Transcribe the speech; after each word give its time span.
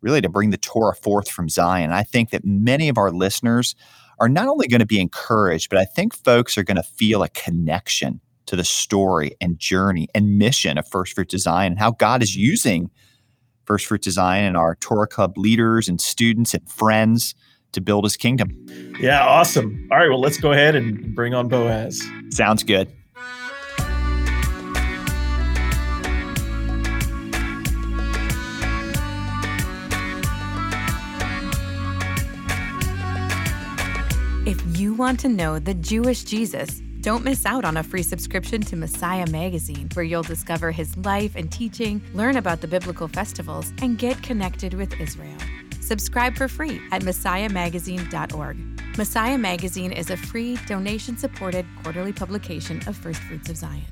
really 0.00 0.20
to 0.20 0.28
bring 0.28 0.50
the 0.50 0.58
Torah 0.58 0.94
forth 0.94 1.30
from 1.30 1.48
Zion. 1.48 1.90
I 1.90 2.02
think 2.02 2.30
that 2.30 2.44
many 2.44 2.88
of 2.88 2.98
our 2.98 3.10
listeners 3.10 3.74
are 4.20 4.28
not 4.28 4.46
only 4.46 4.68
going 4.68 4.80
to 4.80 4.86
be 4.86 5.00
encouraged, 5.00 5.70
but 5.70 5.78
I 5.78 5.86
think 5.86 6.14
folks 6.14 6.56
are 6.56 6.62
going 6.62 6.76
to 6.76 6.82
feel 6.82 7.22
a 7.22 7.28
connection 7.30 8.20
to 8.46 8.54
the 8.54 8.64
story 8.64 9.34
and 9.40 9.58
journey 9.58 10.08
and 10.14 10.38
mission 10.38 10.78
of 10.78 10.86
First 10.86 11.14
Fruits 11.14 11.34
of 11.34 11.40
Zion 11.40 11.72
and 11.72 11.78
how 11.78 11.92
God 11.92 12.22
is 12.22 12.36
using 12.36 12.90
First 13.64 13.86
Fruits 13.86 14.06
of 14.06 14.14
Zion 14.14 14.44
and 14.44 14.56
our 14.56 14.76
Torah 14.76 15.06
Club 15.06 15.36
leaders 15.36 15.88
and 15.88 16.00
students 16.00 16.54
and 16.54 16.68
friends 16.70 17.34
to 17.72 17.80
build 17.80 18.04
his 18.04 18.16
kingdom. 18.16 18.66
Yeah, 19.00 19.24
awesome. 19.24 19.88
All 19.90 19.98
right, 19.98 20.08
well, 20.08 20.20
let's 20.20 20.38
go 20.38 20.52
ahead 20.52 20.74
and 20.74 21.14
bring 21.14 21.34
on 21.34 21.48
Boaz. 21.48 22.02
Sounds 22.30 22.62
good. 22.62 22.88
If 34.46 34.78
you 34.78 34.92
want 34.92 35.20
to 35.20 35.28
know 35.28 35.58
the 35.58 35.72
Jewish 35.72 36.22
Jesus, 36.22 36.82
don't 37.04 37.22
miss 37.22 37.44
out 37.44 37.66
on 37.66 37.76
a 37.76 37.82
free 37.82 38.02
subscription 38.02 38.62
to 38.62 38.76
Messiah 38.76 39.26
Magazine, 39.26 39.90
where 39.92 40.06
you'll 40.06 40.22
discover 40.22 40.72
his 40.72 40.96
life 40.96 41.36
and 41.36 41.52
teaching, 41.52 42.02
learn 42.14 42.38
about 42.38 42.62
the 42.62 42.66
biblical 42.66 43.08
festivals, 43.08 43.74
and 43.82 43.98
get 43.98 44.22
connected 44.22 44.72
with 44.72 44.98
Israel. 44.98 45.36
Subscribe 45.82 46.34
for 46.34 46.48
free 46.48 46.80
at 46.92 47.02
messiahmagazine.org. 47.02 48.56
Messiah 48.96 49.36
Magazine 49.36 49.92
is 49.92 50.08
a 50.08 50.16
free, 50.16 50.56
donation 50.66 51.18
supported 51.18 51.66
quarterly 51.82 52.14
publication 52.14 52.80
of 52.86 52.96
First 52.96 53.20
Fruits 53.20 53.50
of 53.50 53.58
Zion. 53.58 53.82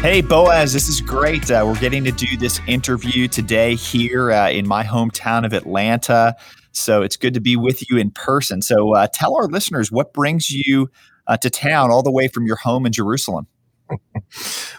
Hey, 0.00 0.22
Boaz, 0.22 0.72
this 0.72 0.88
is 0.88 1.02
great. 1.02 1.50
Uh, 1.50 1.62
we're 1.66 1.78
getting 1.78 2.04
to 2.04 2.10
do 2.10 2.38
this 2.38 2.58
interview 2.66 3.28
today 3.28 3.74
here 3.74 4.32
uh, 4.32 4.48
in 4.48 4.66
my 4.66 4.82
hometown 4.82 5.44
of 5.44 5.52
Atlanta. 5.52 6.34
So 6.80 7.02
it's 7.02 7.16
good 7.16 7.34
to 7.34 7.40
be 7.40 7.56
with 7.56 7.88
you 7.90 7.98
in 7.98 8.10
person. 8.10 8.62
So 8.62 8.94
uh, 8.94 9.08
tell 9.12 9.36
our 9.36 9.46
listeners 9.46 9.92
what 9.92 10.12
brings 10.12 10.50
you 10.50 10.90
uh, 11.26 11.36
to 11.38 11.50
town 11.50 11.90
all 11.90 12.02
the 12.02 12.10
way 12.10 12.28
from 12.28 12.46
your 12.46 12.56
home 12.56 12.86
in 12.86 12.92
Jerusalem. 12.92 13.46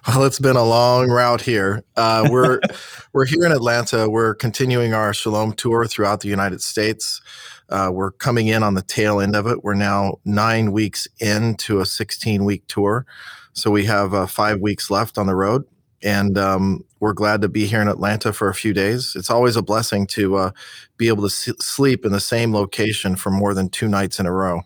Well, 0.07 0.23
it's 0.23 0.39
been 0.39 0.55
a 0.55 0.63
long 0.63 1.11
route 1.11 1.41
here. 1.41 1.83
Uh, 1.95 2.27
we're 2.31 2.59
we're 3.13 3.25
here 3.25 3.45
in 3.45 3.51
Atlanta. 3.51 4.09
We're 4.09 4.33
continuing 4.33 4.95
our 4.95 5.13
Shalom 5.13 5.53
tour 5.53 5.85
throughout 5.85 6.21
the 6.21 6.27
United 6.27 6.61
States. 6.61 7.21
Uh, 7.69 7.91
we're 7.93 8.11
coming 8.11 8.47
in 8.47 8.63
on 8.63 8.73
the 8.73 8.81
tail 8.81 9.21
end 9.21 9.35
of 9.35 9.45
it. 9.45 9.63
We're 9.63 9.75
now 9.75 10.15
nine 10.25 10.71
weeks 10.71 11.07
into 11.19 11.79
a 11.79 11.85
16 11.85 12.43
week 12.45 12.65
tour. 12.67 13.05
So 13.53 13.69
we 13.69 13.85
have 13.85 14.13
uh, 14.13 14.25
five 14.25 14.59
weeks 14.59 14.89
left 14.89 15.17
on 15.17 15.27
the 15.27 15.35
road, 15.35 15.65
and 16.03 16.37
um, 16.37 16.83
we're 16.99 17.13
glad 17.13 17.41
to 17.41 17.49
be 17.49 17.65
here 17.65 17.81
in 17.81 17.87
Atlanta 17.87 18.33
for 18.33 18.49
a 18.49 18.53
few 18.53 18.73
days. 18.73 19.13
It's 19.15 19.29
always 19.29 19.55
a 19.55 19.61
blessing 19.61 20.07
to 20.07 20.35
uh, 20.35 20.51
be 20.97 21.07
able 21.07 21.27
to 21.27 21.33
s- 21.33 21.51
sleep 21.59 22.05
in 22.05 22.11
the 22.11 22.19
same 22.19 22.53
location 22.53 23.15
for 23.15 23.29
more 23.29 23.53
than 23.53 23.69
two 23.69 23.87
nights 23.87 24.19
in 24.19 24.25
a 24.25 24.31
row. 24.31 24.61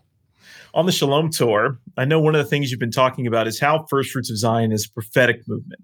On 0.74 0.86
the 0.86 0.92
Shalom 0.92 1.30
Tour, 1.30 1.80
I 1.98 2.04
know 2.06 2.20
one 2.20 2.36
of 2.36 2.44
the 2.44 2.50
things 2.50 2.70
you've 2.70 2.80
been 2.80 2.92
talking 2.92 3.28
about 3.28 3.48
is 3.48 3.60
how 3.60 3.86
First 3.90 4.12
Fruits 4.12 4.30
of 4.30 4.38
Zion 4.38 4.72
is 4.72 4.86
a 4.86 4.92
prophetic 4.92 5.48
movement. 5.48 5.82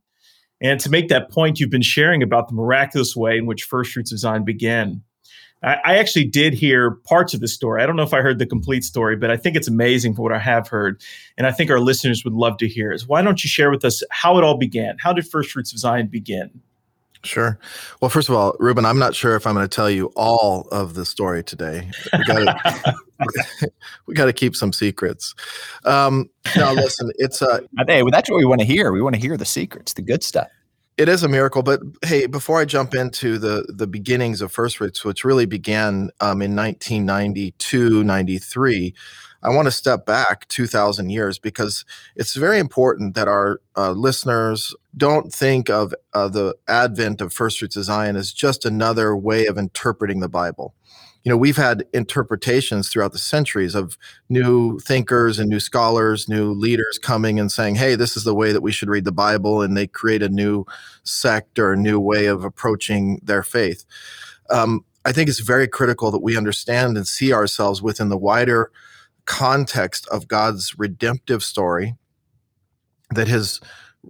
And 0.62 0.79
to 0.81 0.89
make 0.89 1.07
that 1.07 1.31
point, 1.31 1.59
you've 1.59 1.69
been 1.69 1.81
sharing 1.81 2.22
about 2.22 2.50
the 2.50 2.53
miraculous 2.53 3.16
way 3.16 3.38
in 3.38 3.45
which 3.45 3.63
First 3.63 3.94
Fruits 3.94 4.12
of 4.12 4.19
Zion 4.19 4.44
began. 4.44 5.01
I, 5.64 5.76
I 5.86 5.98
actually 5.98 6.26
did 6.26 6.54
hear 6.54 6.92
parts 6.92 7.34
of 7.34 7.40
the 7.40 7.48
story. 7.48 7.84
I 7.84 7.86
don't 7.86 7.96
know 7.96 8.04
if 8.04 8.14
I 8.14 8.22
heard 8.22 8.40
the 8.40 8.46
complete 8.46 8.84
story, 8.84 9.16
but 9.16 9.30
I 9.30 9.38
think 9.38 9.56
it's 9.56 9.68
amazing 9.68 10.16
for 10.16 10.22
what 10.24 10.32
I 10.32 10.40
have 10.40 10.68
heard. 10.68 11.02
And 11.38 11.46
I 11.46 11.52
think 11.52 11.70
our 11.70 11.80
listeners 11.80 12.24
would 12.24 12.34
love 12.34 12.58
to 12.58 12.68
hear 12.68 12.92
is 12.92 13.08
why 13.08 13.22
don't 13.22 13.44
you 13.44 13.50
share 13.50 13.72
with 13.72 13.86
us 13.86 14.04
how 14.12 14.38
it 14.38 14.44
all 14.44 14.58
began? 14.58 14.98
How 15.00 15.14
did 15.14 15.28
First 15.28 15.52
Fruits 15.52 15.72
of 15.72 15.80
Zion 15.80 16.08
begin? 16.08 16.62
Sure. 17.24 17.60
Well, 18.00 18.10
first 18.10 18.30
of 18.30 18.36
all, 18.36 18.56
Ruben, 18.60 18.84
I'm 18.84 18.98
not 18.98 19.14
sure 19.14 19.36
if 19.36 19.46
I'm 19.46 19.54
going 19.54 19.68
to 19.68 19.74
tell 19.74 19.90
you 19.90 20.12
all 20.16 20.68
of 20.72 20.96
the 20.96 21.06
story 21.06 21.44
today. 21.44 21.90
We 22.18 22.24
got 22.26 22.58
we 24.08 24.16
got 24.16 24.26
to 24.26 24.34
keep 24.34 24.56
some 24.56 24.74
secrets. 24.74 25.36
Um, 25.86 26.30
now, 26.56 26.74
listen, 26.74 27.12
it's 27.18 27.42
a. 27.44 27.62
Hey, 27.88 28.02
well, 28.02 28.12
that's 28.12 28.30
what 28.30 28.38
we 28.38 28.46
want 28.46 28.62
to 28.62 28.66
hear. 28.66 28.92
We 28.92 29.02
want 29.02 29.16
to 29.16 29.22
hear 29.22 29.38
the 29.38 29.46
secrets, 29.46 29.94
the 29.94 30.02
good 30.02 30.24
stuff. 30.24 30.48
It 31.01 31.09
is 31.09 31.23
a 31.23 31.28
miracle, 31.28 31.63
but 31.63 31.81
hey, 32.03 32.28
before 32.28 32.59
I 32.59 32.66
jump 32.66 32.94
into 32.94 33.39
the 33.39 33.66
the 33.67 33.88
beginnings 33.88 34.39
of 34.39 34.51
First 34.51 34.78
Fruits, 34.78 35.03
which 35.03 35.25
really 35.25 35.47
began 35.47 36.12
um, 36.19 36.44
in 36.44 36.56
1992, 36.56 38.03
93, 38.03 38.94
I 39.41 39.50
want 39.50 39.66
to 39.66 39.72
step 39.72 40.06
back 40.06 40.47
2,000 40.50 41.09
years 41.09 41.39
because 41.39 41.85
it's 42.16 42.35
very 42.35 42.59
important 42.59 43.16
that 43.16 43.28
our 43.28 43.62
uh, 43.75 43.94
listeners 43.94 44.75
don't 44.95 45.34
think 45.34 45.72
of 45.72 45.95
uh, 46.13 46.28
the 46.28 46.56
advent 46.67 47.19
of 47.19 47.33
First 47.33 47.57
Fruits 47.57 47.78
of 47.78 47.85
Zion 47.85 48.16
as 48.16 48.31
just 48.31 48.63
another 48.63 49.16
way 49.16 49.47
of 49.47 49.57
interpreting 49.57 50.19
the 50.19 50.29
Bible. 50.29 50.75
You 51.24 51.30
know, 51.30 51.38
we've 51.38 51.58
had 51.58 51.86
interpretations 51.94 52.90
throughout 52.90 53.12
the 53.12 53.20
centuries 53.20 53.76
of 53.76 53.98
new 54.28 54.80
thinkers 54.80 55.38
and 55.38 55.50
new 55.50 55.60
scholars, 55.60 56.28
new 56.28 56.51
leaders 56.51 56.98
coming 56.98 57.40
and 57.40 57.51
saying, 57.51 57.75
hey, 57.75 57.95
this 57.95 58.18
is 58.18 58.24
the 58.24 58.34
way 58.34 58.51
that 58.51 58.62
we 58.62 58.72
should 58.72 58.90
read 58.90 59.06
the 59.06 59.12
Bible. 59.12 59.62
And 59.62 59.78
they 59.78 59.86
create 59.86 60.24
a 60.24 60.30
new 60.30 60.66
sect 61.04 61.60
or 61.60 61.74
a 61.74 61.78
new 61.78 62.00
way 62.00 62.25
of 62.25 62.44
approaching 62.44 63.19
their 63.24 63.44
faith. 63.44 63.86
Um, 64.50 64.84
I 65.06 65.12
think 65.12 65.30
it's 65.30 65.40
very 65.40 65.68
critical 65.68 66.12
that 66.12 66.24
we 66.24 66.38
understand 66.38 66.98
and 66.98 67.07
see 67.07 67.34
ourselves 67.34 67.81
within 67.81 68.10
the 68.10 68.18
wider 68.18 68.72
context 69.25 70.07
of 70.07 70.28
God's 70.28 70.78
redemptive 70.78 71.44
story, 71.44 71.95
that 73.12 73.28
his 73.28 73.62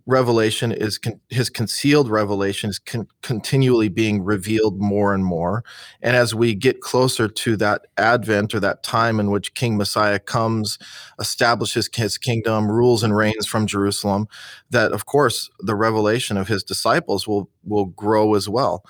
revelation 0.05 0.71
is 0.71 0.97
con- 0.97 1.19
his 1.29 1.49
concealed 1.49 2.09
revelation 2.09 2.69
is 2.69 2.79
con- 2.79 3.07
continually 3.21 3.89
being 3.89 4.23
revealed 4.23 4.79
more 4.79 5.13
and 5.13 5.25
more. 5.25 5.63
And 6.01 6.15
as 6.15 6.33
we 6.33 6.55
get 6.55 6.81
closer 6.81 7.27
to 7.27 7.57
that 7.57 7.87
advent 7.97 8.55
or 8.55 8.59
that 8.61 8.83
time 8.83 9.19
in 9.19 9.31
which 9.31 9.53
king 9.53 9.77
messiah 9.77 10.19
comes 10.19 10.77
establishes 11.19 11.89
his 11.93 12.17
kingdom 12.17 12.71
rules 12.71 13.03
and 13.03 13.15
reigns 13.15 13.45
from 13.45 13.67
jerusalem 13.67 14.27
that 14.69 14.91
of 14.91 15.05
course 15.05 15.49
the 15.59 15.75
revelation 15.75 16.37
of 16.37 16.47
his 16.47 16.63
disciples 16.63 17.27
will 17.27 17.49
will 17.63 17.85
grow 17.85 18.35
as 18.35 18.47
well. 18.47 18.83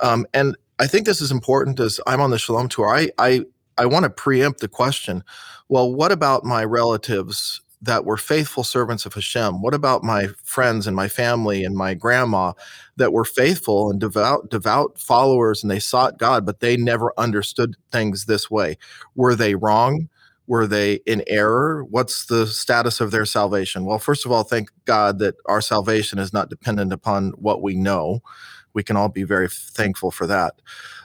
Um, 0.00 0.26
and 0.34 0.56
i 0.78 0.86
think 0.86 1.06
this 1.06 1.20
is 1.20 1.30
important 1.30 1.80
as 1.80 2.00
i'm 2.06 2.20
on 2.20 2.30
the 2.30 2.38
shalom 2.38 2.68
tour. 2.68 2.88
I 2.94 3.10
i 3.18 3.42
I 3.78 3.86
want 3.86 4.04
to 4.04 4.10
preempt 4.10 4.60
the 4.60 4.68
question 4.68 5.24
well, 5.72 5.90
what 5.90 6.12
about 6.12 6.44
my 6.44 6.62
relatives 6.64 7.62
that 7.82 8.04
were 8.04 8.16
faithful 8.16 8.64
servants 8.64 9.04
of 9.04 9.14
Hashem? 9.14 9.60
What 9.60 9.74
about 9.74 10.04
my 10.04 10.28
friends 10.44 10.86
and 10.86 10.96
my 10.96 11.08
family 11.08 11.64
and 11.64 11.74
my 11.74 11.94
grandma 11.94 12.52
that 12.96 13.12
were 13.12 13.24
faithful 13.24 13.90
and 13.90 14.00
devout, 14.00 14.50
devout 14.50 14.98
followers 14.98 15.62
and 15.62 15.70
they 15.70 15.80
sought 15.80 16.18
God, 16.18 16.46
but 16.46 16.60
they 16.60 16.76
never 16.76 17.12
understood 17.18 17.76
things 17.90 18.26
this 18.26 18.50
way? 18.50 18.78
Were 19.16 19.34
they 19.34 19.56
wrong? 19.56 20.08
Were 20.46 20.66
they 20.66 20.94
in 21.06 21.24
error? 21.26 21.84
What's 21.84 22.26
the 22.26 22.46
status 22.46 23.00
of 23.00 23.10
their 23.10 23.26
salvation? 23.26 23.84
Well, 23.84 23.98
first 23.98 24.24
of 24.24 24.32
all, 24.32 24.44
thank 24.44 24.70
God 24.84 25.18
that 25.18 25.34
our 25.46 25.60
salvation 25.60 26.18
is 26.18 26.32
not 26.32 26.50
dependent 26.50 26.92
upon 26.92 27.30
what 27.32 27.62
we 27.62 27.74
know. 27.74 28.22
We 28.74 28.82
can 28.82 28.96
all 28.96 29.08
be 29.08 29.24
very 29.24 29.48
thankful 29.48 30.10
for 30.10 30.26
that. 30.28 30.54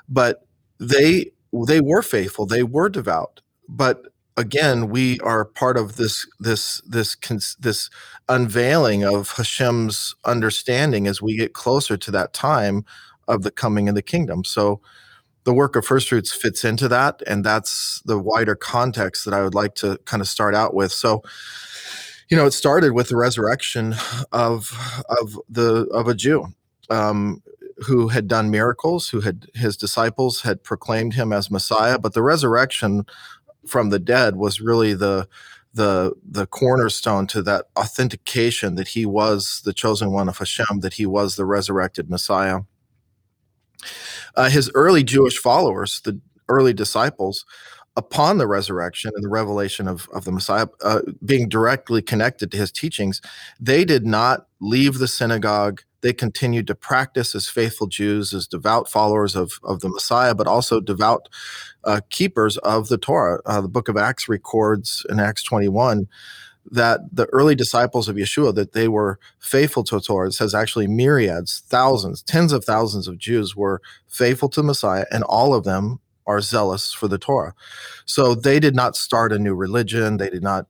But 0.07 0.45
they 0.79 1.31
they 1.53 1.81
were 1.81 2.01
faithful, 2.01 2.45
they 2.45 2.63
were 2.63 2.89
devout, 2.89 3.41
but 3.67 4.07
again, 4.37 4.89
we 4.89 5.19
are 5.21 5.43
part 5.43 5.77
of 5.77 5.97
this 5.97 6.25
this 6.39 6.81
this 6.81 7.17
this 7.59 7.89
unveiling 8.29 9.03
of 9.03 9.31
Hashem's 9.31 10.15
understanding 10.23 11.07
as 11.07 11.21
we 11.21 11.35
get 11.35 11.53
closer 11.53 11.97
to 11.97 12.11
that 12.11 12.33
time 12.33 12.85
of 13.27 13.41
the 13.41 13.51
coming 13.51 13.89
of 13.89 13.95
the 13.95 14.01
kingdom. 14.01 14.43
So 14.43 14.79
the 15.43 15.53
work 15.53 15.75
of 15.75 15.85
first 15.85 16.09
fruits 16.09 16.33
fits 16.33 16.63
into 16.63 16.87
that 16.89 17.21
and 17.25 17.43
that's 17.43 18.01
the 18.05 18.19
wider 18.19 18.55
context 18.55 19.25
that 19.25 19.33
I 19.33 19.43
would 19.43 19.55
like 19.55 19.75
to 19.75 19.97
kind 20.05 20.21
of 20.21 20.27
start 20.27 20.55
out 20.55 20.73
with. 20.73 20.91
So 20.91 21.23
you 22.29 22.37
know, 22.37 22.45
it 22.45 22.51
started 22.51 22.91
with 22.91 23.09
the 23.09 23.17
resurrection 23.17 23.95
of 24.31 24.71
of 25.09 25.39
the 25.49 25.87
of 25.91 26.07
a 26.07 26.13
Jew. 26.13 26.47
Um, 26.89 27.41
who 27.85 28.07
had 28.07 28.27
done 28.27 28.49
miracles, 28.49 29.09
who 29.09 29.21
had 29.21 29.47
his 29.53 29.77
disciples 29.77 30.41
had 30.41 30.63
proclaimed 30.63 31.13
him 31.13 31.31
as 31.31 31.51
Messiah, 31.51 31.99
but 31.99 32.13
the 32.13 32.23
resurrection 32.23 33.05
from 33.67 33.89
the 33.89 33.99
dead 33.99 34.35
was 34.35 34.61
really 34.61 34.93
the 34.93 35.27
the 35.73 36.13
the 36.23 36.47
cornerstone 36.47 37.27
to 37.27 37.41
that 37.43 37.65
authentication 37.77 38.75
that 38.75 38.89
he 38.89 39.05
was 39.05 39.61
the 39.63 39.73
chosen 39.73 40.11
one 40.11 40.27
of 40.27 40.37
Hashem, 40.37 40.79
that 40.81 40.93
he 40.93 41.05
was 41.05 41.35
the 41.35 41.45
resurrected 41.45 42.09
Messiah. 42.09 42.61
Uh, 44.35 44.49
his 44.49 44.71
early 44.73 45.03
Jewish 45.03 45.37
followers, 45.37 46.01
the 46.01 46.19
early 46.49 46.73
disciples, 46.73 47.45
upon 47.95 48.37
the 48.37 48.47
resurrection 48.47 49.11
and 49.15 49.23
the 49.23 49.29
revelation 49.29 49.87
of, 49.87 50.07
of 50.13 50.23
the 50.23 50.31
Messiah 50.31 50.67
uh, 50.83 51.01
being 51.25 51.49
directly 51.49 52.01
connected 52.01 52.51
to 52.51 52.57
his 52.57 52.71
teachings, 52.71 53.21
they 53.59 53.83
did 53.83 54.05
not 54.05 54.47
leave 54.61 54.99
the 54.99 55.07
synagogue 55.07 55.81
they 56.07 56.13
continued 56.13 56.67
to 56.67 56.73
practice 56.73 57.35
as 57.35 57.49
faithful 57.49 57.85
Jews, 57.85 58.33
as 58.33 58.47
devout 58.47 58.89
followers 58.89 59.35
of, 59.35 59.59
of 59.65 59.81
the 59.81 59.89
Messiah, 59.89 60.33
but 60.33 60.47
also 60.47 60.79
devout 60.79 61.27
uh, 61.83 61.99
keepers 62.09 62.55
of 62.59 62.87
the 62.87 62.97
Torah. 62.97 63.41
Uh, 63.45 63.59
the 63.59 63.67
book 63.67 63.89
of 63.89 63.97
Acts 63.97 64.29
records 64.29 65.05
in 65.09 65.19
Acts 65.19 65.43
21 65.43 66.07
that 66.71 67.01
the 67.11 67.25
early 67.33 67.55
disciples 67.55 68.07
of 68.07 68.15
Yeshua, 68.15 68.55
that 68.55 68.71
they 68.71 68.87
were 68.87 69.19
faithful 69.39 69.83
to 69.83 69.99
Torah. 69.99 70.29
It 70.29 70.31
says 70.31 70.55
actually 70.55 70.87
myriads, 70.87 71.63
thousands, 71.67 72.23
tens 72.23 72.53
of 72.53 72.63
thousands 72.63 73.09
of 73.09 73.17
Jews 73.17 73.53
were 73.53 73.81
faithful 74.07 74.47
to 74.51 74.63
Messiah, 74.63 75.05
and 75.11 75.25
all 75.25 75.53
of 75.53 75.65
them 75.65 75.99
are 76.25 76.39
zealous 76.39 76.93
for 76.93 77.09
the 77.09 77.17
Torah. 77.17 77.53
So 78.05 78.33
they 78.33 78.61
did 78.61 78.75
not 78.75 78.95
start 78.95 79.33
a 79.33 79.39
new 79.39 79.55
religion. 79.55 80.15
They 80.15 80.29
did 80.29 80.43
not 80.43 80.67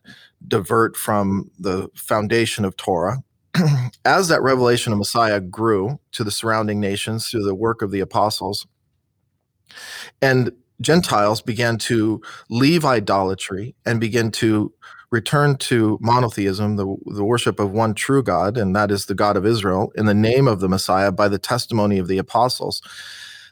divert 0.48 0.98
from 0.98 1.52
the 1.60 1.90
foundation 1.94 2.66
of 2.66 2.76
Torah. 2.76 3.22
as 4.06 4.28
that 4.28 4.42
revelation 4.42 4.92
of 4.92 5.00
Messiah 5.00 5.40
grew 5.40 6.00
to 6.14 6.24
the 6.24 6.32
surrounding 6.32 6.80
nations 6.80 7.28
through 7.28 7.44
the 7.44 7.56
work 7.56 7.82
of 7.82 7.92
the 7.92 8.00
apostles, 8.00 8.68
and 10.22 10.52
Gentiles 10.82 11.42
began 11.42 11.78
to 11.80 12.22
leave 12.50 12.86
idolatry 12.86 13.76
and 13.86 14.00
begin 14.00 14.32
to 14.32 14.74
return 15.10 15.56
to 15.56 15.98
monotheism, 16.02 16.76
the, 16.76 16.96
the 17.06 17.24
worship 17.24 17.60
of 17.60 17.72
one 17.72 17.94
true 17.94 18.22
God, 18.22 18.58
and 18.58 18.76
that 18.76 18.92
is 18.92 19.06
the 19.06 19.16
God 19.16 19.38
of 19.38 19.46
Israel, 19.46 19.92
in 19.96 20.06
the 20.06 20.14
name 20.14 20.48
of 20.48 20.60
the 20.60 20.70
Messiah 20.70 21.12
by 21.12 21.28
the 21.30 21.40
testimony 21.40 21.98
of 21.98 22.08
the 22.08 22.18
apostles. 22.18 22.82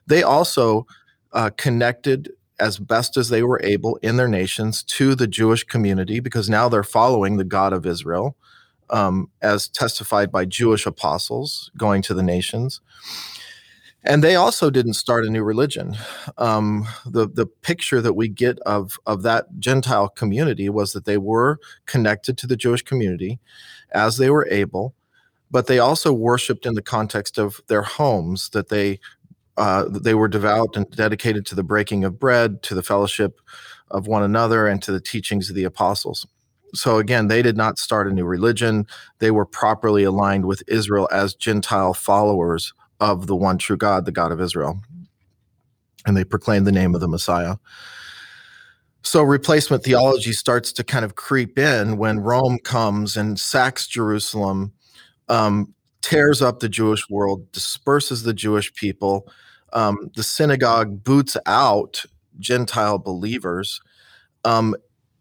They 0.05 0.21
also 0.21 0.85
uh, 1.31 1.51
connected 1.57 2.31
as 2.59 2.77
best 2.77 3.17
as 3.17 3.29
they 3.29 3.43
were 3.43 3.61
able 3.63 3.97
in 3.97 4.17
their 4.17 4.27
nations 4.27 4.83
to 4.83 5.15
the 5.15 5.27
Jewish 5.27 5.63
community 5.63 6.19
because 6.19 6.49
now 6.49 6.69
they're 6.69 6.83
following 6.83 7.37
the 7.37 7.43
God 7.43 7.73
of 7.73 7.85
Israel 7.85 8.37
um, 8.89 9.29
as 9.41 9.67
testified 9.67 10.31
by 10.31 10.45
Jewish 10.45 10.85
apostles 10.85 11.71
going 11.77 12.01
to 12.03 12.13
the 12.13 12.23
nations. 12.23 12.81
And 14.07 14.23
they 14.23 14.35
also 14.35 14.69
didn't 14.69 14.93
start 14.93 15.25
a 15.25 15.31
new 15.31 15.43
religion. 15.43 15.97
Um, 16.37 16.87
the 17.05 17.27
the 17.27 17.47
picture 17.47 18.01
that 18.01 18.13
we 18.13 18.27
get 18.27 18.59
of 18.59 18.99
of 19.07 19.23
that 19.23 19.47
Gentile 19.57 20.09
community 20.09 20.69
was 20.69 20.93
that 20.93 21.05
they 21.05 21.17
were 21.17 21.59
connected 21.87 22.37
to 22.37 22.47
the 22.47 22.55
Jewish 22.55 22.83
community 22.83 23.39
as 23.91 24.17
they 24.17 24.29
were 24.29 24.47
able, 24.51 24.93
but 25.49 25.65
they 25.65 25.79
also 25.79 26.13
worshipped 26.13 26.67
in 26.67 26.75
the 26.75 26.83
context 26.83 27.39
of 27.39 27.61
their 27.67 27.81
homes. 27.81 28.49
That 28.49 28.69
they 28.69 28.99
uh, 29.57 29.85
they 29.89 30.13
were 30.13 30.27
devout 30.27 30.77
and 30.77 30.87
dedicated 30.91 31.47
to 31.47 31.55
the 31.55 31.63
breaking 31.63 32.03
of 32.03 32.19
bread, 32.19 32.61
to 32.63 32.75
the 32.75 32.83
fellowship 32.83 33.41
of 33.89 34.05
one 34.05 34.21
another, 34.21 34.67
and 34.67 34.83
to 34.83 34.91
the 34.91 35.01
teachings 35.01 35.49
of 35.49 35.55
the 35.55 35.63
apostles 35.63 36.27
so 36.73 36.97
again, 36.97 37.27
they 37.27 37.41
did 37.41 37.57
not 37.57 37.77
start 37.77 38.07
a 38.07 38.13
new 38.13 38.25
religion. 38.25 38.85
They 39.19 39.31
were 39.31 39.45
properly 39.45 40.03
aligned 40.03 40.45
with 40.45 40.63
Israel 40.67 41.07
as 41.11 41.33
Gentile 41.33 41.93
followers 41.93 42.73
of 42.99 43.27
the 43.27 43.35
one 43.35 43.57
true 43.57 43.77
God, 43.77 44.05
the 44.05 44.11
God 44.11 44.31
of 44.31 44.41
Israel. 44.41 44.79
And 46.05 46.15
they 46.15 46.23
proclaimed 46.23 46.67
the 46.67 46.71
name 46.71 46.95
of 46.95 47.01
the 47.01 47.07
Messiah. 47.07 47.55
So 49.03 49.21
replacement 49.21 49.83
theology 49.83 50.33
starts 50.33 50.73
to 50.73 50.83
kind 50.83 51.05
of 51.05 51.15
creep 51.15 51.59
in 51.59 51.97
when 51.97 52.19
Rome 52.19 52.57
comes 52.63 53.15
and 53.15 53.39
sacks 53.39 53.87
Jerusalem, 53.87 54.73
um, 55.29 55.73
tears 56.01 56.41
up 56.41 56.59
the 56.59 56.69
Jewish 56.69 57.07
world, 57.09 57.51
disperses 57.51 58.23
the 58.23 58.33
Jewish 58.33 58.73
people. 58.73 59.27
Um, 59.73 60.09
the 60.15 60.23
synagogue 60.23 61.03
boots 61.03 61.37
out 61.45 62.03
Gentile 62.39 62.97
believers. 62.97 63.79
Um, 64.43 64.75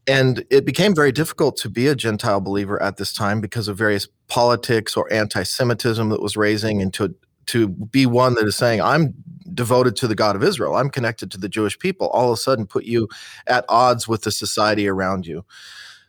and 0.07 0.45
it 0.51 0.65
became 0.65 0.95
very 0.95 1.13
difficult 1.13 1.57
to 1.59 1.71
be 1.71 1.87
a 1.87 1.95
Gentile 1.95 2.41
believer 2.41 2.83
at 2.83 2.97
this 2.97 3.13
time 3.13 3.41
because 3.41 3.69
of 3.69 3.77
various 3.79 4.07
politics 4.29 4.97
or 4.97 5.11
anti-Semitism 5.13 6.09
that 6.11 6.21
was 6.21 6.37
raising, 6.37 6.83
and 6.83 6.93
to 6.95 7.15
to 7.47 7.69
be 7.69 8.07
one 8.07 8.35
that 8.35 8.47
is 8.47 8.57
saying, 8.57 8.81
"I'm 8.81 9.15
devoted 9.53 9.97
to 9.97 10.09
the 10.09 10.15
God 10.15 10.37
of 10.37 10.43
Israel. 10.43 10.77
I'm 10.77 10.91
connected 10.91 11.31
to 11.33 11.39
the 11.39 11.49
Jewish 11.49 11.79
people." 11.79 12.09
All 12.09 12.29
of 12.29 12.35
a 12.35 12.41
sudden, 12.41 12.67
put 12.67 12.85
you 12.85 13.09
at 13.47 13.65
odds 13.69 14.07
with 14.07 14.23
the 14.23 14.33
society 14.33 14.89
around 14.89 15.27
you. 15.27 15.45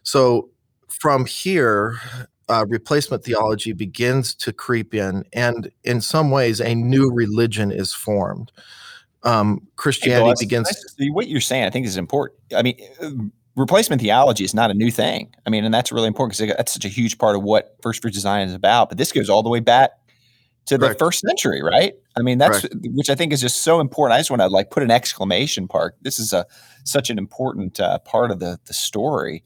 So 0.04 0.50
from 0.90 1.26
here, 1.26 1.96
uh, 2.50 2.66
replacement 2.68 3.24
theology 3.24 3.74
begins 3.74 4.36
to 4.36 4.54
creep 4.54 4.94
in, 4.94 5.24
and 5.34 5.72
in 5.84 6.02
some 6.02 6.32
ways, 6.32 6.60
a 6.60 6.76
new 6.76 7.12
religion 7.12 7.72
is 7.72 7.94
formed. 7.94 8.52
Um, 9.24 9.68
Christianity 9.76 10.30
hey, 10.40 10.46
begins. 10.46 10.96
What 11.12 11.28
you're 11.28 11.42
saying, 11.42 11.64
I 11.64 11.70
think, 11.70 11.86
is 11.88 11.98
important. 11.98 12.40
I 12.56 12.62
mean 12.62 13.32
replacement 13.56 14.02
theology 14.02 14.44
is 14.44 14.54
not 14.54 14.72
a 14.72 14.74
new 14.74 14.92
thing. 14.92 15.34
I 15.46 15.50
mean, 15.50 15.66
and 15.66 15.74
that's 15.74 15.92
really 15.92 16.08
important 16.08 16.38
because 16.38 16.56
that's 16.58 16.74
such 16.74 16.86
a 16.86 16.90
huge 16.90 17.18
part 17.18 17.36
of 17.36 17.44
what 17.44 17.78
first 17.82 18.02
fruits 18.02 18.18
of 18.18 18.22
zion 18.22 18.48
is 18.48 18.54
about. 18.54 18.90
But 18.90 18.98
this 18.98 19.12
goes 19.12 19.30
all 19.30 19.44
the 19.44 19.50
way 19.50 19.60
back 19.60 19.92
to 20.66 20.78
the 20.78 20.96
first 20.96 21.20
century, 21.20 21.62
right? 21.62 21.94
I 22.18 22.22
mean, 22.22 22.38
that's 22.38 22.66
which 22.74 23.10
I 23.10 23.16
think 23.16 23.32
is 23.34 23.42
just 23.42 23.64
so 23.64 23.80
important. 23.80 24.16
I 24.16 24.20
just 24.20 24.32
want 24.32 24.42
to 24.42 24.48
like 24.48 24.72
put 24.72 24.84
an 24.84 24.92
exclamation 24.92 25.68
mark. 25.72 25.96
This 26.02 26.20
is 26.20 26.34
a 26.34 26.46
such 26.84 27.10
an 27.10 27.18
important 27.18 27.80
uh, 27.80 28.00
part 28.00 28.32
of 28.32 28.40
the 28.40 28.60
the 28.66 28.74
story 28.74 29.44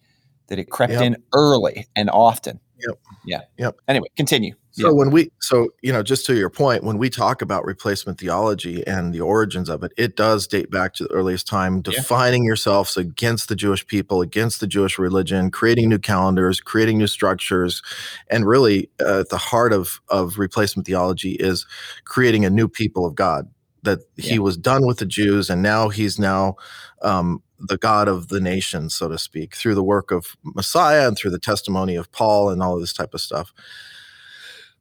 that 0.48 0.60
it 0.60 0.70
crept 0.70 0.94
yep. 0.94 1.02
in 1.02 1.18
early 1.34 1.88
and 1.96 2.10
often. 2.10 2.60
Yep. 2.88 3.00
Yeah. 3.26 3.42
Yep. 3.58 3.80
Anyway, 3.88 4.08
continue. 4.16 4.56
So 4.72 4.88
yeah. 4.88 4.94
when 4.94 5.12
we 5.12 5.32
so 5.42 5.70
you 5.82 5.92
know 5.92 6.04
just 6.04 6.26
to 6.28 6.36
your 6.36 6.50
point 6.50 6.84
when 6.84 6.98
we 6.98 7.10
talk 7.10 7.42
about 7.42 7.66
replacement 7.66 8.20
theology 8.20 8.86
and 8.86 9.14
the 9.14 9.20
origins 9.20 9.68
of 9.68 9.84
it 9.84 9.92
it 9.98 10.16
does 10.16 10.48
date 10.48 10.70
back 10.70 10.94
to 10.96 11.04
the 11.04 11.12
earliest 11.12 11.48
time 11.48 11.82
defining 11.82 12.44
yeah. 12.44 12.50
yourselves 12.50 12.96
against 12.96 13.50
the 13.50 13.56
Jewish 13.56 13.86
people 13.86 14.22
against 14.22 14.60
the 14.60 14.68
Jewish 14.68 15.00
religion 15.00 15.50
creating 15.50 15.90
new 15.90 15.98
calendars 15.98 16.62
creating 16.62 17.00
new 17.00 17.08
structures 17.08 17.82
and 18.30 18.46
really 18.48 18.90
uh, 19.02 19.22
at 19.22 19.30
the 19.30 19.38
heart 19.38 19.74
of 19.74 20.00
of 20.10 20.38
replacement 20.38 20.86
theology 20.86 21.32
is 21.32 21.66
creating 22.06 22.46
a 22.46 22.50
new 22.50 22.68
people 22.68 23.06
of 23.06 23.16
God 23.16 23.50
that 23.84 24.00
he 24.18 24.36
yeah. 24.36 24.40
was 24.40 24.58
done 24.58 24.86
with 24.86 24.98
the 24.98 25.06
Jews 25.06 25.50
and 25.50 25.62
now 25.62 25.90
he's 25.90 26.20
now 26.20 26.56
um, 27.02 27.42
the 27.60 27.78
God 27.78 28.08
of 28.08 28.28
the 28.28 28.40
nations 28.40 28.96
so 28.96 29.08
to 29.08 29.18
speak 29.18 29.56
through 29.56 29.76
the 29.76 29.84
work 29.84 30.12
of 30.12 30.36
Messiah 30.44 31.08
and 31.08 31.18
through 31.18 31.32
the 31.32 31.40
testimony 31.40 31.96
of 31.96 32.12
Paul 32.12 32.50
and 32.50 32.62
all 32.62 32.76
of 32.76 32.82
this 32.82 32.94
type 32.94 33.14
of 33.14 33.22
stuff 33.22 33.54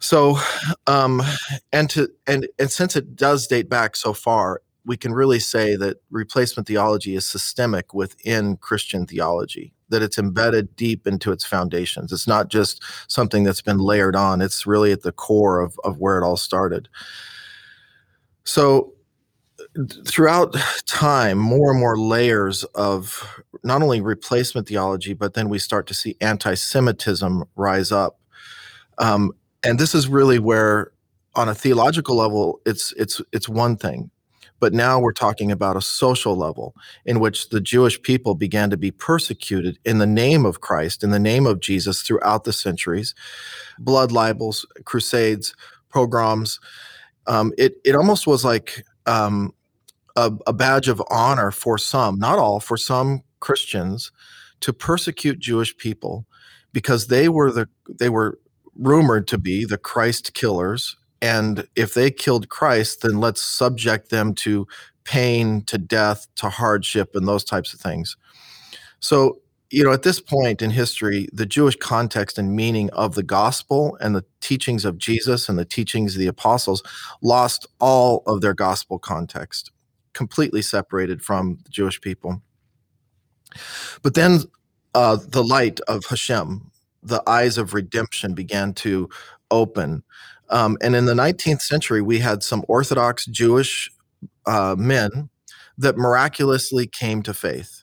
so, 0.00 0.38
um, 0.86 1.22
and 1.72 1.90
to 1.90 2.08
and 2.26 2.46
and 2.58 2.70
since 2.70 2.96
it 2.96 3.16
does 3.16 3.46
date 3.46 3.68
back 3.68 3.96
so 3.96 4.12
far, 4.12 4.62
we 4.84 4.96
can 4.96 5.12
really 5.12 5.40
say 5.40 5.76
that 5.76 5.98
replacement 6.10 6.68
theology 6.68 7.16
is 7.16 7.26
systemic 7.26 7.92
within 7.94 8.56
Christian 8.58 9.06
theology. 9.06 9.72
That 9.88 10.02
it's 10.02 10.18
embedded 10.18 10.76
deep 10.76 11.06
into 11.06 11.32
its 11.32 11.44
foundations. 11.44 12.12
It's 12.12 12.28
not 12.28 12.48
just 12.48 12.82
something 13.08 13.42
that's 13.42 13.62
been 13.62 13.78
layered 13.78 14.14
on. 14.14 14.40
It's 14.40 14.66
really 14.66 14.92
at 14.92 15.02
the 15.02 15.12
core 15.12 15.60
of 15.60 15.78
of 15.82 15.98
where 15.98 16.18
it 16.18 16.24
all 16.24 16.36
started. 16.36 16.88
So, 18.48 18.94
throughout 20.06 20.56
time, 20.86 21.36
more 21.36 21.70
and 21.70 21.78
more 21.78 21.98
layers 21.98 22.64
of 22.74 23.42
not 23.62 23.82
only 23.82 24.00
replacement 24.00 24.66
theology, 24.66 25.12
but 25.12 25.34
then 25.34 25.50
we 25.50 25.58
start 25.58 25.86
to 25.88 25.94
see 25.94 26.16
anti 26.22 26.54
Semitism 26.54 27.44
rise 27.56 27.92
up. 27.92 28.18
Um, 28.96 29.32
and 29.62 29.78
this 29.78 29.94
is 29.94 30.08
really 30.08 30.38
where, 30.38 30.92
on 31.34 31.50
a 31.50 31.54
theological 31.54 32.16
level, 32.16 32.60
it's, 32.64 32.92
it's, 32.92 33.20
it's 33.32 33.50
one 33.50 33.76
thing. 33.76 34.10
But 34.60 34.72
now 34.72 34.98
we're 34.98 35.12
talking 35.12 35.52
about 35.52 35.76
a 35.76 35.82
social 35.82 36.34
level 36.34 36.74
in 37.04 37.20
which 37.20 37.50
the 37.50 37.60
Jewish 37.60 38.00
people 38.00 38.34
began 38.34 38.70
to 38.70 38.78
be 38.78 38.90
persecuted 38.90 39.78
in 39.84 39.98
the 39.98 40.06
name 40.06 40.46
of 40.46 40.62
Christ, 40.62 41.04
in 41.04 41.10
the 41.10 41.18
name 41.18 41.46
of 41.46 41.60
Jesus 41.60 42.00
throughout 42.00 42.44
the 42.44 42.54
centuries. 42.54 43.14
Blood 43.78 44.10
libels, 44.10 44.64
crusades, 44.86 45.54
pogroms. 45.90 46.58
Um, 47.28 47.52
it, 47.56 47.74
it 47.84 47.94
almost 47.94 48.26
was 48.26 48.44
like 48.44 48.84
um, 49.06 49.54
a, 50.16 50.32
a 50.46 50.52
badge 50.52 50.88
of 50.88 51.02
honor 51.10 51.50
for 51.50 51.78
some, 51.78 52.18
not 52.18 52.38
all, 52.38 52.58
for 52.58 52.76
some 52.76 53.22
Christians 53.40 54.10
to 54.60 54.72
persecute 54.72 55.38
Jewish 55.38 55.76
people 55.76 56.26
because 56.72 57.06
they 57.06 57.28
were 57.28 57.52
the 57.52 57.68
they 57.88 58.08
were 58.08 58.38
rumored 58.74 59.28
to 59.28 59.38
be 59.38 59.64
the 59.64 59.78
Christ 59.78 60.34
killers. 60.34 60.96
And 61.20 61.66
if 61.74 61.94
they 61.94 62.10
killed 62.10 62.48
Christ 62.48 63.02
then 63.02 63.20
let's 63.20 63.42
subject 63.42 64.10
them 64.10 64.34
to 64.36 64.66
pain 65.04 65.62
to 65.62 65.78
death 65.78 66.26
to 66.36 66.48
hardship 66.48 67.14
and 67.14 67.26
those 67.26 67.44
types 67.44 67.72
of 67.72 67.80
things. 67.80 68.16
So 69.00 69.40
you 69.70 69.84
know 69.84 69.92
at 69.92 70.02
this 70.02 70.20
point 70.20 70.62
in 70.62 70.70
history 70.70 71.28
the 71.32 71.46
Jewish 71.46 71.76
context 71.76 72.38
and 72.38 72.54
meaning 72.54 72.90
of 72.90 73.14
the 73.14 73.22
gospel 73.22 73.96
and 74.00 74.14
the 74.14 74.24
teachings 74.40 74.84
of 74.84 74.98
Jesus 74.98 75.48
and 75.48 75.58
the 75.58 75.64
teachings 75.64 76.14
of 76.14 76.20
the 76.20 76.26
apostles 76.26 76.82
lost 77.22 77.66
all 77.80 78.22
of 78.26 78.40
their 78.40 78.54
gospel 78.54 78.98
context 78.98 79.72
completely 80.18 80.62
separated 80.62 81.22
from 81.22 81.58
the 81.64 81.70
Jewish 81.70 82.00
people. 82.00 82.42
But 84.02 84.14
then 84.14 84.40
uh, 84.94 85.16
the 85.24 85.44
light 85.44 85.78
of 85.86 86.06
Hashem, 86.06 86.72
the 87.04 87.22
eyes 87.24 87.56
of 87.56 87.72
redemption 87.72 88.34
began 88.34 88.74
to 88.74 89.08
open. 89.52 90.02
Um, 90.50 90.76
and 90.82 90.96
in 90.96 91.04
the 91.04 91.14
19th 91.14 91.60
century, 91.60 92.02
we 92.02 92.18
had 92.18 92.42
some 92.42 92.64
Orthodox 92.66 93.26
Jewish 93.26 93.90
uh, 94.44 94.74
men 94.76 95.30
that 95.76 95.96
miraculously 95.96 96.88
came 96.88 97.22
to 97.22 97.32
faith. 97.32 97.77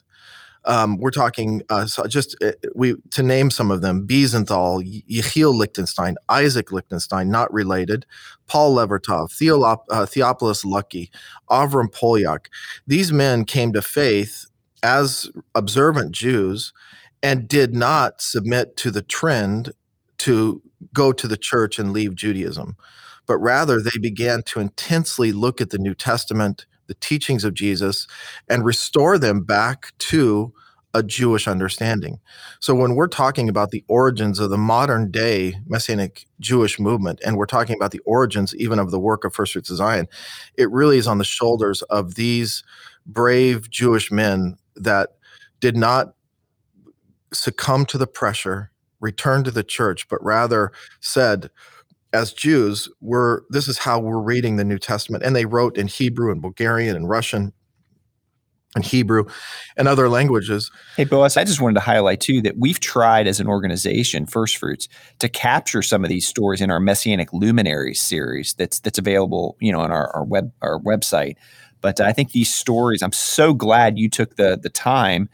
Um, 0.66 0.98
we're 0.98 1.12
talking 1.12 1.62
uh, 1.70 1.86
so 1.86 2.06
just 2.06 2.36
uh, 2.42 2.52
we 2.74 2.96
to 3.12 3.22
name 3.22 3.50
some 3.50 3.70
of 3.70 3.82
them: 3.82 4.06
Biesenthal, 4.06 4.82
Yechiel 5.08 5.54
Lichtenstein, 5.54 6.16
Isaac 6.28 6.72
Lichtenstein, 6.72 7.30
not 7.30 7.52
related, 7.52 8.04
Paul 8.46 8.74
Levertoff, 8.74 9.30
Theolop, 9.30 9.84
uh, 9.90 10.06
Theophilus 10.06 10.64
Lucky, 10.64 11.10
Avram 11.50 11.88
Polyak. 11.88 12.46
These 12.86 13.12
men 13.12 13.44
came 13.44 13.72
to 13.72 13.82
faith 13.82 14.46
as 14.82 15.30
observant 15.54 16.12
Jews 16.12 16.72
and 17.22 17.48
did 17.48 17.74
not 17.74 18.20
submit 18.20 18.76
to 18.78 18.90
the 18.90 19.02
trend 19.02 19.72
to 20.18 20.62
go 20.92 21.12
to 21.12 21.26
the 21.26 21.36
church 21.36 21.78
and 21.78 21.92
leave 21.92 22.14
Judaism, 22.14 22.76
but 23.26 23.38
rather 23.38 23.80
they 23.80 23.98
began 24.00 24.42
to 24.44 24.60
intensely 24.60 25.32
look 25.32 25.60
at 25.60 25.70
the 25.70 25.78
New 25.78 25.94
Testament 25.94 26.66
the 26.86 26.94
teachings 26.94 27.44
of 27.44 27.54
Jesus 27.54 28.06
and 28.48 28.64
restore 28.64 29.18
them 29.18 29.42
back 29.42 29.92
to 29.98 30.52
a 30.94 31.02
Jewish 31.02 31.46
understanding. 31.46 32.18
So 32.58 32.74
when 32.74 32.94
we're 32.94 33.06
talking 33.06 33.50
about 33.50 33.70
the 33.70 33.84
origins 33.86 34.38
of 34.38 34.48
the 34.48 34.56
modern 34.56 35.10
day 35.10 35.56
Messianic 35.66 36.26
Jewish 36.40 36.80
movement, 36.80 37.20
and 37.24 37.36
we're 37.36 37.44
talking 37.44 37.76
about 37.76 37.90
the 37.90 38.00
origins 38.06 38.54
even 38.56 38.78
of 38.78 38.90
the 38.90 38.98
work 38.98 39.24
of 39.24 39.34
First 39.34 39.52
Fruits 39.52 39.70
of 39.70 39.76
Zion, 39.76 40.08
it 40.56 40.70
really 40.70 40.96
is 40.96 41.06
on 41.06 41.18
the 41.18 41.24
shoulders 41.24 41.82
of 41.82 42.14
these 42.14 42.64
brave 43.04 43.70
Jewish 43.70 44.10
men 44.10 44.56
that 44.74 45.10
did 45.60 45.76
not 45.76 46.14
succumb 47.32 47.84
to 47.86 47.98
the 47.98 48.06
pressure, 48.06 48.70
return 49.00 49.44
to 49.44 49.50
the 49.50 49.64
church, 49.64 50.08
but 50.08 50.24
rather 50.24 50.72
said, 51.00 51.50
as 52.16 52.32
Jews, 52.32 52.88
we're 53.00 53.42
this 53.50 53.68
is 53.68 53.78
how 53.78 54.00
we're 54.00 54.20
reading 54.20 54.56
the 54.56 54.64
New 54.64 54.78
Testament. 54.78 55.22
And 55.22 55.36
they 55.36 55.44
wrote 55.44 55.76
in 55.76 55.86
Hebrew 55.86 56.32
and 56.32 56.40
Bulgarian 56.40 56.96
and 56.96 57.08
Russian 57.08 57.52
and 58.74 58.84
Hebrew 58.84 59.24
and 59.76 59.86
other 59.86 60.08
languages. 60.08 60.70
Hey, 60.96 61.04
Boaz, 61.04 61.36
I 61.36 61.44
just 61.44 61.60
wanted 61.60 61.74
to 61.74 61.80
highlight 61.80 62.20
too 62.20 62.40
that 62.42 62.58
we've 62.58 62.80
tried 62.80 63.26
as 63.26 63.38
an 63.38 63.46
organization, 63.46 64.26
First 64.26 64.56
Fruits, 64.56 64.88
to 65.18 65.28
capture 65.28 65.82
some 65.82 66.04
of 66.04 66.10
these 66.10 66.26
stories 66.26 66.60
in 66.60 66.70
our 66.70 66.80
Messianic 66.80 67.32
Luminaries 67.32 68.00
series 68.00 68.54
that's 68.54 68.80
that's 68.80 68.98
available, 68.98 69.56
you 69.60 69.70
know, 69.70 69.80
on 69.80 69.92
our, 69.92 70.10
our 70.14 70.24
web 70.24 70.52
our 70.62 70.80
website. 70.80 71.36
But 71.82 72.00
I 72.00 72.12
think 72.12 72.32
these 72.32 72.52
stories, 72.52 73.02
I'm 73.02 73.12
so 73.12 73.52
glad 73.52 73.98
you 73.98 74.08
took 74.08 74.36
the 74.36 74.58
the 74.60 74.70
time 74.70 75.28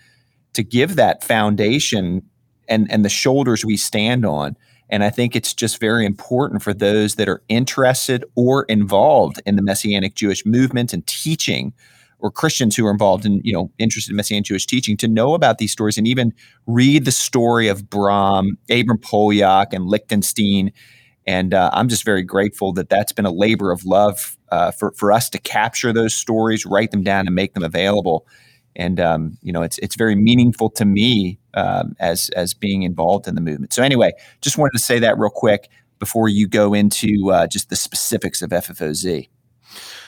to 0.54 0.64
give 0.64 0.96
that 0.96 1.22
foundation 1.22 2.22
and 2.68 2.90
and 2.90 3.04
the 3.04 3.08
shoulders 3.08 3.64
we 3.64 3.76
stand 3.76 4.26
on 4.26 4.56
and 4.92 5.02
I 5.02 5.08
think 5.08 5.34
it's 5.34 5.54
just 5.54 5.80
very 5.80 6.04
important 6.04 6.62
for 6.62 6.74
those 6.74 7.14
that 7.14 7.26
are 7.26 7.42
interested 7.48 8.26
or 8.36 8.64
involved 8.64 9.40
in 9.46 9.56
the 9.56 9.62
Messianic 9.62 10.14
Jewish 10.14 10.44
movement 10.44 10.92
and 10.92 11.04
teaching, 11.06 11.72
or 12.18 12.30
Christians 12.30 12.76
who 12.76 12.86
are 12.86 12.90
involved 12.90 13.24
in, 13.24 13.40
you 13.42 13.54
know, 13.54 13.72
interested 13.78 14.10
in 14.10 14.16
Messianic 14.16 14.44
Jewish 14.44 14.66
teaching, 14.66 14.98
to 14.98 15.08
know 15.08 15.32
about 15.32 15.56
these 15.56 15.72
stories 15.72 15.96
and 15.96 16.06
even 16.06 16.34
read 16.66 17.06
the 17.06 17.10
story 17.10 17.68
of 17.68 17.88
Brahm, 17.88 18.58
Abram 18.70 18.98
Polyak, 18.98 19.68
and 19.72 19.86
Lichtenstein. 19.86 20.70
And 21.26 21.54
uh, 21.54 21.70
I'm 21.72 21.88
just 21.88 22.04
very 22.04 22.22
grateful 22.22 22.74
that 22.74 22.90
that's 22.90 23.12
been 23.12 23.24
a 23.24 23.32
labor 23.32 23.72
of 23.72 23.86
love 23.86 24.36
uh, 24.50 24.72
for, 24.72 24.92
for 24.92 25.10
us 25.10 25.30
to 25.30 25.38
capture 25.38 25.94
those 25.94 26.14
stories, 26.14 26.66
write 26.66 26.90
them 26.90 27.02
down, 27.02 27.26
and 27.26 27.34
make 27.34 27.54
them 27.54 27.64
available 27.64 28.26
and 28.76 29.00
um, 29.00 29.36
you 29.42 29.52
know 29.52 29.62
it's 29.62 29.78
it's 29.78 29.96
very 29.96 30.14
meaningful 30.14 30.70
to 30.70 30.84
me 30.84 31.38
um, 31.54 31.96
as 32.00 32.28
as 32.30 32.54
being 32.54 32.82
involved 32.82 33.26
in 33.28 33.34
the 33.34 33.40
movement. 33.40 33.72
So 33.72 33.82
anyway, 33.82 34.12
just 34.40 34.58
wanted 34.58 34.72
to 34.72 34.82
say 34.82 34.98
that 34.98 35.18
real 35.18 35.30
quick 35.30 35.68
before 35.98 36.28
you 36.28 36.48
go 36.48 36.74
into 36.74 37.30
uh, 37.30 37.46
just 37.46 37.70
the 37.70 37.76
specifics 37.76 38.42
of 38.42 38.50
FFOZ. 38.50 39.28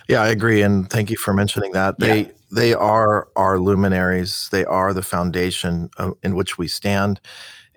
Yeah, 0.08 0.22
I 0.22 0.28
agree, 0.28 0.60
and 0.60 0.90
thank 0.90 1.10
you 1.10 1.16
for 1.16 1.32
mentioning 1.32 1.72
that. 1.72 1.98
They 1.98 2.22
yeah. 2.22 2.32
they 2.52 2.74
are 2.74 3.28
our 3.36 3.58
luminaries. 3.58 4.48
They 4.52 4.64
are 4.64 4.92
the 4.92 5.02
foundation 5.02 5.90
in 6.22 6.34
which 6.34 6.58
we 6.58 6.68
stand. 6.68 7.20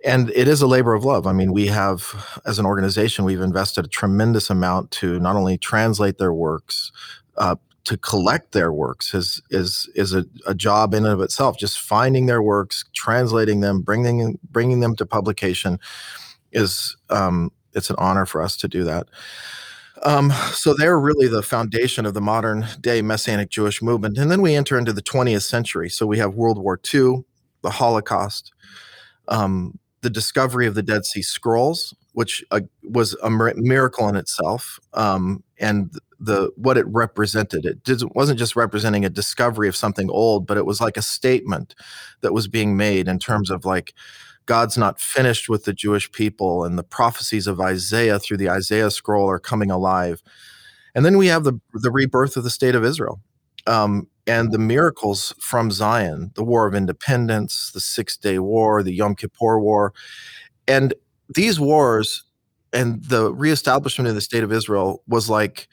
And 0.06 0.30
it 0.30 0.48
is 0.48 0.62
a 0.62 0.68
labor 0.68 0.94
of 0.94 1.04
love. 1.04 1.26
I 1.26 1.34
mean, 1.34 1.52
we 1.52 1.68
have, 1.68 2.40
as 2.46 2.60
an 2.60 2.68
organization, 2.68 3.26
we've 3.26 3.42
invested 3.42 3.86
a 3.86 3.90
tremendous 3.90 4.50
amount 4.50 4.92
to 4.92 5.20
not 5.20 5.36
only 5.36 5.58
translate 5.58 6.20
their 6.20 6.32
works, 6.32 6.92
uh, 7.38 7.56
to 7.88 7.98
collect 7.98 8.52
their 8.52 8.74
works 8.74 9.14
is 9.14 9.42
is 9.50 9.90
is 9.96 10.14
a, 10.14 10.26
a 10.46 10.54
job 10.54 10.94
in 10.94 11.06
and 11.06 11.14
of 11.14 11.22
itself. 11.22 11.58
Just 11.58 11.80
finding 11.80 12.26
their 12.26 12.42
works, 12.42 12.84
translating 12.94 13.62
them, 13.62 13.82
bringing 13.82 14.38
bringing 14.52 14.82
them 14.82 14.94
to 14.98 15.06
publication 15.06 15.80
is 16.52 16.98
um, 17.10 17.50
it's 17.74 17.90
an 17.90 17.96
honor 17.98 18.26
for 18.26 18.42
us 18.42 18.58
to 18.58 18.68
do 18.68 18.84
that. 18.84 19.08
Um, 20.04 20.32
so 20.52 20.74
they're 20.74 21.00
really 21.00 21.28
the 21.28 21.42
foundation 21.42 22.06
of 22.06 22.14
the 22.14 22.22
modern 22.22 22.66
day 22.82 23.02
Messianic 23.02 23.50
Jewish 23.50 23.82
movement. 23.82 24.18
And 24.18 24.30
then 24.30 24.42
we 24.42 24.54
enter 24.54 24.78
into 24.78 24.94
the 24.94 25.02
20th 25.02 25.44
century. 25.44 25.90
So 25.90 26.06
we 26.06 26.18
have 26.18 26.36
World 26.36 26.60
War 26.60 26.80
II, 26.94 27.24
the 27.62 27.72
Holocaust, 27.72 28.52
um, 29.30 29.80
the 30.02 30.10
discovery 30.10 30.68
of 30.68 30.76
the 30.76 30.84
Dead 30.84 31.06
Sea 31.06 31.22
Scrolls, 31.22 31.96
which 32.12 32.44
uh, 32.52 32.60
was 32.84 33.16
a 33.24 33.30
miracle 33.30 34.10
in 34.10 34.16
itself, 34.16 34.80
um, 34.94 35.44
and 35.60 35.92
the 36.20 36.52
what 36.56 36.78
it 36.78 36.86
represented. 36.88 37.66
It 37.66 37.84
did, 37.84 38.02
wasn't 38.16 38.40
just 38.40 38.56
representing 38.56 39.06
a 39.06 39.10
discovery 39.10 39.68
of 39.68 39.76
something 39.76 40.10
old, 40.10 40.48
but 40.48 40.58
it 40.58 40.66
was 40.66 40.82
like 40.82 40.98
a 40.98 41.02
statement 41.02 41.76
that 42.22 42.34
was 42.34 42.48
being 42.48 42.76
made 42.78 43.08
in 43.08 43.20
terms 43.20 43.50
of 43.50 43.66
like 43.66 43.94
God's 44.46 44.78
not 44.78 45.00
finished 45.00 45.50
with 45.50 45.66
the 45.66 45.74
Jewish 45.74 46.12
people, 46.12 46.64
and 46.64 46.78
the 46.78 46.84
prophecies 46.84 47.48
of 47.48 47.60
Isaiah 47.60 48.20
through 48.20 48.38
the 48.38 48.50
Isaiah 48.50 48.92
scroll 48.92 49.30
are 49.30 49.40
coming 49.40 49.72
alive. 49.72 50.22
And 50.96 51.06
then 51.06 51.18
we 51.18 51.28
have 51.28 51.44
the 51.44 51.60
the 51.74 51.92
rebirth 51.92 52.38
of 52.38 52.44
the 52.44 52.50
state 52.50 52.76
of 52.76 52.84
Israel. 52.84 53.22
Um, 53.68 54.08
and 54.26 54.52
the 54.52 54.60
miracles 54.60 55.34
from 55.40 55.72
Zion, 55.72 56.32
the 56.36 56.44
War 56.44 56.68
of 56.68 56.76
Independence, 56.76 57.72
the 57.74 57.80
Six 57.80 58.18
Day 58.18 58.40
War, 58.40 58.84
the 58.84 58.94
Yom 58.94 59.16
Kippur 59.16 59.60
War. 59.60 59.94
And 60.68 60.94
these 61.34 61.60
wars 61.60 62.24
and 62.74 63.04
the 63.06 63.34
reestablishment 63.34 64.10
of 64.10 64.16
the 64.16 64.22
state 64.22 64.44
of 64.44 64.52
Israel 64.52 65.02
was 65.08 65.30
like 65.30 65.68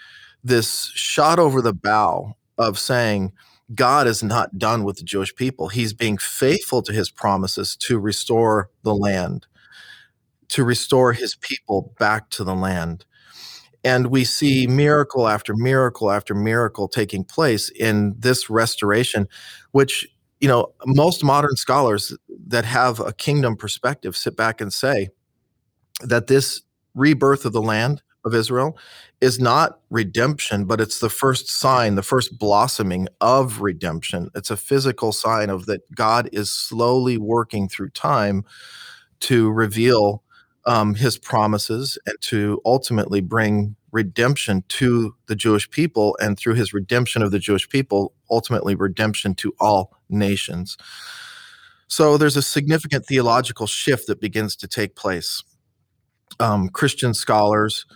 this 0.45 0.93
shot 0.95 1.39
over 1.39 1.63
the 1.63 1.73
bow 1.73 2.37
of 2.59 2.79
saying 2.79 3.33
God 3.75 4.07
is 4.07 4.23
not 4.23 4.59
done 4.59 4.85
with 4.85 4.99
the 4.99 5.05
Jewish 5.05 5.35
people. 5.35 5.69
He's 5.69 5.95
being 5.95 6.19
faithful 6.19 6.83
to 6.83 6.93
his 6.93 7.11
promises 7.11 7.75
to 7.77 7.99
restore 7.99 8.69
the 8.83 8.95
land, 8.95 9.47
to 10.49 10.63
restore 10.63 11.15
his 11.15 11.35
people 11.37 11.95
back 11.99 12.29
to 12.31 12.45
the 12.45 12.55
land. 12.55 13.07
And 13.83 14.09
we 14.09 14.25
see 14.25 14.67
miracle 14.67 15.29
after 15.29 15.55
miracle 15.55 16.11
after 16.11 16.35
miracle 16.35 16.89
taking 16.89 17.25
place 17.25 17.71
in 17.71 18.15
this 18.19 18.49
restoration, 18.51 19.29
which, 19.73 20.07
you 20.41 20.49
know, 20.49 20.73
most 20.87 21.25
modern 21.25 21.57
scholars 21.57 22.17
that 22.47 22.65
have 22.67 23.01
a 23.01 23.13
kingdom 23.13 23.57
perspective 23.57 24.17
sit 24.17 24.37
back 24.37 24.61
and 24.61 24.73
say 24.73 25.09
that 26.01 26.27
this 26.27 26.63
rebirth 26.95 27.45
of 27.45 27.53
the 27.53 27.63
land 27.63 28.03
of 28.25 28.35
Israel 28.35 28.76
is 29.21 29.38
not 29.38 29.81
redemption, 29.90 30.64
but 30.64 30.81
it's 30.81 30.99
the 30.99 31.09
first 31.11 31.49
sign, 31.49 31.95
the 31.95 32.02
first 32.02 32.38
blossoming 32.38 33.09
of 33.21 33.61
redemption. 33.61 34.31
It's 34.35 34.50
a 34.50 34.57
physical 34.57 35.12
sign 35.12 35.50
of 35.50 35.66
that 35.66 35.95
God 35.95 36.28
is 36.33 36.52
slowly 36.52 37.19
working 37.19 37.69
through 37.69 37.90
time 37.90 38.45
to 39.21 39.50
reveal 39.50 40.23
um, 40.66 40.95
his 40.95 41.19
promises 41.19 41.99
and 42.07 42.16
to 42.23 42.61
ultimately 42.64 43.21
bring 43.21 43.76
redemption 43.93 44.64
to 44.69 45.14
the 45.26 45.37
Jewish 45.37 45.71
people, 45.71 46.16
and 46.21 46.37
through 46.37 46.54
his 46.54 46.75
redemption 46.75 47.23
of 47.23 47.31
the 47.31 47.38
Jewish 47.38 47.69
people, 47.69 48.12
ultimately 48.28 48.75
redemption 48.75 49.35
to 49.37 49.54
all 49.61 49.97
nations. 50.09 50.76
So 51.87 52.16
there's 52.16 52.37
a 52.37 52.43
significant 52.43 53.07
theological 53.07 53.69
shift 53.69 54.09
that 54.09 54.21
begins 54.21 54.57
to 54.57 54.66
take 54.66 54.97
place. 54.97 55.45
Um, 56.40 56.69
Christian 56.71 57.14
scholars, 57.14 57.87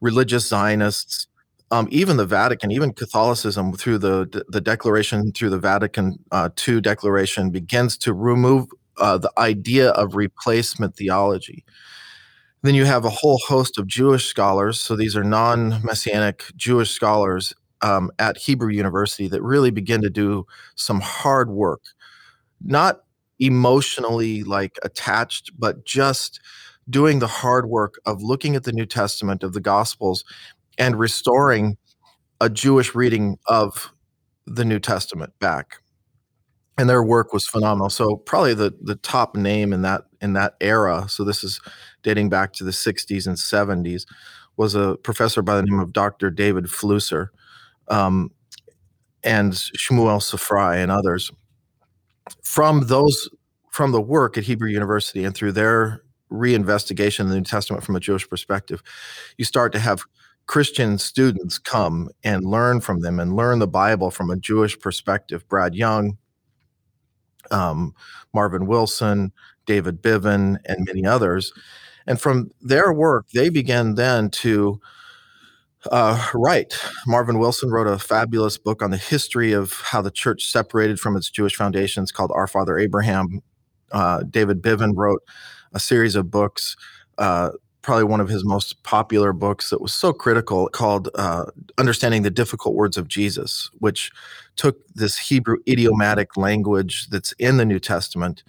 religious 0.00 0.46
Zionists, 0.46 1.26
um, 1.70 1.88
even 1.90 2.16
the 2.16 2.26
Vatican, 2.26 2.70
even 2.70 2.92
Catholicism, 2.92 3.72
through 3.72 3.98
the 3.98 4.44
the 4.48 4.60
Declaration, 4.60 5.32
through 5.32 5.50
the 5.50 5.58
Vatican 5.58 6.18
uh, 6.30 6.48
II 6.66 6.80
Declaration, 6.80 7.50
begins 7.50 7.96
to 7.98 8.12
remove 8.12 8.68
uh, 8.98 9.18
the 9.18 9.32
idea 9.38 9.90
of 9.90 10.14
replacement 10.14 10.96
theology. 10.96 11.64
Then 12.62 12.74
you 12.74 12.84
have 12.84 13.04
a 13.04 13.10
whole 13.10 13.40
host 13.46 13.78
of 13.78 13.86
Jewish 13.86 14.26
scholars. 14.26 14.80
So 14.80 14.96
these 14.96 15.16
are 15.16 15.24
non 15.24 15.80
messianic 15.84 16.44
Jewish 16.56 16.90
scholars 16.90 17.54
um, 17.82 18.10
at 18.18 18.38
Hebrew 18.38 18.72
University 18.72 19.28
that 19.28 19.42
really 19.42 19.70
begin 19.70 20.02
to 20.02 20.10
do 20.10 20.46
some 20.74 21.00
hard 21.00 21.50
work, 21.50 21.82
not 22.60 23.02
emotionally 23.38 24.42
like 24.42 24.78
attached, 24.82 25.50
but 25.58 25.84
just 25.84 26.40
doing 26.88 27.18
the 27.18 27.26
hard 27.26 27.68
work 27.68 28.00
of 28.06 28.22
looking 28.22 28.56
at 28.56 28.64
the 28.64 28.72
New 28.72 28.86
Testament 28.86 29.42
of 29.42 29.52
the 29.52 29.60
Gospels 29.60 30.24
and 30.78 30.98
restoring 30.98 31.76
a 32.40 32.48
Jewish 32.48 32.94
reading 32.94 33.38
of 33.46 33.92
the 34.46 34.64
New 34.64 34.78
Testament 34.78 35.32
back. 35.40 35.78
And 36.78 36.88
their 36.88 37.02
work 37.02 37.32
was 37.32 37.46
phenomenal. 37.46 37.88
So 37.88 38.16
probably 38.16 38.52
the 38.52 38.74
the 38.82 38.96
top 38.96 39.34
name 39.34 39.72
in 39.72 39.82
that 39.82 40.02
in 40.20 40.34
that 40.34 40.56
era. 40.60 41.06
So 41.08 41.24
this 41.24 41.42
is 41.42 41.60
dating 42.02 42.28
back 42.28 42.52
to 42.54 42.64
the 42.64 42.70
60s 42.70 43.26
and 43.26 43.36
70s. 43.36 44.06
Was 44.58 44.74
a 44.74 44.96
professor 45.02 45.42
by 45.42 45.56
the 45.56 45.62
name 45.62 45.80
of 45.80 45.92
Dr. 45.92 46.30
David 46.30 46.64
Flusser, 46.64 47.28
um, 47.88 48.30
and 49.22 49.52
Shmuel 49.52 50.22
Safrai 50.22 50.78
and 50.78 50.90
others. 50.90 51.30
From 52.42 52.86
those, 52.86 53.28
from 53.70 53.92
the 53.92 54.00
work 54.00 54.38
at 54.38 54.44
Hebrew 54.44 54.70
University 54.70 55.24
and 55.24 55.34
through 55.34 55.52
their 55.52 56.02
reinvestigation 56.30 57.20
of 57.20 57.28
the 57.28 57.36
New 57.36 57.42
Testament 57.42 57.84
from 57.84 57.96
a 57.96 58.00
Jewish 58.00 58.28
perspective, 58.28 58.82
you 59.36 59.44
start 59.44 59.72
to 59.72 59.78
have 59.78 60.02
Christian 60.46 60.98
students 60.98 61.58
come 61.58 62.08
and 62.22 62.44
learn 62.44 62.80
from 62.80 63.00
them 63.00 63.18
and 63.18 63.34
learn 63.34 63.58
the 63.58 63.66
Bible 63.66 64.10
from 64.10 64.30
a 64.30 64.36
Jewish 64.36 64.78
perspective. 64.78 65.46
Brad 65.48 65.74
Young, 65.74 66.18
um, 67.50 67.94
Marvin 68.32 68.66
Wilson, 68.66 69.32
David 69.66 70.02
Bivin, 70.02 70.58
and 70.64 70.86
many 70.86 71.04
others. 71.04 71.52
And 72.06 72.20
from 72.20 72.52
their 72.60 72.92
work, 72.92 73.26
they 73.34 73.48
began 73.48 73.96
then 73.96 74.30
to 74.30 74.80
uh, 75.90 76.30
write. 76.34 76.78
Marvin 77.06 77.38
Wilson 77.38 77.70
wrote 77.70 77.88
a 77.88 77.98
fabulous 77.98 78.58
book 78.58 78.82
on 78.82 78.90
the 78.90 78.96
history 78.96 79.52
of 79.52 79.72
how 79.84 80.00
the 80.00 80.10
church 80.10 80.46
separated 80.46 81.00
from 81.00 81.16
its 81.16 81.30
Jewish 81.30 81.56
foundations 81.56 82.12
called 82.12 82.32
Our 82.34 82.46
Father 82.46 82.78
Abraham. 82.78 83.42
Uh, 83.92 84.22
David 84.28 84.62
Bivin 84.62 84.92
wrote 84.94 85.22
a 85.76 85.80
series 85.80 86.16
of 86.16 86.30
books, 86.30 86.76
uh, 87.18 87.50
probably 87.82 88.04
one 88.04 88.20
of 88.20 88.28
his 88.28 88.44
most 88.44 88.82
popular 88.82 89.32
books 89.32 89.70
that 89.70 89.80
was 89.80 89.92
so 89.92 90.12
critical 90.12 90.68
called 90.68 91.08
uh, 91.14 91.44
Understanding 91.78 92.22
the 92.22 92.30
Difficult 92.30 92.74
Words 92.74 92.96
of 92.96 93.06
Jesus, 93.06 93.70
which 93.78 94.10
took 94.56 94.78
this 94.94 95.18
Hebrew 95.18 95.58
idiomatic 95.68 96.36
language 96.36 97.08
that's 97.10 97.32
in 97.32 97.58
the 97.58 97.64
New 97.64 97.78
Testament 97.78 98.42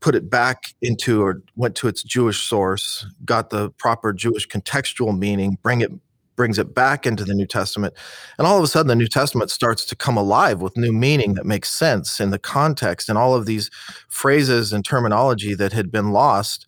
put 0.00 0.14
it 0.14 0.30
back 0.30 0.74
into 0.80 1.22
or 1.22 1.42
went 1.56 1.74
to 1.74 1.88
its 1.88 2.02
Jewish 2.02 2.46
source, 2.46 3.04
got 3.24 3.50
the 3.50 3.70
proper 3.70 4.12
Jewish 4.12 4.46
contextual 4.46 5.18
meaning, 5.18 5.58
bring 5.62 5.80
it 5.80 5.90
brings 6.38 6.58
it 6.58 6.74
back 6.74 7.06
into 7.06 7.24
the 7.24 7.34
New 7.34 7.44
Testament. 7.46 7.92
And 8.38 8.46
all 8.46 8.56
of 8.56 8.64
a 8.64 8.66
sudden 8.66 8.88
the 8.88 8.96
New 8.96 9.08
Testament 9.08 9.50
starts 9.50 9.84
to 9.84 9.94
come 9.94 10.16
alive 10.16 10.62
with 10.62 10.78
new 10.78 10.92
meaning 10.92 11.34
that 11.34 11.44
makes 11.44 11.70
sense 11.70 12.18
in 12.18 12.30
the 12.30 12.38
context 12.38 13.10
and 13.10 13.18
all 13.18 13.34
of 13.34 13.44
these 13.44 13.70
phrases 14.08 14.72
and 14.72 14.82
terminology 14.82 15.54
that 15.54 15.74
had 15.74 15.92
been 15.92 16.12
lost 16.12 16.64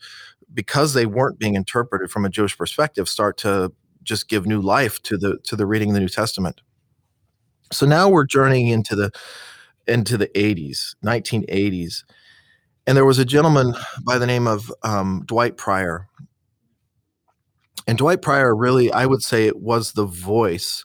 because 0.52 0.92
they 0.92 1.06
weren't 1.06 1.38
being 1.38 1.54
interpreted 1.54 2.10
from 2.10 2.26
a 2.26 2.28
Jewish 2.28 2.58
perspective 2.58 3.08
start 3.08 3.38
to 3.38 3.72
just 4.02 4.28
give 4.28 4.44
new 4.44 4.60
life 4.60 5.00
to 5.04 5.16
the 5.16 5.38
to 5.44 5.56
the 5.56 5.66
reading 5.66 5.90
of 5.90 5.94
the 5.94 6.00
New 6.00 6.08
Testament. 6.08 6.60
So 7.72 7.86
now 7.86 8.10
we're 8.10 8.26
journeying 8.26 8.68
into 8.68 8.94
the 8.94 9.10
into 9.86 10.18
the 10.18 10.28
80s, 10.28 10.96
1980s 11.02 12.02
and 12.86 12.96
there 12.96 13.04
was 13.04 13.18
a 13.18 13.24
gentleman 13.24 13.74
by 14.04 14.18
the 14.18 14.26
name 14.26 14.46
of 14.46 14.72
um, 14.82 15.22
Dwight 15.26 15.56
Pryor. 15.56 16.08
And 17.90 17.98
Dwight 17.98 18.22
Pryor 18.22 18.54
really, 18.54 18.92
I 18.92 19.04
would 19.04 19.20
say, 19.20 19.48
it 19.48 19.58
was 19.58 19.94
the 19.94 20.06
voice 20.06 20.84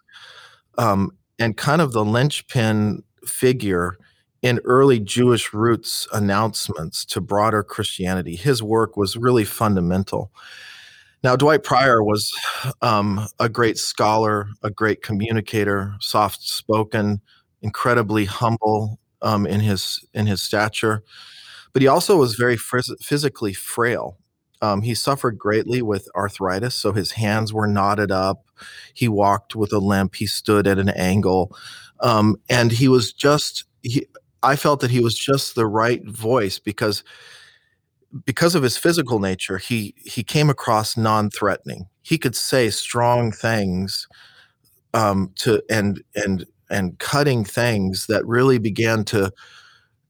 um, 0.79 1.11
and 1.37 1.55
kind 1.55 1.79
of 1.79 1.91
the 1.91 2.03
linchpin 2.03 3.03
figure 3.27 3.99
in 4.41 4.59
early 4.65 4.99
Jewish 4.99 5.53
roots 5.53 6.07
announcements 6.13 7.05
to 7.05 7.21
broader 7.21 7.61
Christianity. 7.61 8.35
His 8.35 8.63
work 8.63 8.97
was 8.97 9.17
really 9.17 9.45
fundamental. 9.45 10.31
Now, 11.23 11.35
Dwight 11.35 11.61
Pryor 11.61 12.03
was 12.03 12.33
um, 12.81 13.27
a 13.39 13.49
great 13.49 13.77
scholar, 13.77 14.47
a 14.63 14.71
great 14.71 15.03
communicator, 15.03 15.93
soft 15.99 16.41
spoken, 16.41 17.21
incredibly 17.61 18.25
humble 18.25 18.99
um, 19.21 19.45
in 19.45 19.59
his 19.59 20.03
in 20.15 20.25
his 20.25 20.41
stature 20.41 21.03
but 21.75 21.81
he 21.81 21.89
also 21.89 22.15
was 22.15 22.35
very 22.35 22.55
phys- 22.55 23.03
physically 23.03 23.51
frail. 23.53 24.17
Um, 24.61 24.81
he 24.81 24.95
suffered 24.95 25.37
greatly 25.37 25.81
with 25.81 26.07
arthritis, 26.15 26.75
so 26.75 26.91
his 26.93 27.11
hands 27.11 27.53
were 27.53 27.67
knotted 27.67 28.11
up. 28.11 28.45
He 28.93 29.07
walked 29.07 29.55
with 29.55 29.73
a 29.73 29.79
limp. 29.79 30.15
He 30.15 30.27
stood 30.27 30.67
at 30.67 30.79
an 30.79 30.89
angle, 30.89 31.55
um, 32.01 32.37
and 32.49 32.71
he 32.71 32.87
was 32.87 33.13
just. 33.13 33.65
He, 33.81 34.07
I 34.41 34.55
felt 34.55 34.79
that 34.81 34.91
he 34.91 34.99
was 34.99 35.15
just 35.15 35.55
the 35.55 35.65
right 35.65 36.05
voice 36.07 36.59
because 36.59 37.03
because 38.25 38.55
of 38.55 38.63
his 38.63 38.77
physical 38.77 39.19
nature, 39.19 39.57
he 39.57 39.93
he 39.97 40.23
came 40.23 40.49
across 40.49 40.95
non-threatening. 40.95 41.87
He 42.01 42.17
could 42.17 42.35
say 42.35 42.69
strong 42.69 43.31
things 43.31 44.07
um, 44.93 45.31
to 45.35 45.61
and 45.69 46.01
and 46.15 46.45
and 46.69 46.97
cutting 46.99 47.43
things 47.43 48.07
that 48.07 48.25
really 48.25 48.57
began 48.57 49.03
to 49.05 49.31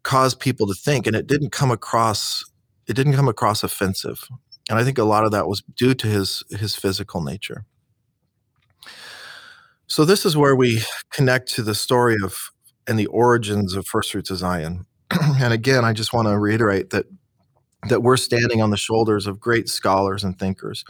cause 0.03 0.35
people 0.35 0.67
to 0.67 0.73
think 0.73 1.07
and 1.07 1.15
it 1.15 1.27
didn't 1.27 1.51
come 1.51 1.71
across 1.71 2.45
it 2.87 2.93
didn't 2.93 3.13
come 3.13 3.27
across 3.27 3.63
offensive 3.63 4.27
and 4.69 4.79
i 4.79 4.83
think 4.83 4.97
a 4.97 5.03
lot 5.03 5.23
of 5.23 5.31
that 5.31 5.47
was 5.47 5.61
due 5.75 5.93
to 5.93 6.07
his 6.07 6.43
his 6.49 6.75
physical 6.75 7.21
nature. 7.21 7.65
So 9.87 10.03
this 10.03 10.25
is 10.25 10.35
where 10.35 10.55
we 10.55 10.81
connect 11.11 11.53
to 11.53 11.61
the 11.61 11.75
story 11.75 12.15
of 12.23 12.49
and 12.87 12.97
the 12.97 13.05
origins 13.07 13.75
of 13.75 13.85
first 13.85 14.11
fruits 14.11 14.31
of 14.31 14.37
zion. 14.37 14.85
And 15.39 15.53
again 15.53 15.85
i 15.85 15.93
just 15.93 16.13
want 16.13 16.27
to 16.27 16.37
reiterate 16.37 16.89
that 16.89 17.05
that 17.89 18.01
we're 18.01 18.17
standing 18.17 18.61
on 18.61 18.71
the 18.71 18.77
shoulders 18.77 19.27
of 19.27 19.39
great 19.39 19.69
scholars 19.69 20.23
and 20.23 20.37
thinkers 20.39 20.83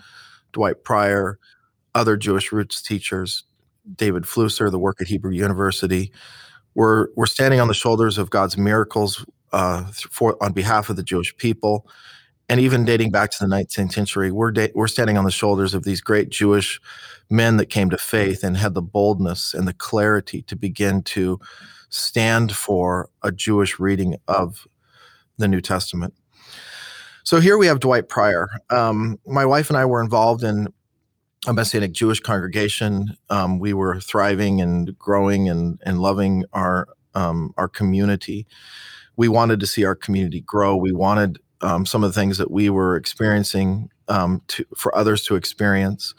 dwight 0.54 0.84
pryor 0.84 1.38
other 1.94 2.16
jewish 2.16 2.52
roots 2.52 2.82
teachers 2.82 3.44
david 3.94 4.24
flusser 4.24 4.72
the 4.72 4.80
work 4.80 5.02
at 5.02 5.08
hebrew 5.08 5.32
university. 5.32 6.12
We're 6.74 7.08
we're 7.16 7.26
standing 7.26 7.60
on 7.60 7.68
the 7.68 7.74
shoulders 7.74 8.18
of 8.18 8.30
God's 8.30 8.58
miracles 8.58 9.26
uh, 9.52 9.86
for 10.10 10.42
on 10.44 10.54
behalf 10.54 10.90
of 10.90 10.96
the 10.96 11.04
Jewish 11.04 11.36
people, 11.38 11.88
and 12.48 12.60
even 12.60 12.86
dating 12.86 13.12
back 13.12 13.32
to 13.32 13.38
the 13.40 13.54
19th 13.54 13.94
century, 13.94 14.32
we're 14.32 14.52
da- 14.52 14.72
we're 14.76 14.88
standing 14.88 15.18
on 15.18 15.26
the 15.26 15.32
shoulders 15.32 15.74
of 15.74 15.84
these 15.84 16.02
great 16.02 16.30
Jewish 16.30 16.80
men 17.30 17.58
that 17.58 17.68
came 17.68 17.90
to 17.90 17.98
faith 17.98 18.44
and 18.44 18.58
had 18.58 18.74
the 18.74 18.82
boldness 18.82 19.54
and 19.54 19.68
the 19.68 19.74
clarity 19.74 20.42
to 20.44 20.56
begin 20.56 21.02
to 21.04 21.40
stand 21.90 22.56
for 22.56 23.10
a 23.24 23.32
Jewish 23.32 23.80
reading 23.80 24.16
of 24.28 24.68
the 25.38 25.48
New 25.48 25.62
Testament. 25.62 26.14
So 27.24 27.40
here 27.40 27.58
we 27.58 27.66
have 27.68 27.80
Dwight 27.80 28.08
Pryor. 28.08 28.50
Um, 28.70 29.20
my 29.26 29.46
wife 29.46 29.70
and 29.70 29.78
I 29.78 29.86
were 29.86 30.02
involved 30.02 30.44
in 30.44 30.68
a 31.48 31.54
Messianic 31.54 31.92
Jewish 31.92 32.20
congregation. 32.20 33.18
Um, 33.30 33.60
we 33.60 33.74
were 33.74 34.00
thriving 34.00 34.62
and 34.62 34.98
growing 34.98 35.50
and, 35.50 35.80
and 35.86 36.00
loving 36.00 36.46
our 36.54 36.88
um, 37.16 37.54
our 37.58 37.70
community. 37.70 38.46
We 39.18 39.28
wanted 39.28 39.60
to 39.60 39.68
see 39.68 39.86
our 39.86 39.96
community 39.96 40.42
grow. 40.42 40.76
We 40.76 40.92
wanted 40.92 41.40
um, 41.62 41.86
some 41.86 42.04
of 42.04 42.14
the 42.14 42.20
things 42.20 42.38
that 42.38 42.52
we 42.52 42.70
were 42.70 42.96
experiencing 42.96 43.90
um, 44.08 44.42
to, 44.50 44.66
for 44.76 44.96
others 44.96 45.24
to 45.26 45.36
experience. 45.36 46.14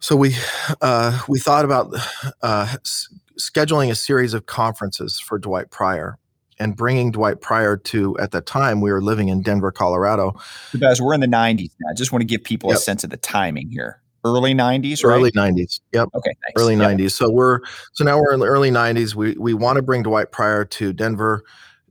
So 0.00 0.16
we 0.16 0.34
uh, 0.80 1.20
we 1.28 1.38
thought 1.38 1.64
about 1.64 1.94
uh, 2.42 2.68
s- 2.70 3.08
scheduling 3.38 3.90
a 3.90 3.94
series 3.94 4.34
of 4.34 4.46
conferences 4.46 5.20
for 5.20 5.38
Dwight 5.38 5.70
Pryor 5.70 6.18
and 6.58 6.76
bringing 6.76 7.10
Dwight 7.10 7.40
Pryor 7.40 7.76
to, 7.76 8.18
at 8.18 8.30
that 8.32 8.46
time, 8.46 8.80
we 8.80 8.92
were 8.92 9.02
living 9.02 9.28
in 9.28 9.42
Denver, 9.42 9.72
Colorado. 9.72 10.34
Guys, 10.78 11.00
we're 11.00 11.14
in 11.14 11.20
the 11.20 11.26
90s 11.26 11.70
now. 11.80 11.90
I 11.90 11.94
just 11.94 12.12
want 12.12 12.20
to 12.20 12.26
give 12.26 12.44
people 12.44 12.70
yep. 12.70 12.78
a 12.78 12.80
sense 12.80 13.04
of 13.04 13.10
the 13.10 13.16
timing 13.16 13.70
here. 13.70 14.01
Early 14.24 14.54
90s, 14.54 15.04
early 15.04 15.30
90s. 15.32 15.80
Yep. 15.92 16.08
Okay, 16.14 16.30
thanks. 16.44 16.60
early 16.60 16.76
Yep. 16.76 16.98
90s. 16.98 17.10
So 17.12 17.30
we're 17.30 17.60
so 17.92 18.04
now 18.04 18.18
we're 18.18 18.32
in 18.32 18.40
the 18.40 18.46
early 18.46 18.70
90s. 18.70 19.14
We 19.14 19.34
we 19.38 19.54
want 19.54 19.76
to 19.76 19.82
bring 19.82 20.02
Dwight 20.02 20.32
Pryor 20.32 20.64
to 20.64 20.92
Denver 20.92 21.44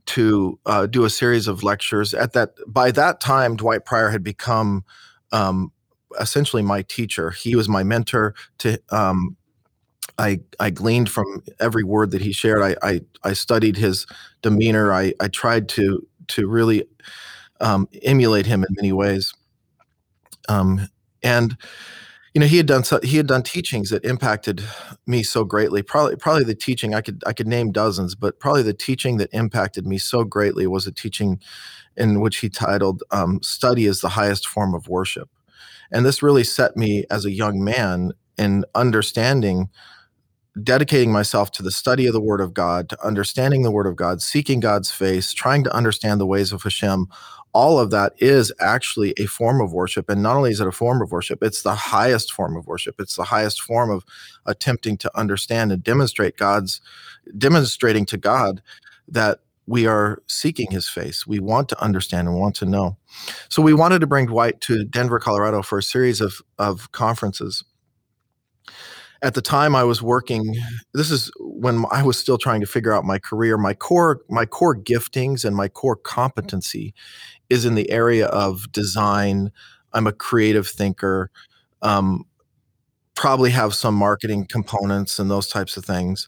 to 0.04 0.58
uh, 0.66 0.86
do 0.86 1.04
a 1.04 1.10
series 1.10 1.46
of 1.46 1.62
lectures. 1.62 2.14
At 2.14 2.32
that 2.32 2.54
by 2.66 2.90
that 2.92 3.20
time, 3.20 3.56
Dwight 3.56 3.84
Pryor 3.84 4.10
had 4.10 4.22
become 4.22 4.84
um, 5.30 5.72
essentially 6.20 6.62
my 6.62 6.82
teacher. 6.82 7.30
He 7.30 7.54
was 7.56 7.68
my 7.68 7.82
mentor. 7.82 8.34
To 8.58 8.78
um, 8.90 9.36
I 10.18 10.40
I 10.58 10.70
gleaned 10.70 11.10
from 11.10 11.42
every 11.60 11.84
word 11.84 12.10
that 12.10 12.22
he 12.22 12.32
shared. 12.32 12.62
I 12.62 12.76
I, 12.86 13.00
I 13.22 13.32
studied 13.32 13.76
his 13.76 14.06
demeanor. 14.42 14.92
I 14.92 15.14
I 15.20 15.28
tried 15.28 15.68
to 15.70 16.06
to 16.28 16.48
really 16.48 16.84
um, 17.60 17.88
emulate 18.02 18.46
him 18.46 18.64
in 18.64 18.68
many 18.74 18.92
ways. 18.92 19.32
Um, 20.48 20.88
and 21.22 21.56
you 22.34 22.40
know 22.40 22.46
he 22.46 22.56
had 22.56 22.66
done 22.66 22.82
so, 22.82 22.98
he 23.02 23.18
had 23.18 23.26
done 23.26 23.42
teachings 23.42 23.90
that 23.90 24.04
impacted 24.04 24.62
me 25.06 25.22
so 25.22 25.44
greatly 25.44 25.82
probably 25.82 26.16
probably 26.16 26.44
the 26.44 26.54
teaching 26.54 26.94
i 26.94 27.00
could 27.00 27.22
i 27.26 27.32
could 27.32 27.46
name 27.46 27.72
dozens 27.72 28.14
but 28.14 28.40
probably 28.40 28.62
the 28.62 28.72
teaching 28.72 29.18
that 29.18 29.28
impacted 29.32 29.86
me 29.86 29.98
so 29.98 30.24
greatly 30.24 30.66
was 30.66 30.86
a 30.86 30.92
teaching 30.92 31.38
in 31.96 32.20
which 32.20 32.38
he 32.38 32.48
titled 32.48 33.02
um, 33.10 33.42
study 33.42 33.86
is 33.86 34.00
the 34.00 34.10
highest 34.10 34.46
form 34.46 34.74
of 34.74 34.88
worship. 34.88 35.28
And 35.90 36.06
this 36.06 36.22
really 36.22 36.44
set 36.44 36.76
me 36.76 37.04
as 37.10 37.24
a 37.24 37.30
young 37.30 37.62
man 37.62 38.12
in 38.38 38.64
understanding 38.74 39.68
dedicating 40.62 41.10
myself 41.10 41.50
to 41.50 41.62
the 41.62 41.70
study 41.70 42.06
of 42.06 42.12
the 42.12 42.20
word 42.20 42.40
of 42.40 42.52
god 42.52 42.86
to 42.86 43.06
understanding 43.06 43.62
the 43.62 43.70
word 43.70 43.86
of 43.86 43.96
god 43.96 44.20
seeking 44.20 44.60
god's 44.60 44.90
face 44.90 45.32
trying 45.32 45.64
to 45.64 45.74
understand 45.74 46.20
the 46.20 46.26
ways 46.26 46.52
of 46.52 46.62
hashem 46.62 47.06
all 47.52 47.78
of 47.78 47.90
that 47.90 48.14
is 48.18 48.52
actually 48.60 49.12
a 49.18 49.26
form 49.26 49.60
of 49.60 49.72
worship. 49.72 50.08
And 50.08 50.22
not 50.22 50.36
only 50.36 50.50
is 50.50 50.60
it 50.60 50.66
a 50.66 50.72
form 50.72 51.02
of 51.02 51.12
worship, 51.12 51.42
it's 51.42 51.62
the 51.62 51.74
highest 51.74 52.32
form 52.32 52.56
of 52.56 52.66
worship. 52.66 52.96
It's 52.98 53.16
the 53.16 53.24
highest 53.24 53.60
form 53.60 53.90
of 53.90 54.04
attempting 54.46 54.96
to 54.98 55.18
understand 55.18 55.70
and 55.70 55.82
demonstrate 55.82 56.36
God's, 56.36 56.80
demonstrating 57.36 58.06
to 58.06 58.16
God 58.16 58.62
that 59.06 59.40
we 59.66 59.86
are 59.86 60.22
seeking 60.26 60.70
his 60.70 60.88
face. 60.88 61.26
We 61.26 61.38
want 61.38 61.68
to 61.68 61.80
understand 61.80 62.26
and 62.26 62.38
want 62.38 62.56
to 62.56 62.66
know. 62.66 62.96
So 63.48 63.62
we 63.62 63.74
wanted 63.74 64.00
to 64.00 64.06
bring 64.06 64.26
Dwight 64.26 64.60
to 64.62 64.84
Denver, 64.84 65.18
Colorado 65.18 65.62
for 65.62 65.78
a 65.78 65.82
series 65.82 66.20
of, 66.20 66.40
of 66.58 66.90
conferences. 66.92 67.64
At 69.22 69.34
the 69.34 69.42
time 69.42 69.76
I 69.76 69.84
was 69.84 70.02
working, 70.02 70.56
this 70.94 71.10
is 71.10 71.30
when 71.38 71.84
I 71.90 72.02
was 72.02 72.18
still 72.18 72.38
trying 72.38 72.60
to 72.60 72.66
figure 72.66 72.92
out 72.92 73.04
my 73.04 73.18
career. 73.18 73.56
My 73.56 73.72
core, 73.72 74.20
my 74.28 74.44
core 74.46 74.76
giftings 74.76 75.44
and 75.44 75.54
my 75.54 75.68
core 75.68 75.96
competency 75.96 76.92
is 77.48 77.64
in 77.64 77.76
the 77.76 77.88
area 77.90 78.26
of 78.26 78.70
design. 78.72 79.52
I'm 79.92 80.06
a 80.06 80.12
creative 80.12 80.66
thinker. 80.66 81.30
Um, 81.82 82.24
probably 83.14 83.50
have 83.50 83.74
some 83.74 83.94
marketing 83.94 84.46
components 84.46 85.18
and 85.18 85.30
those 85.30 85.48
types 85.48 85.76
of 85.76 85.84
things. 85.84 86.26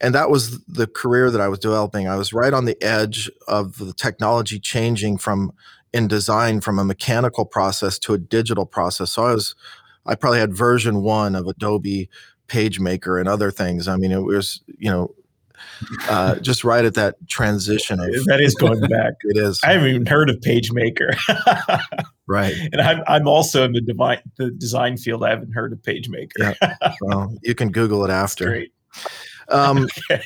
And 0.00 0.14
that 0.14 0.30
was 0.30 0.60
the 0.64 0.86
career 0.86 1.30
that 1.30 1.40
I 1.40 1.48
was 1.48 1.58
developing. 1.58 2.08
I 2.08 2.16
was 2.16 2.32
right 2.32 2.54
on 2.54 2.64
the 2.64 2.82
edge 2.82 3.30
of 3.48 3.76
the 3.78 3.92
technology 3.92 4.58
changing 4.58 5.18
from 5.18 5.52
in 5.92 6.06
design 6.06 6.60
from 6.60 6.78
a 6.78 6.84
mechanical 6.84 7.44
process 7.44 7.98
to 7.98 8.14
a 8.14 8.18
digital 8.18 8.64
process. 8.64 9.12
So 9.12 9.24
I 9.24 9.34
was, 9.34 9.56
I 10.06 10.14
probably 10.14 10.38
had 10.38 10.54
version 10.54 11.02
one 11.02 11.34
of 11.34 11.46
Adobe 11.46 12.08
PageMaker 12.50 13.18
and 13.20 13.28
other 13.28 13.50
things. 13.50 13.88
I 13.88 13.96
mean, 13.96 14.10
it 14.12 14.22
was, 14.22 14.60
you 14.78 14.90
know, 14.90 15.14
uh, 16.08 16.34
just 16.40 16.64
right 16.64 16.84
at 16.84 16.94
that 16.94 17.16
transition 17.28 18.00
of 18.00 18.06
That 18.26 18.40
is 18.40 18.54
going 18.54 18.80
back. 18.80 19.14
it 19.22 19.36
is 19.36 19.60
I 19.64 19.72
haven't 19.72 19.88
even 19.88 20.06
heard 20.06 20.28
of 20.28 20.36
PageMaker. 20.40 21.14
right. 22.26 22.54
and 22.72 22.80
I'm, 22.80 23.02
I'm 23.06 23.28
also 23.28 23.64
in 23.64 23.72
the, 23.72 23.80
devi- 23.80 24.22
the 24.36 24.50
design 24.50 24.96
field. 24.96 25.24
I 25.24 25.30
haven't 25.30 25.52
heard 25.52 25.72
of 25.72 25.78
PageMaker. 25.80 26.56
Yeah. 26.60 26.94
Well, 27.02 27.34
you 27.42 27.54
can 27.54 27.70
Google 27.70 28.04
it 28.04 28.10
after. 28.10 28.46
great. 28.46 28.72
Um, 29.48 29.86
Okay. 30.10 30.22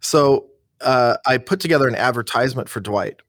so 0.00 0.48
uh, 0.80 1.16
I 1.26 1.38
put 1.38 1.60
together 1.60 1.88
an 1.88 1.94
advertisement 1.94 2.68
for 2.68 2.80
Dwight, 2.80 3.20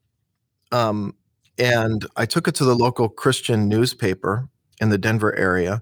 um, 0.72 1.16
and 1.58 2.06
I 2.16 2.26
took 2.26 2.48
it 2.48 2.56
to 2.56 2.66
the 2.66 2.76
local 2.76 3.10
Christian 3.10 3.68
newspaper 3.70 4.50
in 4.80 4.90
the 4.90 4.98
Denver 4.98 5.36
area, 5.36 5.82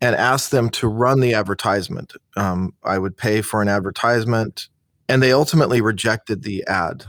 and 0.00 0.14
asked 0.14 0.50
them 0.50 0.68
to 0.70 0.88
run 0.88 1.20
the 1.20 1.34
advertisement. 1.34 2.12
Um, 2.36 2.74
I 2.82 2.98
would 2.98 3.16
pay 3.16 3.42
for 3.42 3.62
an 3.62 3.68
advertisement, 3.68 4.68
and 5.08 5.22
they 5.22 5.32
ultimately 5.32 5.80
rejected 5.80 6.42
the 6.42 6.64
ad. 6.66 7.04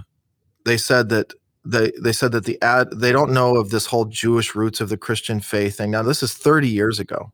They 0.66 0.78
said 0.78 1.10
that 1.10 1.34
they 1.66 1.92
they 2.02 2.14
said 2.14 2.32
that 2.32 2.46
the 2.46 2.62
ad 2.62 2.88
they 2.96 3.12
don't 3.12 3.34
know 3.34 3.58
of 3.58 3.70
this 3.70 3.88
whole 3.88 4.06
Jewish 4.06 4.56
roots 4.56 4.80
of 4.80 4.90
the 4.90 4.98
Christian 4.98 5.40
faith 5.40 5.78
thing. 5.78 5.92
Now 5.92 6.04
this 6.04 6.24
is 6.24 6.34
30 6.34 6.70
years 6.70 7.00
ago. 7.00 7.32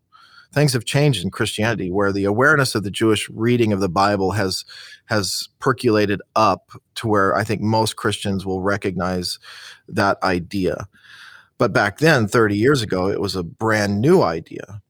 Things 0.52 0.74
have 0.74 0.86
changed 0.86 1.24
in 1.24 1.32
Christianity 1.32 1.92
where 1.92 2.12
the 2.12 2.26
awareness 2.26 2.76
of 2.76 2.84
the 2.84 2.92
Jewish 2.92 3.28
reading 3.30 3.74
of 3.74 3.80
the 3.80 3.90
Bible 3.90 4.32
has 4.32 4.66
has 5.06 5.50
percolated 5.60 6.22
up 6.36 6.72
to 6.96 7.08
where 7.08 7.36
I 7.36 7.44
think 7.44 7.62
most 7.62 7.96
Christians 7.96 8.46
will 8.46 8.62
recognize 8.62 9.40
that 9.88 10.22
idea. 10.24 10.88
But 11.60 11.74
back 11.74 12.00
then, 12.00 12.28
30 12.28 12.58
years 12.58 12.82
ago, 12.82 13.10
it 13.10 13.22
was 13.22 13.36
a 13.36 13.44
brand 13.44 14.02
new 14.02 14.22
idea 14.22 14.82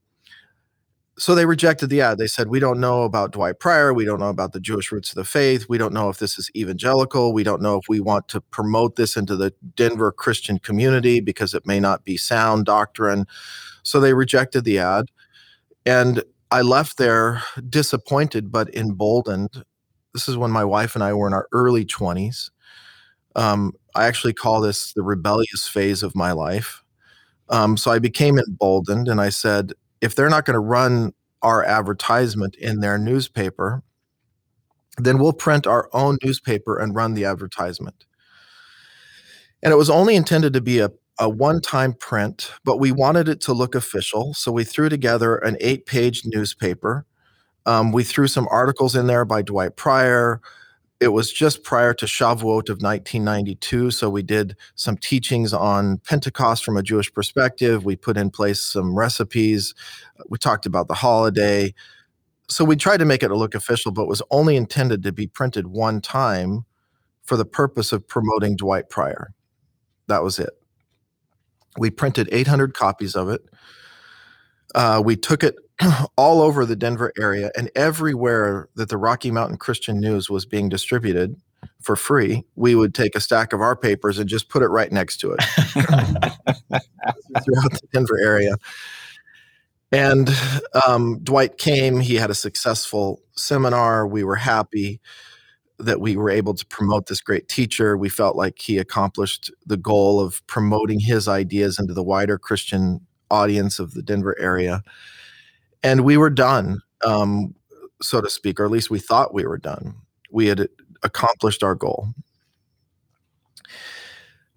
so 1.18 1.36
they 1.36 1.46
rejected 1.46 1.90
the 1.90 2.02
ad. 2.02 2.18
They 2.18 2.28
said, 2.28 2.48
We 2.48 2.60
don't 2.60 2.80
know 2.80 3.04
about 3.04 3.32
Dwight 3.32 3.60
Pryor. 3.60 3.94
We 3.94 4.06
don't 4.06 4.20
know 4.20 4.30
about 4.30 4.54
the 4.54 4.60
Jewish 4.60 4.92
roots 4.92 5.10
of 5.10 5.16
the 5.16 5.24
faith. 5.24 5.68
We 5.70 5.78
don't 5.78 5.94
know 5.94 6.10
if 6.10 6.18
this 6.18 6.40
is 6.40 6.50
evangelical. 6.56 7.34
We 7.34 7.44
don't 7.44 7.62
know 7.62 7.78
if 7.78 7.86
we 7.88 8.00
want 8.00 8.28
to 8.30 8.42
promote 8.42 8.96
this 8.96 9.16
into 9.16 9.36
the 9.36 9.54
Denver 9.76 10.12
Christian 10.12 10.58
community 10.58 11.20
because 11.20 11.54
it 11.54 11.68
may 11.68 11.80
not 11.80 12.04
be 12.04 12.18
sound 12.18 12.66
doctrine. 12.66 13.28
So 13.84 14.00
they 14.00 14.14
rejected 14.14 14.64
the 14.64 14.80
ad. 14.80 15.06
And 15.86 16.24
I 16.50 16.62
left 16.62 16.98
there 16.98 17.44
disappointed 17.70 18.52
but 18.52 18.74
emboldened. 18.74 19.64
This 20.14 20.28
is 20.28 20.38
when 20.38 20.52
my 20.52 20.64
wife 20.64 20.96
and 20.96 21.04
I 21.04 21.14
were 21.14 21.28
in 21.28 21.34
our 21.34 21.48
early 21.52 21.86
20s. 21.86 22.50
Um, 23.36 23.74
I 23.96 24.06
actually 24.06 24.34
call 24.34 24.62
this 24.62 24.94
the 24.94 25.04
rebellious 25.04 25.68
phase 25.68 26.02
of 26.02 26.16
my 26.16 26.32
life. 26.32 26.84
Um, 27.50 27.78
so 27.78 27.92
I 27.92 28.00
became 28.00 28.40
emboldened 28.40 29.08
and 29.08 29.20
I 29.20 29.30
said, 29.30 29.74
if 30.04 30.16
they're 30.16 30.30
not 30.30 30.44
going 30.44 30.56
to 30.56 30.60
run 30.60 31.14
our 31.42 31.64
advertisement 31.64 32.56
in 32.56 32.82
their 32.82 32.98
newspaper, 32.98 33.82
then 34.98 35.18
we'll 35.18 35.32
print 35.32 35.66
our 35.66 35.90
own 35.94 36.18
newspaper 36.22 36.78
and 36.78 36.94
run 36.94 37.14
the 37.14 37.24
advertisement. 37.24 38.06
And 39.64 39.72
it 39.72 39.78
was 39.78 39.90
only 39.90 40.18
intended 40.18 40.52
to 40.54 40.62
be 40.62 40.80
a, 40.80 40.92
a 41.20 41.30
one 41.30 41.62
time 41.62 41.94
print, 41.94 42.52
but 42.66 42.82
we 42.82 42.92
wanted 42.92 43.30
it 43.30 43.40
to 43.42 43.54
look 43.54 43.76
official. 43.76 44.34
So 44.34 44.52
we 44.52 44.66
threw 44.66 44.90
together 44.90 45.38
an 45.38 45.56
eight 45.62 45.86
page 45.86 46.24
newspaper. 46.26 47.06
Um, 47.66 47.94
we 47.94 48.04
threw 48.04 48.28
some 48.28 48.50
articles 48.52 48.98
in 48.98 49.08
there 49.08 49.24
by 49.24 49.42
Dwight 49.42 49.78
Pryor. 49.78 50.42
It 51.04 51.12
was 51.12 51.34
just 51.34 51.64
prior 51.64 51.94
to 51.96 52.06
Shavuot 52.06 52.70
of 52.70 52.82
1992. 52.82 53.92
So 53.92 54.10
we 54.10 54.24
did 54.24 54.56
some 54.76 54.96
teachings 54.96 55.54
on 55.54 55.98
Pentecost 55.98 56.64
from 56.64 56.78
a 56.78 56.82
Jewish 56.82 57.14
perspective. 57.14 57.84
We 57.84 57.98
put 57.98 58.16
in 58.16 58.30
place 58.30 58.62
some 58.62 58.98
recipes. 58.98 59.74
We 60.30 60.38
talked 60.38 60.66
about 60.66 60.88
the 60.88 60.94
holiday. 60.94 61.74
So 62.48 62.64
we 62.64 62.78
tried 62.78 62.98
to 62.98 63.06
make 63.06 63.22
it 63.22 63.30
look 63.32 63.54
official, 63.54 63.92
but 63.92 64.08
was 64.08 64.22
only 64.32 64.56
intended 64.56 65.04
to 65.04 65.12
be 65.12 65.28
printed 65.28 65.68
one 65.68 66.00
time 66.00 66.64
for 67.24 67.36
the 67.36 67.46
purpose 67.46 67.92
of 67.92 68.08
promoting 68.08 68.56
Dwight 68.56 68.90
Pryor. 68.90 69.34
That 70.08 70.24
was 70.24 70.40
it. 70.40 70.52
We 71.78 71.90
printed 71.90 72.30
800 72.32 72.74
copies 72.74 73.16
of 73.16 73.28
it. 73.28 73.42
Uh, 74.76 75.02
we 75.04 75.16
took 75.16 75.44
it 75.44 75.56
all 76.18 76.42
over 76.42 76.66
the 76.66 76.76
Denver 76.76 77.12
area 77.20 77.52
and 77.58 77.70
everywhere 77.76 78.70
that 78.76 78.90
the 78.90 78.98
Rocky 78.98 79.32
Mountain 79.32 79.58
Christian 79.58 80.00
News 80.00 80.30
was 80.30 80.46
being 80.46 80.70
distributed 80.70 81.36
for 81.82 81.96
free, 81.96 82.44
we 82.56 82.76
would 82.76 82.94
take 82.94 83.16
a 83.16 83.20
stack 83.20 83.54
of 83.54 83.62
our 83.62 83.76
papers 83.76 84.18
and 84.20 84.30
just 84.30 84.50
put 84.50 84.64
it 84.64 84.68
right 84.68 84.92
next 84.92 85.18
to 85.18 85.32
it 85.32 85.44
throughout 87.44 87.72
the 87.72 87.88
Denver 87.92 88.20
area. 88.22 88.56
And 89.92 90.30
um, 90.88 91.20
Dwight 91.20 91.58
came, 91.58 92.00
he 92.00 92.16
had 92.16 92.32
a 92.32 92.36
successful 92.36 93.22
seminar. 93.36 94.08
We 94.08 94.24
were 94.24 94.38
happy 94.38 95.00
that 95.78 96.00
we 96.00 96.16
were 96.16 96.30
able 96.30 96.54
to 96.56 96.66
promote 96.66 97.08
this 97.08 97.22
great 97.22 97.48
teacher. 97.48 97.98
We 97.98 98.10
felt 98.10 98.36
like 98.36 98.60
he 98.60 98.78
accomplished 98.78 99.52
the 99.66 99.78
goal 99.78 100.20
of 100.20 100.46
promoting 100.48 101.00
his 101.00 101.28
ideas 101.28 101.78
into 101.78 101.94
the 101.94 102.04
wider 102.04 102.38
Christian 102.38 103.06
audience 103.34 103.80
of 103.80 103.94
the 103.94 104.04
Denver 104.04 104.40
area 104.40 104.84
and 105.84 106.02
we 106.06 106.18
were 106.18 106.30
done, 106.30 106.82
um, 107.06 107.54
so 108.02 108.22
to 108.22 108.30
speak, 108.30 108.60
or 108.60 108.66
at 108.66 108.72
least 108.72 108.90
we 108.90 109.00
thought 109.00 109.34
we 109.34 109.46
were 109.46 109.58
done. 109.58 109.96
We 110.32 110.48
had 110.48 110.68
accomplished 111.04 111.62
our 111.62 111.76
goal. 111.76 112.14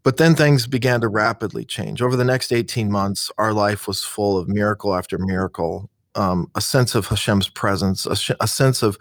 But 0.04 0.18
then 0.18 0.36
things 0.36 0.68
began 0.68 1.00
to 1.00 1.08
rapidly 1.08 1.64
change. 1.64 2.00
Over 2.00 2.14
the 2.14 2.24
next 2.24 2.52
18 2.52 2.90
months, 2.90 3.32
our 3.38 3.52
life 3.52 3.88
was 3.88 4.04
full 4.04 4.38
of 4.38 4.48
miracle 4.48 4.94
after 4.94 5.18
miracle, 5.18 5.90
um, 6.14 6.48
a 6.54 6.60
sense 6.60 6.94
of 6.94 7.08
Hashem's 7.08 7.48
presence, 7.48 8.06
a, 8.06 8.14
sh- 8.14 8.30
a 8.40 8.46
sense 8.46 8.84
of 8.84 8.96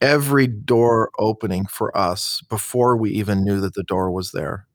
every 0.00 0.46
door 0.46 1.10
opening 1.18 1.66
for 1.66 1.94
us 1.96 2.40
before 2.48 2.96
we 2.96 3.10
even 3.10 3.44
knew 3.44 3.60
that 3.60 3.74
the 3.74 3.82
door 3.82 4.10
was 4.10 4.32
there. 4.32 4.66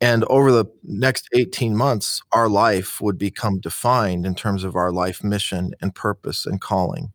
And 0.00 0.24
over 0.24 0.52
the 0.52 0.66
next 0.84 1.28
18 1.34 1.76
months, 1.76 2.22
our 2.32 2.48
life 2.48 3.00
would 3.00 3.18
become 3.18 3.58
defined 3.58 4.26
in 4.26 4.34
terms 4.34 4.62
of 4.62 4.76
our 4.76 4.92
life 4.92 5.24
mission 5.24 5.74
and 5.80 5.94
purpose 5.94 6.46
and 6.46 6.60
calling. 6.60 7.12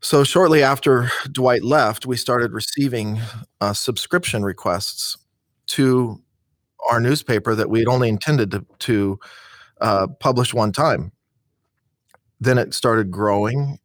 So, 0.00 0.24
shortly 0.24 0.62
after 0.62 1.10
Dwight 1.30 1.64
left, 1.64 2.06
we 2.06 2.16
started 2.16 2.52
receiving 2.52 3.20
uh, 3.60 3.72
subscription 3.72 4.44
requests 4.44 5.16
to 5.68 6.22
our 6.90 7.00
newspaper 7.00 7.54
that 7.54 7.70
we 7.70 7.80
had 7.80 7.88
only 7.88 8.08
intended 8.08 8.50
to, 8.52 8.66
to 8.80 9.20
uh, 9.80 10.06
publish 10.20 10.54
one 10.54 10.72
time. 10.72 11.12
Then 12.40 12.58
it 12.58 12.74
started 12.74 13.10
growing 13.10 13.78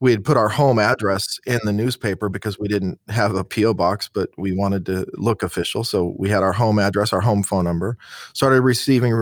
we 0.00 0.10
had 0.10 0.24
put 0.24 0.38
our 0.38 0.48
home 0.48 0.78
address 0.78 1.38
in 1.46 1.60
the 1.64 1.72
newspaper 1.72 2.30
because 2.30 2.58
we 2.58 2.68
didn't 2.68 2.98
have 3.08 3.34
a 3.34 3.44
PO 3.44 3.74
box, 3.74 4.08
but 4.12 4.30
we 4.38 4.52
wanted 4.52 4.86
to 4.86 5.06
look 5.12 5.42
official. 5.42 5.84
So 5.84 6.14
we 6.18 6.30
had 6.30 6.42
our 6.42 6.54
home 6.54 6.78
address, 6.78 7.12
our 7.12 7.20
home 7.20 7.42
phone 7.42 7.64
number. 7.64 7.98
Started 8.32 8.62
receiving 8.62 9.12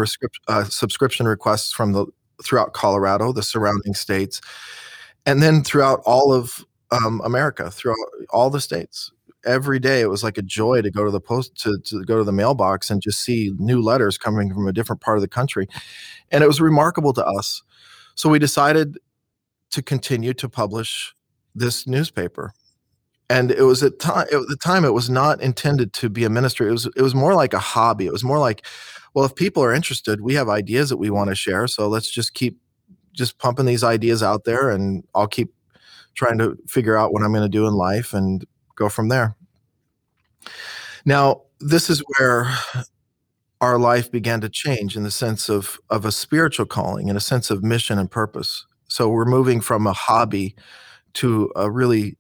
uh, 0.47 0.65
subscription 0.65 1.27
requests 1.27 1.73
from 1.73 1.93
the 1.93 2.07
throughout 2.45 2.73
Colorado, 2.73 3.33
the 3.33 3.43
surrounding 3.43 3.95
states, 3.95 4.41
and 5.27 5.43
then 5.43 5.65
throughout 5.65 6.01
all 6.07 6.33
of 6.33 6.65
um, 6.93 7.21
America, 7.25 7.69
throughout 7.71 7.97
all 8.31 8.49
the 8.49 8.61
states. 8.61 9.11
Every 9.45 9.81
day, 9.81 10.01
it 10.01 10.09
was 10.09 10.23
like 10.23 10.39
a 10.39 10.43
joy 10.43 10.83
to 10.83 10.91
go 10.91 11.05
to 11.05 11.11
the 11.11 11.21
post 11.21 11.57
to, 11.63 11.79
to 11.87 12.05
go 12.05 12.19
to 12.19 12.25
the 12.25 12.33
mailbox 12.33 12.91
and 12.91 13.03
just 13.03 13.21
see 13.21 13.53
new 13.59 13.81
letters 13.81 14.19
coming 14.19 14.53
from 14.53 14.69
a 14.69 14.73
different 14.73 15.01
part 15.01 15.19
of 15.19 15.23
the 15.23 15.29
country, 15.29 15.67
and 16.31 16.45
it 16.45 16.47
was 16.47 16.61
remarkable 16.61 17.13
to 17.15 17.25
us. 17.25 17.63
So 18.15 18.29
we 18.29 18.39
decided 18.39 18.99
to 19.71 19.83
continue 19.83 20.35
to 20.35 20.49
publish 20.49 21.15
this 21.55 21.87
newspaper. 21.87 22.53
And 23.31 23.51
it 23.51 23.63
was 23.63 23.83
at 23.83 23.99
time 23.99 24.27
at 24.33 24.49
the 24.49 24.59
time 24.63 24.85
it 24.85 24.95
was 24.95 25.11
not 25.11 25.43
intended 25.43 25.93
to 25.95 26.09
be 26.09 26.25
a 26.25 26.31
ministry. 26.31 26.69
It 26.69 26.73
was 26.73 26.87
it 26.97 27.03
was 27.03 27.15
more 27.15 27.35
like 27.35 27.53
a 27.53 27.59
hobby. 27.59 28.07
It 28.07 28.13
was 28.13 28.25
more 28.25 28.39
like, 28.39 28.65
well, 29.15 29.27
if 29.27 29.35
people 29.35 29.63
are 29.63 29.75
interested, 29.75 30.23
we 30.23 30.35
have 30.35 30.49
ideas 30.49 30.89
that 30.89 30.97
we 30.97 31.11
want 31.11 31.29
to 31.29 31.35
share. 31.35 31.67
So 31.67 31.89
let's 31.89 32.11
just 32.11 32.33
keep 32.33 32.59
just 33.13 33.39
pumping 33.39 33.67
these 33.67 33.85
ideas 33.85 34.23
out 34.23 34.45
there 34.45 34.71
and 34.71 35.05
I'll 35.15 35.27
keep 35.27 35.53
trying 36.15 36.39
to 36.39 36.57
figure 36.67 36.97
out 36.97 37.13
what 37.13 37.23
I'm 37.23 37.33
going 37.33 37.43
to 37.43 37.49
do 37.49 37.67
in 37.67 37.75
life 37.75 38.15
and 38.15 38.45
go 38.77 38.89
from 38.89 39.09
there. 39.09 39.37
Now, 41.05 41.43
this 41.61 41.91
is 41.91 42.03
where 42.17 42.51
our 43.61 43.79
life 43.79 44.11
began 44.11 44.41
to 44.41 44.49
change 44.49 44.97
in 44.97 45.03
the 45.03 45.11
sense 45.11 45.49
of 45.49 45.79
of 45.91 46.05
a 46.05 46.13
spiritual 46.13 46.67
calling, 46.67 47.09
in 47.09 47.17
a 47.17 47.21
sense 47.21 47.51
of 47.51 47.63
mission 47.63 47.99
and 47.99 48.11
purpose. 48.11 48.67
So 48.89 49.09
we're 49.09 49.25
moving 49.25 49.61
from 49.61 49.87
a 49.87 49.93
hobby 49.93 50.55
to 51.15 51.51
a 51.57 51.71
really 51.71 52.17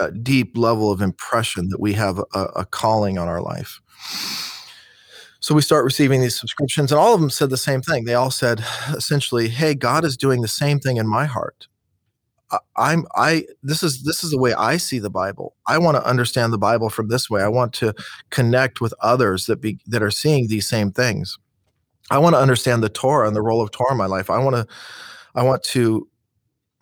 uh, 0.00 0.10
deep 0.22 0.56
level 0.56 0.90
of 0.90 1.00
impression 1.00 1.68
that 1.68 1.80
we 1.80 1.92
have 1.94 2.18
a, 2.34 2.40
a 2.56 2.66
calling 2.66 3.18
on 3.18 3.28
our 3.28 3.42
life. 3.42 3.80
So 5.40 5.54
we 5.54 5.62
start 5.62 5.84
receiving 5.84 6.20
these 6.20 6.38
subscriptions, 6.38 6.92
and 6.92 7.00
all 7.00 7.14
of 7.14 7.20
them 7.20 7.30
said 7.30 7.50
the 7.50 7.56
same 7.56 7.82
thing. 7.82 8.04
They 8.04 8.14
all 8.14 8.30
said 8.30 8.64
essentially, 8.94 9.48
"Hey, 9.48 9.74
God 9.74 10.04
is 10.04 10.16
doing 10.16 10.40
the 10.40 10.48
same 10.48 10.78
thing 10.78 10.98
in 10.98 11.08
my 11.08 11.24
heart. 11.24 11.66
I, 12.76 12.92
am 12.92 13.06
I 13.14 13.46
this 13.62 13.82
is 13.82 14.04
this 14.04 14.22
is 14.22 14.30
the 14.30 14.38
way 14.38 14.52
I 14.54 14.76
see 14.76 14.98
the 14.98 15.10
Bible. 15.10 15.54
I 15.66 15.78
want 15.78 15.96
to 15.96 16.06
understand 16.06 16.52
the 16.52 16.58
Bible 16.58 16.90
from 16.90 17.08
this 17.08 17.30
way. 17.30 17.42
I 17.42 17.48
want 17.48 17.72
to 17.74 17.94
connect 18.30 18.80
with 18.80 18.94
others 19.00 19.46
that 19.46 19.60
be 19.60 19.78
that 19.86 20.02
are 20.02 20.10
seeing 20.10 20.48
these 20.48 20.68
same 20.68 20.92
things. 20.92 21.38
I 22.10 22.18
want 22.18 22.34
to 22.34 22.40
understand 22.40 22.82
the 22.82 22.88
Torah 22.88 23.26
and 23.26 23.34
the 23.34 23.42
role 23.42 23.62
of 23.62 23.70
Torah 23.70 23.92
in 23.92 23.98
my 23.98 24.06
life. 24.06 24.28
I 24.28 24.38
want 24.38 24.56
to 24.56 24.66
I 25.34 25.42
want 25.42 25.62
to 25.64 26.08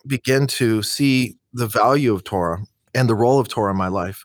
begin 0.07 0.47
to 0.47 0.83
see 0.83 1.37
the 1.53 1.67
value 1.67 2.15
of 2.15 2.25
Torah 2.25 2.63
and 2.95 3.09
the 3.09 3.15
role 3.15 3.39
of 3.39 3.49
Torah 3.49 3.73
in 3.73 3.77
my 3.77 3.89
life. 3.89 4.25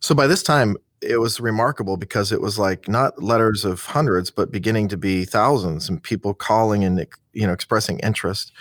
So 0.00 0.14
by 0.14 0.26
this 0.26 0.42
time, 0.42 0.76
it 1.00 1.18
was 1.18 1.40
remarkable 1.40 1.96
because 1.96 2.32
it 2.32 2.40
was 2.40 2.58
like 2.58 2.88
not 2.88 3.22
letters 3.22 3.64
of 3.64 3.82
hundreds, 3.82 4.30
but 4.30 4.52
beginning 4.52 4.88
to 4.88 4.96
be 4.96 5.24
thousands 5.24 5.88
and 5.88 6.02
people 6.02 6.32
calling 6.32 6.84
and 6.84 7.06
you 7.32 7.46
know 7.46 7.52
expressing 7.52 7.98
interest. 8.00 8.52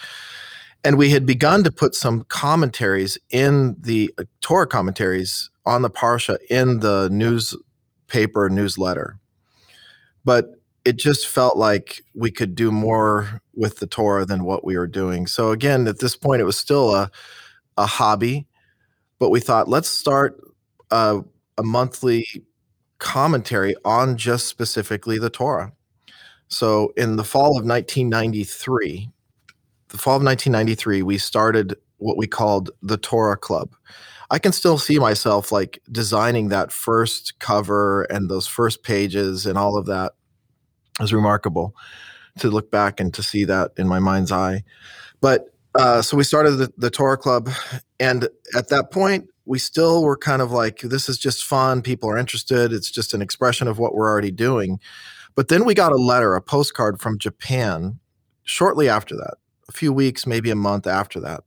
And 0.84 0.98
we 0.98 1.12
had 1.12 1.26
begun 1.26 1.64
to 1.64 1.72
put 1.72 1.94
some 1.94 2.24
commentaries 2.30 3.18
in 3.30 3.76
the 3.80 4.12
uh, 4.18 4.24
Torah 4.42 4.68
commentaries 4.68 5.50
on 5.66 5.84
the 5.84 5.92
parsha 5.92 6.38
in 6.50 6.80
the 6.80 7.08
newspaper 7.12 8.50
newsletter. 8.50 9.20
But 10.26 10.61
it 10.84 10.98
just 10.98 11.28
felt 11.28 11.58
like 11.58 12.02
we 12.14 12.32
could 12.32 12.56
do 12.56 12.72
more 12.72 13.42
with 13.54 13.80
the 13.80 13.88
Torah 13.88 14.26
than 14.26 14.44
what 14.44 14.66
we 14.66 14.78
were 14.78 14.88
doing. 14.88 15.28
So 15.28 15.52
again, 15.52 15.88
at 15.88 16.00
this 16.00 16.16
point, 16.16 16.42
it 16.42 16.46
was 16.46 16.58
still 16.58 16.96
a 16.96 17.12
a 17.78 17.86
hobby, 17.86 18.48
but 19.20 19.30
we 19.30 19.40
thought 19.40 19.68
let's 19.68 19.90
start 19.90 20.40
a, 20.92 21.22
a 21.58 21.64
monthly 21.64 22.28
commentary 23.00 23.76
on 23.84 24.18
just 24.18 24.48
specifically 24.48 25.18
the 25.18 25.30
Torah. 25.30 25.74
So 26.48 26.94
in 26.98 27.16
the 27.16 27.24
fall 27.24 27.58
of 27.58 27.66
1993, 27.66 29.10
the 29.90 29.98
fall 29.98 30.18
of 30.18 30.24
1993, 30.24 31.02
we 31.02 31.18
started 31.18 31.76
what 31.98 32.18
we 32.18 32.28
called 32.28 32.72
the 32.82 32.98
Torah 32.98 33.38
Club. 33.38 33.74
I 34.30 34.40
can 34.40 34.52
still 34.52 34.78
see 34.78 35.00
myself 35.00 35.52
like 35.52 35.82
designing 35.92 36.50
that 36.50 36.72
first 36.72 37.40
cover 37.40 38.04
and 38.04 38.30
those 38.30 38.48
first 38.48 38.84
pages 38.84 39.46
and 39.46 39.58
all 39.58 39.78
of 39.78 39.86
that 39.88 40.14
was 41.00 41.14
remarkable 41.14 41.76
to 42.40 42.50
look 42.50 42.72
back 42.72 43.00
and 43.00 43.14
to 43.14 43.24
see 43.24 43.44
that 43.46 43.72
in 43.78 43.88
my 43.88 44.00
mind's 44.00 44.32
eye. 44.32 44.64
But 45.20 45.54
uh, 45.76 46.02
so 46.02 46.18
we 46.18 46.24
started 46.24 46.52
the, 46.52 46.74
the 46.78 46.90
Torah 46.90 47.18
Club, 47.18 47.50
and 48.00 48.28
at 48.56 48.70
that 48.70 48.92
point, 48.92 49.28
we 49.46 49.58
still 49.58 50.04
were 50.04 50.18
kind 50.18 50.42
of 50.42 50.52
like, 50.52 50.80
this 50.82 51.10
is 51.10 51.18
just 51.18 51.44
fun. 51.44 51.82
People 51.82 52.10
are 52.10 52.18
interested. 52.18 52.72
It's 52.74 52.92
just 52.92 53.14
an 53.14 53.22
expression 53.22 53.68
of 53.68 53.80
what 53.80 53.96
we're 53.96 54.10
already 54.10 54.32
doing. 54.32 54.80
But 55.36 55.48
then 55.48 55.66
we 55.66 55.74
got 55.74 55.92
a 55.92 55.98
letter, 55.98 56.36
a 56.36 56.42
postcard 56.42 57.00
from 57.00 57.18
Japan 57.18 58.00
shortly 58.44 58.90
after 58.90 59.16
that, 59.16 59.36
a 59.70 59.72
few 59.72 59.94
weeks, 59.94 60.28
maybe 60.28 60.52
a 60.52 60.56
month 60.56 60.88
after 60.88 61.20
that. 61.22 61.44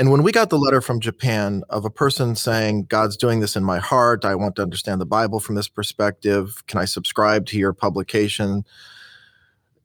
And 0.00 0.10
when 0.10 0.22
we 0.22 0.32
got 0.32 0.48
the 0.48 0.58
letter 0.58 0.80
from 0.80 0.98
Japan 0.98 1.62
of 1.68 1.84
a 1.84 1.90
person 1.90 2.34
saying, 2.34 2.84
God's 2.84 3.18
doing 3.18 3.40
this 3.40 3.54
in 3.54 3.62
my 3.62 3.78
heart, 3.78 4.24
I 4.24 4.34
want 4.34 4.56
to 4.56 4.62
understand 4.62 4.98
the 4.98 5.04
Bible 5.04 5.40
from 5.40 5.56
this 5.56 5.68
perspective, 5.68 6.64
can 6.68 6.80
I 6.80 6.86
subscribe 6.86 7.44
to 7.48 7.58
your 7.58 7.74
publication? 7.74 8.64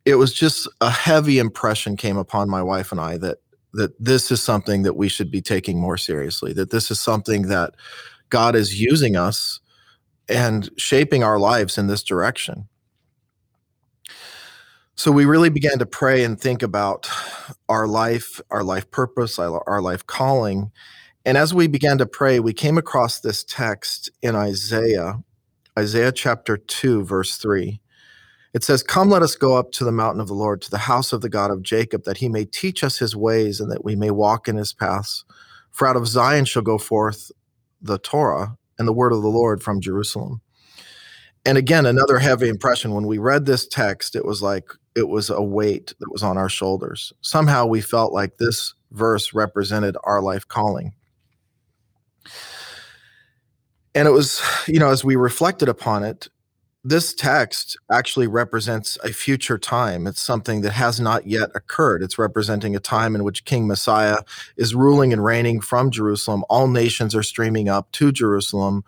It 0.06 0.16
was 0.16 0.34
just 0.34 0.70
a 0.80 0.90
heavy 0.90 1.38
impression 1.38 1.98
came 1.98 2.16
upon 2.16 2.50
my 2.50 2.64
wife 2.64 2.94
and 2.94 3.02
I 3.02 3.18
that 3.18 3.40
that 3.74 3.92
this 4.00 4.32
is 4.32 4.42
something 4.42 4.84
that 4.84 4.96
we 4.96 5.10
should 5.10 5.30
be 5.30 5.42
taking 5.42 5.82
more 5.82 5.98
seriously, 5.98 6.54
that 6.54 6.72
this 6.72 6.90
is 6.90 6.98
something 6.98 7.50
that 7.50 7.74
God 8.30 8.56
is 8.56 8.80
using 8.80 9.18
us 9.18 9.60
and 10.30 10.70
shaping 10.78 11.26
our 11.26 11.38
lives 11.38 11.78
in 11.78 11.88
this 11.88 12.04
direction. 12.04 12.70
So 14.96 15.12
we 15.12 15.26
really 15.26 15.50
mm-hmm. 15.50 15.56
began 15.56 15.80
to 15.80 15.86
pray 15.86 16.24
and 16.24 16.40
think 16.40 16.64
about 16.64 17.10
our 17.68 17.88
life, 17.88 18.40
our 18.50 18.64
life 18.64 18.90
purpose, 18.92 19.38
our 19.38 19.82
life 19.82 20.06
calling. 20.08 20.72
And 21.26 21.38
as 21.38 21.54
we 21.54 21.68
began 21.68 21.98
to 21.98 22.06
pray, 22.06 22.40
we 22.40 22.54
came 22.54 22.78
across 22.78 23.20
this 23.20 23.44
text 23.44 24.10
in 24.22 24.36
Isaiah, 24.36 25.22
Isaiah 25.78 26.12
chapter 26.12 26.56
2, 26.56 27.04
verse 27.04 27.38
3. 27.38 27.82
It 28.54 28.64
says, 28.64 28.84
Come, 28.84 29.10
let 29.10 29.22
us 29.22 29.36
go 29.36 29.58
up 29.58 29.74
to 29.74 29.84
the 29.84 29.92
mountain 29.92 30.22
of 30.22 30.28
the 30.28 30.34
Lord, 30.34 30.62
to 30.62 30.72
the 30.72 30.78
house 30.78 31.12
of 31.12 31.20
the 31.20 31.28
God 31.30 31.52
of 31.52 31.62
Jacob, 31.62 32.06
that 32.06 32.18
he 32.18 32.30
may 32.30 32.46
teach 32.46 32.86
us 32.86 33.00
his 33.00 33.14
ways 33.14 33.60
and 33.60 33.70
that 33.70 33.84
we 33.84 33.98
may 33.98 34.12
walk 34.12 34.48
in 34.48 34.56
his 34.56 34.72
paths. 34.72 35.26
For 35.72 35.88
out 35.88 35.98
of 35.98 36.08
Zion 36.08 36.46
shall 36.46 36.62
go 36.62 36.78
forth 36.78 37.32
the 37.82 37.98
Torah 37.98 38.56
and 38.80 38.88
the 38.88 38.94
word 38.94 39.12
of 39.12 39.22
the 39.22 39.28
Lord 39.28 39.62
from 39.62 39.82
Jerusalem. 39.82 40.40
And 41.46 41.58
again, 41.58 41.86
another 41.86 42.20
heavy 42.20 42.48
impression. 42.48 42.94
When 42.94 43.08
we 43.08 43.18
read 43.18 43.46
this 43.46 43.68
text, 43.68 44.16
it 44.16 44.24
was 44.24 44.42
like, 44.42 44.70
it 44.96 45.10
was 45.10 45.30
a 45.30 45.42
weight 45.42 45.94
that 46.00 46.12
was 46.12 46.24
on 46.24 46.38
our 46.38 46.50
shoulders. 46.50 47.12
Somehow 47.22 47.66
we 47.66 47.82
felt 47.82 48.14
like 48.14 48.38
this 48.38 48.74
verse 48.92 49.34
represented 49.34 49.98
our 50.04 50.22
life 50.22 50.48
calling. 50.48 50.94
And 53.94 54.08
it 54.08 54.12
was, 54.12 54.42
you 54.68 54.80
know, 54.80 54.90
as 54.90 55.04
we 55.04 55.16
reflected 55.16 55.70
upon 55.70 56.04
it, 56.04 56.30
this 56.84 57.16
text 57.16 57.78
actually 57.92 58.28
represents 58.28 58.96
a 59.04 59.12
future 59.12 59.58
time. 59.58 60.06
It's 60.06 60.22
something 60.22 60.62
that 60.62 60.74
has 60.74 61.00
not 61.00 61.26
yet 61.26 61.50
occurred. 61.56 62.04
It's 62.04 62.20
representing 62.20 62.76
a 62.76 62.80
time 62.80 63.16
in 63.16 63.24
which 63.24 63.46
King 63.46 63.68
Messiah 63.68 64.18
is 64.56 64.76
ruling 64.76 65.12
and 65.12 65.24
reigning 65.24 65.62
from 65.62 65.90
Jerusalem. 65.90 66.46
All 66.48 66.68
nations 66.68 67.16
are 67.16 67.24
streaming 67.24 67.70
up 67.70 67.92
to 67.94 68.12
Jerusalem, 68.12 68.84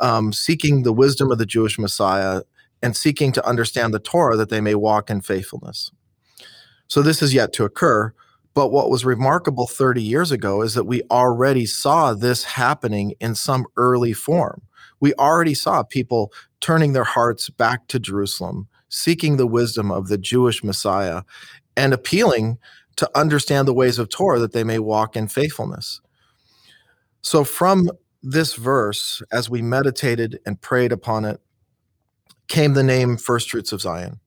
um, 0.00 0.32
seeking 0.32 0.82
the 0.82 0.92
wisdom 0.92 1.30
of 1.30 1.38
the 1.38 1.46
Jewish 1.46 1.78
Messiah 1.78 2.42
and 2.82 2.96
seeking 2.96 3.32
to 3.32 3.46
understand 3.46 3.92
the 3.92 3.98
Torah 3.98 4.36
that 4.36 4.50
they 4.50 4.60
may 4.60 4.74
walk 4.74 5.10
in 5.10 5.20
faithfulness. 5.20 5.90
So 6.88 7.02
this 7.02 7.22
is 7.22 7.34
yet 7.34 7.52
to 7.54 7.64
occur. 7.64 8.12
But 8.54 8.72
what 8.72 8.90
was 8.90 9.04
remarkable 9.04 9.66
30 9.66 10.02
years 10.02 10.32
ago 10.32 10.62
is 10.62 10.74
that 10.74 10.84
we 10.84 11.02
already 11.10 11.66
saw 11.66 12.14
this 12.14 12.44
happening 12.44 13.14
in 13.20 13.34
some 13.34 13.66
early 13.76 14.12
form. 14.12 14.62
We 15.00 15.14
already 15.14 15.54
saw 15.54 15.82
people 15.84 16.32
turning 16.60 16.92
their 16.92 17.04
hearts 17.04 17.50
back 17.50 17.86
to 17.88 18.00
Jerusalem, 18.00 18.66
seeking 18.88 19.36
the 19.36 19.46
wisdom 19.46 19.92
of 19.92 20.08
the 20.08 20.18
Jewish 20.18 20.64
Messiah, 20.64 21.22
and 21.76 21.92
appealing 21.92 22.58
to 22.96 23.08
understand 23.16 23.68
the 23.68 23.74
ways 23.74 23.98
of 24.00 24.08
Torah 24.08 24.40
that 24.40 24.52
they 24.52 24.64
may 24.64 24.80
walk 24.80 25.14
in 25.14 25.28
faithfulness. 25.28 26.00
So, 27.22 27.44
from 27.44 27.90
this 28.22 28.54
verse, 28.54 29.22
as 29.30 29.48
we 29.48 29.62
meditated 29.62 30.40
and 30.44 30.60
prayed 30.60 30.90
upon 30.90 31.24
it, 31.24 31.40
came 32.48 32.74
the 32.74 32.82
name 32.82 33.16
First 33.16 33.50
Fruits 33.50 33.72
of 33.72 33.80
Zion. 33.80 34.20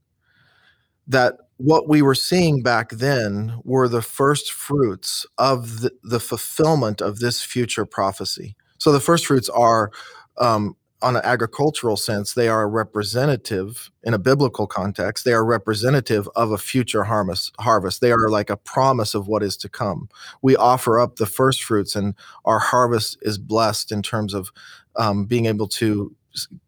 That 1.08 1.36
what 1.58 1.88
we 1.88 2.02
were 2.02 2.16
seeing 2.16 2.64
back 2.64 2.92
then 2.92 3.60
were 3.64 3.88
the 3.88 4.02
first 4.02 4.52
fruits 4.52 5.26
of 5.38 5.82
the, 5.82 5.92
the 6.04 6.20
fulfillment 6.20 7.02
of 7.02 7.20
this 7.20 7.44
future 7.44 7.86
prophecy. 7.86 8.56
So 8.78 8.92
the 8.92 9.00
first 9.00 9.28
fruits 9.28 9.50
are 9.50 9.92
um, 10.38 10.76
on 11.02 11.16
an 11.16 11.22
agricultural 11.24 11.98
sense, 11.98 12.34
they 12.34 12.48
are 12.48 12.70
representative 12.70 13.92
in 14.04 14.14
a 14.14 14.20
biblical 14.20 14.68
context. 14.68 15.26
They 15.26 15.34
are 15.34 15.44
representative 15.44 16.30
of 16.36 16.52
a 16.52 16.58
future 16.58 17.04
harvest. 17.04 18.02
They 18.02 18.12
are 18.12 18.30
like 18.30 18.50
a 18.50 18.58
promise 18.58 19.16
of 19.16 19.28
what 19.28 19.44
is 19.44 19.58
to 19.58 19.70
come. 19.70 20.10
We 20.42 20.56
offer 20.56 21.00
up 21.00 21.16
the 21.16 21.26
first 21.26 21.64
fruits, 21.64 21.96
and 21.96 22.14
our 22.46 22.60
harvest 22.60 23.18
is 23.22 23.38
blessed 23.38 23.92
in 23.92 24.04
terms 24.04 24.34
of 24.34 24.52
um, 24.96 25.26
being 25.26 25.46
able 25.46 25.68
to 25.68 26.16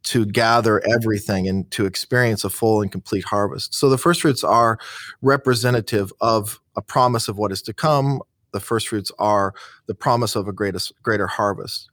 to 0.04 0.26
gather 0.26 0.82
everything 0.88 1.48
and 1.48 1.70
to 1.72 1.86
experience 1.86 2.44
a 2.44 2.50
full 2.50 2.82
and 2.82 2.92
complete 2.92 3.24
harvest. 3.24 3.74
So 3.74 3.90
the 3.90 3.98
first 3.98 4.22
fruits 4.22 4.44
are 4.44 4.78
representative 5.22 6.12
of 6.22 6.60
a 6.76 6.82
promise 6.82 7.28
of 7.28 7.38
what 7.38 7.52
is 7.52 7.62
to 7.64 7.74
come. 7.74 8.22
The 8.52 8.60
first 8.60 8.90
fruits 8.90 9.12
are 9.20 9.54
the 9.88 9.96
promise 9.96 10.36
of 10.36 10.48
a 10.48 10.54
greatest 10.54 10.94
greater 11.02 11.28
harvest. 11.28 11.90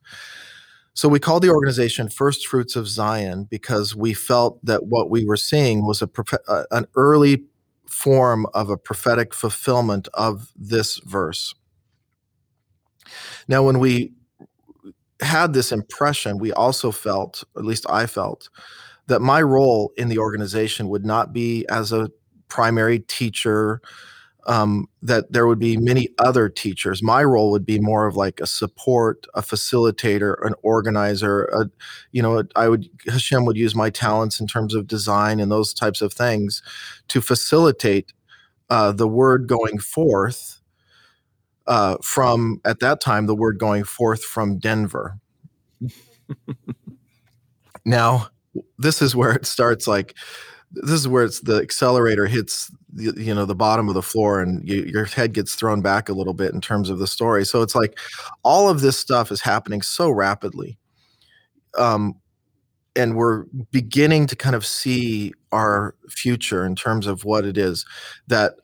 So 0.95 1.09
we 1.09 1.21
called 1.21 1.43
the 1.43 1.51
organization 1.51 2.09
First 2.09 2.47
Fruits 2.47 2.77
of 2.77 2.89
Zion 2.89 3.45
because 3.45 3.95
we 3.95 4.13
felt 4.13 4.63
that 4.65 4.87
what 4.87 5.09
we 5.09 5.25
were 5.25 5.37
seeing 5.37 5.87
was 5.87 6.03
a 6.03 6.11
uh, 6.49 6.65
an 6.73 6.87
early 6.97 7.45
form 7.87 8.47
of 8.55 8.71
a 8.71 8.77
prophetic 8.77 9.33
fulfillment 9.35 10.09
of 10.15 10.53
this 10.57 10.99
verse. 10.99 11.55
Now, 13.49 13.63
when 13.63 13.79
we 13.79 14.13
had 15.21 15.53
this 15.53 15.73
impression, 15.73 16.39
we 16.39 16.53
also 16.53 16.91
felt, 16.91 17.45
at 17.57 17.65
least 17.65 17.87
I 17.89 18.07
felt, 18.07 18.49
that 19.07 19.21
my 19.21 19.43
role 19.43 19.93
in 19.97 20.09
the 20.09 20.19
organization 20.19 20.89
would 20.89 21.05
not 21.05 21.33
be 21.33 21.67
as 21.69 21.93
a 21.93 22.11
primary 22.49 23.01
teacher 23.01 23.81
um, 24.47 24.89
that 25.03 25.33
there 25.33 25.47
would 25.47 25.59
be 25.59 25.77
many 25.77 26.09
other 26.19 26.49
teachers. 26.49 27.03
My 27.03 27.23
role 27.23 27.51
would 27.51 27.67
be 27.67 27.79
more 27.79 28.07
of 28.07 28.17
like 28.17 28.41
a 28.41 28.47
support, 28.47 29.27
a 29.35 29.43
facilitator, 29.43 30.35
an 30.43 30.55
organizer. 30.63 31.45
A, 31.45 31.71
you 32.13 32.23
know, 32.23 32.43
I 32.57 32.69
would 32.69 32.89
Hashem 33.07 33.45
would 33.45 33.57
use 33.57 33.75
my 33.75 33.91
talents 33.91 34.41
in 34.41 34.47
terms 34.47 34.75
of 34.75 34.87
design 34.87 35.41
and 35.41 35.53
those 35.53 35.75
types 35.75 36.01
of 36.01 36.13
things 36.13 36.63
to 37.09 37.21
facilitate 37.21 38.13
uh, 38.71 38.93
the 38.93 39.09
word 39.09 39.47
going 39.47 39.79
forth 39.79 40.60
uh, 41.67 41.97
from 42.03 42.61
at 42.65 42.81
that 42.81 43.01
time 43.01 43.27
the 43.27 43.35
word 43.35 43.59
going 43.59 43.85
forth 43.85 44.25
from 44.25 44.59
Denver. 44.59 45.19
now, 47.85 48.29
this 48.79 49.01
is 49.03 49.15
where 49.15 49.33
it 49.33 49.47
starts 49.47 49.87
like 49.87 50.15
this 50.73 50.93
is 50.93 51.09
where 51.09 51.25
it's 51.25 51.41
the 51.41 51.57
accelerator 51.57 52.27
hits 52.27 52.71
the, 52.93 53.13
you 53.23 53.35
know 53.35 53.45
the 53.45 53.55
bottom 53.55 53.89
of 53.89 53.95
the 53.95 54.03
floor 54.03 54.41
and 54.41 54.69
you, 54.69 54.83
your 54.85 55.05
head 55.05 55.33
gets 55.33 55.55
thrown 55.55 55.81
back 55.81 56.09
a 56.09 56.13
little 56.13 56.35
bit 56.35 56.53
in 56.53 56.61
terms 56.61 56.91
of 56.91 56.99
the 56.99 57.07
story 57.07 57.45
so 57.45 57.63
it's 57.63 57.75
like 57.75 57.99
all 58.45 58.69
of 58.69 58.81
this 58.81 58.97
stuff 58.97 59.33
is 59.33 59.41
happening 59.41 59.83
so 59.83 60.11
rapidly 60.11 60.79
um, 61.77 62.15
and 62.97 63.17
we're 63.17 63.45
beginning 63.71 64.27
to 64.27 64.37
kind 64.37 64.57
of 64.57 64.67
see 64.67 65.33
our 65.53 65.95
future 66.09 66.65
in 66.65 66.77
terms 66.77 67.07
of 67.07 67.25
what 67.25 67.45
it 67.45 67.57
is 67.57 67.85
that 68.29 68.55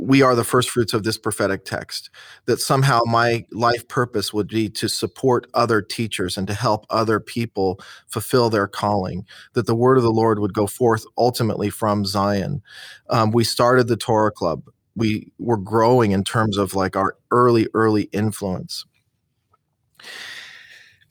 we 0.00 0.22
are 0.22 0.34
the 0.34 0.44
first 0.44 0.70
fruits 0.70 0.94
of 0.94 1.02
this 1.02 1.18
prophetic 1.18 1.64
text 1.66 2.08
that 2.46 2.58
somehow 2.58 3.00
my 3.04 3.44
life 3.52 3.86
purpose 3.86 4.32
would 4.32 4.48
be 4.48 4.68
to 4.70 4.88
support 4.88 5.46
other 5.52 5.82
teachers 5.82 6.38
and 6.38 6.46
to 6.46 6.54
help 6.54 6.86
other 6.88 7.20
people 7.20 7.78
fulfill 8.08 8.48
their 8.48 8.66
calling 8.66 9.26
that 9.52 9.66
the 9.66 9.74
word 9.74 9.98
of 9.98 10.02
the 10.02 10.10
lord 10.10 10.38
would 10.38 10.54
go 10.54 10.66
forth 10.66 11.04
ultimately 11.18 11.68
from 11.68 12.06
zion. 12.06 12.62
Um, 13.10 13.30
we 13.30 13.44
started 13.44 13.88
the 13.88 13.96
torah 13.96 14.30
club. 14.30 14.62
We 14.96 15.32
were 15.38 15.58
growing 15.58 16.12
in 16.12 16.24
terms 16.24 16.56
of 16.56 16.74
like 16.74 16.96
our 16.96 17.16
early 17.30 17.68
early 17.74 18.04
influence. 18.04 18.86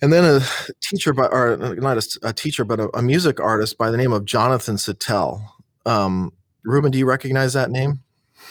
And 0.02 0.12
then 0.12 0.24
a 0.24 0.42
teacher 0.82 1.14
by 1.14 1.28
or 1.28 1.76
not 1.76 1.98
a, 1.98 2.30
a 2.30 2.34
teacher 2.34 2.64
but 2.64 2.80
a, 2.80 2.90
a, 2.98 3.04
music 3.04 3.40
artist 3.40 3.78
by 3.78 3.92
the 3.92 3.98
name 3.98 4.14
of 4.14 4.26
jonathan 4.26 4.78
Settel. 4.78 5.44
um, 5.86 6.34
ruben 6.64 6.90
do 6.90 6.98
you 6.98 7.06
recognize 7.06 7.54
that 7.54 7.70
name 7.70 8.02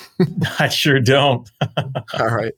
I 0.58 0.68
sure 0.68 1.00
don't. 1.00 1.50
All 2.18 2.28
right. 2.28 2.54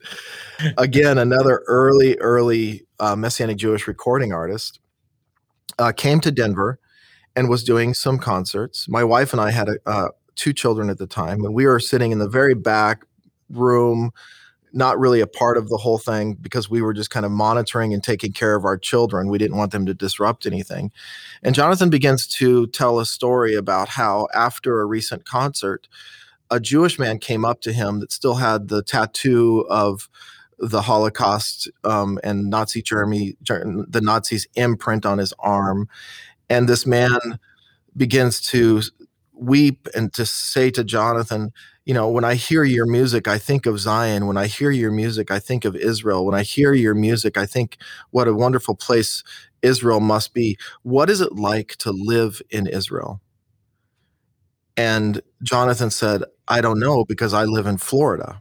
Again, 0.78 1.18
another 1.18 1.62
early, 1.66 2.16
early 2.18 2.86
uh, 2.98 3.16
Messianic 3.16 3.56
Jewish 3.56 3.86
recording 3.86 4.32
artist 4.32 4.80
uh, 5.78 5.92
came 5.92 6.20
to 6.20 6.30
Denver 6.30 6.78
and 7.36 7.48
was 7.48 7.64
doing 7.64 7.94
some 7.94 8.18
concerts. 8.18 8.88
My 8.88 9.04
wife 9.04 9.32
and 9.32 9.40
I 9.40 9.50
had 9.50 9.68
a, 9.68 9.76
uh, 9.86 10.08
two 10.36 10.52
children 10.52 10.90
at 10.90 10.98
the 10.98 11.06
time, 11.06 11.44
and 11.44 11.54
we 11.54 11.66
were 11.66 11.80
sitting 11.80 12.12
in 12.12 12.18
the 12.18 12.28
very 12.28 12.54
back 12.54 13.04
room, 13.50 14.10
not 14.72 14.98
really 14.98 15.20
a 15.20 15.26
part 15.26 15.56
of 15.56 15.68
the 15.68 15.76
whole 15.76 15.98
thing 15.98 16.34
because 16.34 16.70
we 16.70 16.80
were 16.80 16.94
just 16.94 17.10
kind 17.10 17.26
of 17.26 17.32
monitoring 17.32 17.92
and 17.92 18.02
taking 18.02 18.32
care 18.32 18.54
of 18.54 18.64
our 18.64 18.78
children. 18.78 19.28
We 19.28 19.38
didn't 19.38 19.56
want 19.56 19.72
them 19.72 19.86
to 19.86 19.94
disrupt 19.94 20.46
anything. 20.46 20.92
And 21.42 21.54
Jonathan 21.54 21.90
begins 21.90 22.26
to 22.28 22.68
tell 22.68 22.98
a 22.98 23.06
story 23.06 23.54
about 23.54 23.88
how 23.88 24.28
after 24.34 24.80
a 24.80 24.86
recent 24.86 25.24
concert, 25.24 25.88
a 26.50 26.60
Jewish 26.60 26.98
man 26.98 27.18
came 27.18 27.44
up 27.44 27.60
to 27.62 27.72
him 27.72 28.00
that 28.00 28.12
still 28.12 28.34
had 28.34 28.68
the 28.68 28.82
tattoo 28.82 29.66
of 29.68 30.08
the 30.58 30.82
Holocaust 30.82 31.70
um, 31.84 32.18
and 32.22 32.50
Nazi 32.50 32.82
Germany, 32.82 33.36
the 33.40 34.00
Nazis' 34.02 34.46
imprint 34.54 35.06
on 35.06 35.18
his 35.18 35.32
arm. 35.38 35.88
And 36.50 36.68
this 36.68 36.86
man 36.86 37.38
begins 37.96 38.40
to 38.42 38.82
weep 39.32 39.88
and 39.94 40.12
to 40.12 40.26
say 40.26 40.70
to 40.70 40.84
Jonathan, 40.84 41.52
you 41.86 41.94
know, 41.94 42.08
when 42.08 42.24
I 42.24 42.34
hear 42.34 42.62
your 42.62 42.86
music, 42.86 43.26
I 43.26 43.38
think 43.38 43.66
of 43.66 43.80
Zion. 43.80 44.26
When 44.26 44.36
I 44.36 44.46
hear 44.46 44.70
your 44.70 44.92
music, 44.92 45.30
I 45.30 45.38
think 45.38 45.64
of 45.64 45.74
Israel. 45.74 46.26
When 46.26 46.34
I 46.34 46.42
hear 46.42 46.74
your 46.74 46.94
music, 46.94 47.38
I 47.38 47.46
think 47.46 47.78
what 48.10 48.28
a 48.28 48.34
wonderful 48.34 48.74
place 48.76 49.24
Israel 49.62 50.00
must 50.00 50.34
be. 50.34 50.58
What 50.82 51.08
is 51.08 51.20
it 51.20 51.34
like 51.36 51.76
to 51.78 51.90
live 51.90 52.42
in 52.50 52.66
Israel? 52.66 53.20
And 54.80 55.20
Jonathan 55.42 55.90
said, 55.90 56.24
I 56.48 56.62
don't 56.62 56.80
know 56.80 57.04
because 57.04 57.34
I 57.34 57.44
live 57.44 57.66
in 57.66 57.76
Florida. 57.76 58.40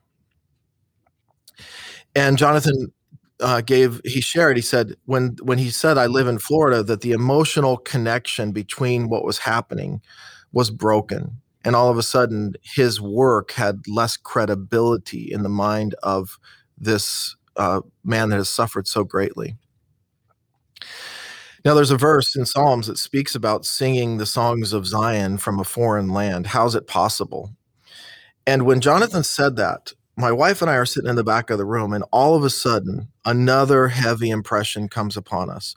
And 2.16 2.38
Jonathan 2.38 2.94
uh, 3.42 3.60
gave 3.60 4.00
he 4.06 4.22
shared 4.22 4.56
he 4.56 4.62
said 4.62 4.96
when 5.04 5.36
when 5.42 5.58
he 5.58 5.70
said 5.70 5.98
I 5.98 6.08
live 6.08 6.28
in 6.28 6.40
Florida 6.40 6.82
that 6.84 7.02
the 7.02 7.12
emotional 7.12 7.76
connection 7.76 8.54
between 8.54 9.10
what 9.10 9.26
was 9.26 9.38
happening 9.40 10.02
was 10.54 10.72
broken 10.72 11.42
and 11.66 11.76
all 11.76 11.90
of 11.90 11.98
a 11.98 12.04
sudden 12.04 12.54
his 12.62 13.02
work 13.02 13.52
had 13.52 13.82
less 13.88 14.16
credibility 14.16 15.30
in 15.32 15.44
the 15.44 15.50
mind 15.50 15.94
of 16.04 16.38
this 16.78 17.36
uh, 17.58 17.82
man 18.06 18.30
that 18.30 18.38
has 18.38 18.50
suffered 18.50 18.88
so 18.88 19.04
greatly. 19.04 19.58
Now, 21.66 21.74
there's 21.74 21.92
a 21.92 21.98
verse 21.98 22.36
in 22.36 22.46
Psalms 22.46 22.88
that 22.88 22.98
speaks 22.98 23.36
about 23.36 23.66
singing 23.66 24.18
the 24.18 24.26
songs 24.26 24.72
of 24.72 24.86
Zion 24.88 25.38
from 25.38 25.60
a 25.60 25.66
foreign 25.66 26.08
land. 26.08 26.48
How's 26.48 26.74
it 26.74 26.88
possible? 26.88 27.52
And 28.48 28.66
when 28.66 28.80
Jonathan 28.80 29.24
said 29.24 29.58
that, 29.58 29.92
my 30.16 30.32
wife 30.32 30.62
and 30.62 30.72
I 30.72 30.76
are 30.76 30.86
sitting 30.86 31.10
in 31.10 31.18
the 31.18 31.24
back 31.24 31.50
of 31.50 31.58
the 31.58 31.66
room, 31.66 31.94
and 31.94 32.04
all 32.12 32.36
of 32.36 32.44
a 32.44 32.50
sudden, 32.50 33.10
another 33.26 33.90
heavy 33.90 34.30
impression 34.30 34.88
comes 34.88 35.18
upon 35.18 35.50
us. 35.50 35.76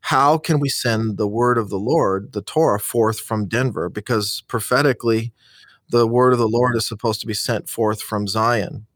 How 0.00 0.38
can 0.38 0.60
we 0.60 0.68
send 0.68 1.18
the 1.18 1.28
word 1.28 1.58
of 1.58 1.68
the 1.68 1.78
Lord, 1.78 2.32
the 2.32 2.42
Torah, 2.42 2.80
forth 2.80 3.20
from 3.20 3.48
Denver? 3.48 3.88
Because 3.88 4.42
prophetically, 4.48 5.32
the 5.90 6.06
word 6.06 6.32
of 6.32 6.38
the 6.38 6.48
Lord 6.48 6.76
is 6.76 6.86
supposed 6.86 7.20
to 7.20 7.26
be 7.26 7.34
sent 7.34 7.68
forth 7.68 8.00
from 8.00 8.26
Zion. 8.26 8.86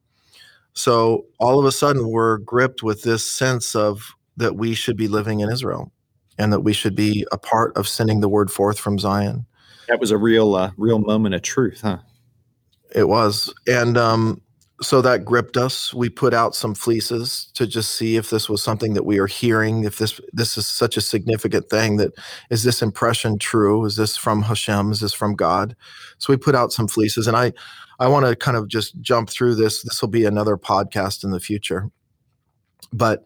So 0.74 1.26
all 1.38 1.58
of 1.58 1.66
a 1.66 1.72
sudden, 1.72 2.08
we're 2.08 2.38
gripped 2.38 2.82
with 2.82 3.02
this 3.02 3.26
sense 3.26 3.74
of 3.74 4.14
that 4.38 4.56
we 4.56 4.74
should 4.74 4.96
be 4.96 5.08
living 5.08 5.40
in 5.40 5.50
Israel 5.50 5.92
and 6.42 6.52
that 6.52 6.60
we 6.60 6.72
should 6.72 6.94
be 6.94 7.26
a 7.32 7.38
part 7.38 7.76
of 7.76 7.86
sending 7.86 8.20
the 8.20 8.28
word 8.28 8.50
forth 8.50 8.78
from 8.78 8.98
Zion. 8.98 9.46
That 9.88 10.00
was 10.00 10.10
a 10.10 10.18
real, 10.18 10.54
uh, 10.54 10.72
real 10.76 10.98
moment 10.98 11.34
of 11.34 11.42
truth, 11.42 11.80
huh? 11.82 11.98
It 12.94 13.08
was, 13.08 13.52
and 13.66 13.96
um, 13.96 14.42
so 14.82 15.00
that 15.00 15.24
gripped 15.24 15.56
us. 15.56 15.94
We 15.94 16.08
put 16.08 16.34
out 16.34 16.54
some 16.54 16.74
fleeces 16.74 17.50
to 17.54 17.66
just 17.66 17.94
see 17.94 18.16
if 18.16 18.30
this 18.30 18.48
was 18.48 18.62
something 18.62 18.94
that 18.94 19.06
we 19.06 19.18
are 19.18 19.26
hearing. 19.26 19.84
If 19.84 19.98
this 19.98 20.20
this 20.32 20.58
is 20.58 20.66
such 20.66 20.96
a 20.96 21.00
significant 21.00 21.70
thing, 21.70 21.96
that 21.98 22.12
is 22.50 22.64
this 22.64 22.82
impression 22.82 23.38
true? 23.38 23.84
Is 23.84 23.96
this 23.96 24.16
from 24.16 24.42
Hashem? 24.42 24.92
Is 24.92 25.00
this 25.00 25.14
from 25.14 25.34
God? 25.34 25.76
So 26.18 26.32
we 26.32 26.36
put 26.36 26.54
out 26.54 26.72
some 26.72 26.88
fleeces, 26.88 27.26
and 27.26 27.36
I 27.36 27.52
I 27.98 28.08
want 28.08 28.26
to 28.26 28.36
kind 28.36 28.56
of 28.56 28.68
just 28.68 29.00
jump 29.00 29.30
through 29.30 29.54
this. 29.54 29.82
This 29.82 30.02
will 30.02 30.08
be 30.08 30.24
another 30.24 30.56
podcast 30.56 31.24
in 31.24 31.30
the 31.30 31.40
future, 31.40 31.88
but 32.92 33.24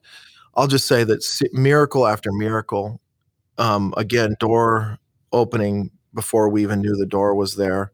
I'll 0.54 0.68
just 0.68 0.86
say 0.86 1.04
that 1.04 1.48
miracle 1.52 2.06
after 2.06 2.32
miracle, 2.32 3.00
um, 3.59 3.94
again, 3.96 4.36
door 4.38 4.98
opening 5.32 5.90
before 6.14 6.48
we 6.48 6.62
even 6.62 6.80
knew 6.80 6.96
the 6.96 7.07
door 7.07 7.34
was 7.34 7.57
there. 7.57 7.92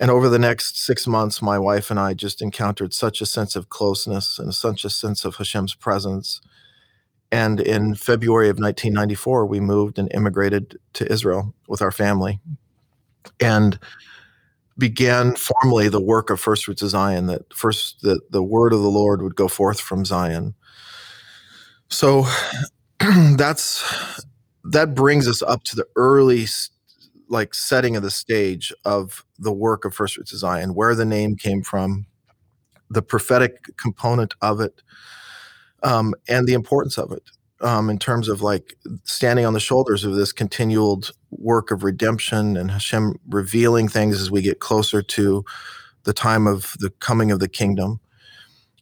And 0.00 0.10
over 0.10 0.28
the 0.28 0.38
next 0.38 0.84
six 0.84 1.06
months, 1.06 1.40
my 1.40 1.58
wife 1.58 1.90
and 1.90 2.00
I 2.00 2.14
just 2.14 2.42
encountered 2.42 2.92
such 2.92 3.20
a 3.20 3.26
sense 3.26 3.54
of 3.54 3.68
closeness 3.68 4.38
and 4.38 4.52
such 4.52 4.84
a 4.84 4.90
sense 4.90 5.24
of 5.24 5.36
Hashem's 5.36 5.74
presence. 5.74 6.40
And 7.30 7.60
in 7.60 7.94
February 7.94 8.48
of 8.48 8.58
1994, 8.58 9.46
we 9.46 9.60
moved 9.60 9.98
and 9.98 10.12
immigrated 10.12 10.78
to 10.94 11.10
Israel 11.10 11.54
with 11.68 11.80
our 11.80 11.92
family 11.92 12.40
and 13.40 13.78
began 14.76 15.36
formally 15.36 15.88
the 15.88 16.00
work 16.00 16.30
of 16.30 16.40
First 16.40 16.64
Fruits 16.64 16.82
of 16.82 16.90
Zion, 16.90 17.26
that 17.26 17.54
first 17.54 18.02
that 18.02 18.32
the 18.32 18.42
word 18.42 18.72
of 18.72 18.82
the 18.82 18.90
Lord 18.90 19.22
would 19.22 19.36
go 19.36 19.46
forth 19.46 19.80
from 19.80 20.04
Zion. 20.04 20.54
So 21.88 22.26
that's 23.36 24.24
that 24.64 24.94
brings 24.94 25.28
us 25.28 25.42
up 25.42 25.64
to 25.64 25.76
the 25.76 25.86
early 25.96 26.46
like 27.28 27.54
setting 27.54 27.96
of 27.96 28.02
the 28.02 28.10
stage 28.10 28.72
of 28.84 29.24
the 29.38 29.52
work 29.52 29.84
of 29.84 29.94
First 29.94 30.14
Fruits 30.14 30.32
of 30.32 30.38
Zion, 30.38 30.74
where 30.74 30.94
the 30.94 31.04
name 31.04 31.36
came 31.36 31.62
from, 31.62 32.06
the 32.90 33.02
prophetic 33.02 33.76
component 33.76 34.34
of 34.42 34.60
it, 34.60 34.82
um, 35.82 36.14
and 36.28 36.46
the 36.46 36.52
importance 36.52 36.98
of 36.98 37.10
it 37.12 37.22
um, 37.62 37.88
in 37.88 37.98
terms 37.98 38.28
of 38.28 38.42
like 38.42 38.76
standing 39.04 39.46
on 39.46 39.52
the 39.52 39.60
shoulders 39.60 40.04
of 40.04 40.14
this 40.14 40.32
continual 40.32 41.02
work 41.30 41.70
of 41.70 41.84
redemption 41.84 42.56
and 42.56 42.70
Hashem 42.70 43.18
revealing 43.28 43.88
things 43.88 44.20
as 44.20 44.30
we 44.30 44.42
get 44.42 44.60
closer 44.60 45.02
to 45.02 45.44
the 46.04 46.12
time 46.12 46.46
of 46.46 46.74
the 46.80 46.90
coming 46.90 47.30
of 47.30 47.38
the 47.38 47.48
kingdom. 47.48 48.00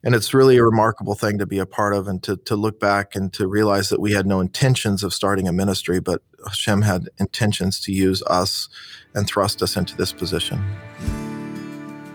And 0.02 0.14
it's 0.14 0.32
really 0.32 0.56
a 0.56 0.64
remarkable 0.64 1.14
thing 1.14 1.36
to 1.38 1.46
be 1.46 1.58
a 1.58 1.66
part 1.66 1.94
of 1.94 2.08
and 2.08 2.22
to, 2.22 2.36
to 2.36 2.56
look 2.56 2.80
back 2.80 3.14
and 3.14 3.30
to 3.34 3.46
realize 3.46 3.90
that 3.90 4.00
we 4.00 4.12
had 4.12 4.26
no 4.26 4.40
intentions 4.40 5.04
of 5.04 5.12
starting 5.12 5.46
a 5.46 5.52
ministry, 5.52 6.00
but 6.00 6.22
Hashem 6.46 6.80
had 6.82 7.10
intentions 7.18 7.78
to 7.80 7.92
use 7.92 8.22
us 8.22 8.70
and 9.14 9.26
thrust 9.26 9.60
us 9.62 9.76
into 9.76 9.94
this 9.96 10.14
position. 10.14 10.64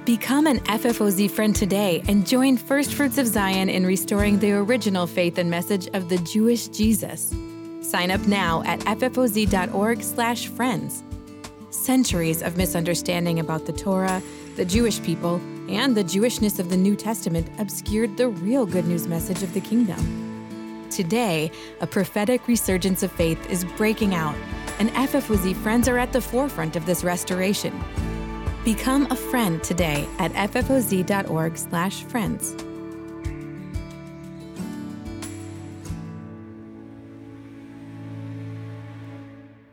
Become 0.04 0.48
an 0.48 0.62
FFOZ 0.62 1.30
friend 1.30 1.56
today 1.56 2.02
and 2.08 2.28
join 2.28 2.58
First 2.58 2.96
Fruits 2.96 3.20
of 3.20 3.28
Zion 3.28 3.70
in 3.70 3.86
restoring 3.86 4.40
the 4.40 4.54
original 4.54 5.06
faith 5.06 5.38
and 5.38 5.52
message 5.52 5.88
of 5.94 6.10
the 6.10 6.18
Jewish 6.20 6.70
Jesus. 6.70 7.36
Sign 7.82 8.10
up 8.10 8.22
now 8.22 8.64
at 8.66 8.80
ffoz.org/friends. 8.82 11.04
Centuries 11.70 12.42
of 12.42 12.58
misunderstanding 12.58 13.40
about 13.40 13.68
the 13.68 13.74
Torah, 13.74 14.24
the 14.56 14.66
Jewish 14.66 15.00
people, 15.04 15.40
and 15.70 15.96
the 15.96 16.04
Jewishness 16.04 16.60
of 16.60 16.70
the 16.70 16.78
New 16.78 16.96
Testament 16.96 17.50
obscured 17.58 18.18
the 18.18 18.30
real 18.30 18.66
good 18.66 18.86
news 18.86 19.08
message 19.08 19.44
of 19.44 19.54
the 19.54 19.62
kingdom. 19.62 20.88
Today, 20.90 21.52
a 21.82 21.88
prophetic 21.88 22.48
resurgence 22.48 23.04
of 23.04 23.12
faith 23.12 23.50
is 23.50 23.66
breaking 23.78 24.16
out, 24.16 24.36
and 24.80 24.90
FFOZ 24.92 25.56
friends 25.58 25.88
are 25.88 25.98
at 25.98 26.14
the 26.14 26.22
forefront 26.22 26.76
of 26.76 26.86
this 26.86 27.04
restoration. 27.04 27.84
Become 28.64 29.08
a 29.12 29.16
friend 29.16 29.64
today 29.64 30.08
at 30.20 30.32
ffoz.org/friends. 30.34 32.75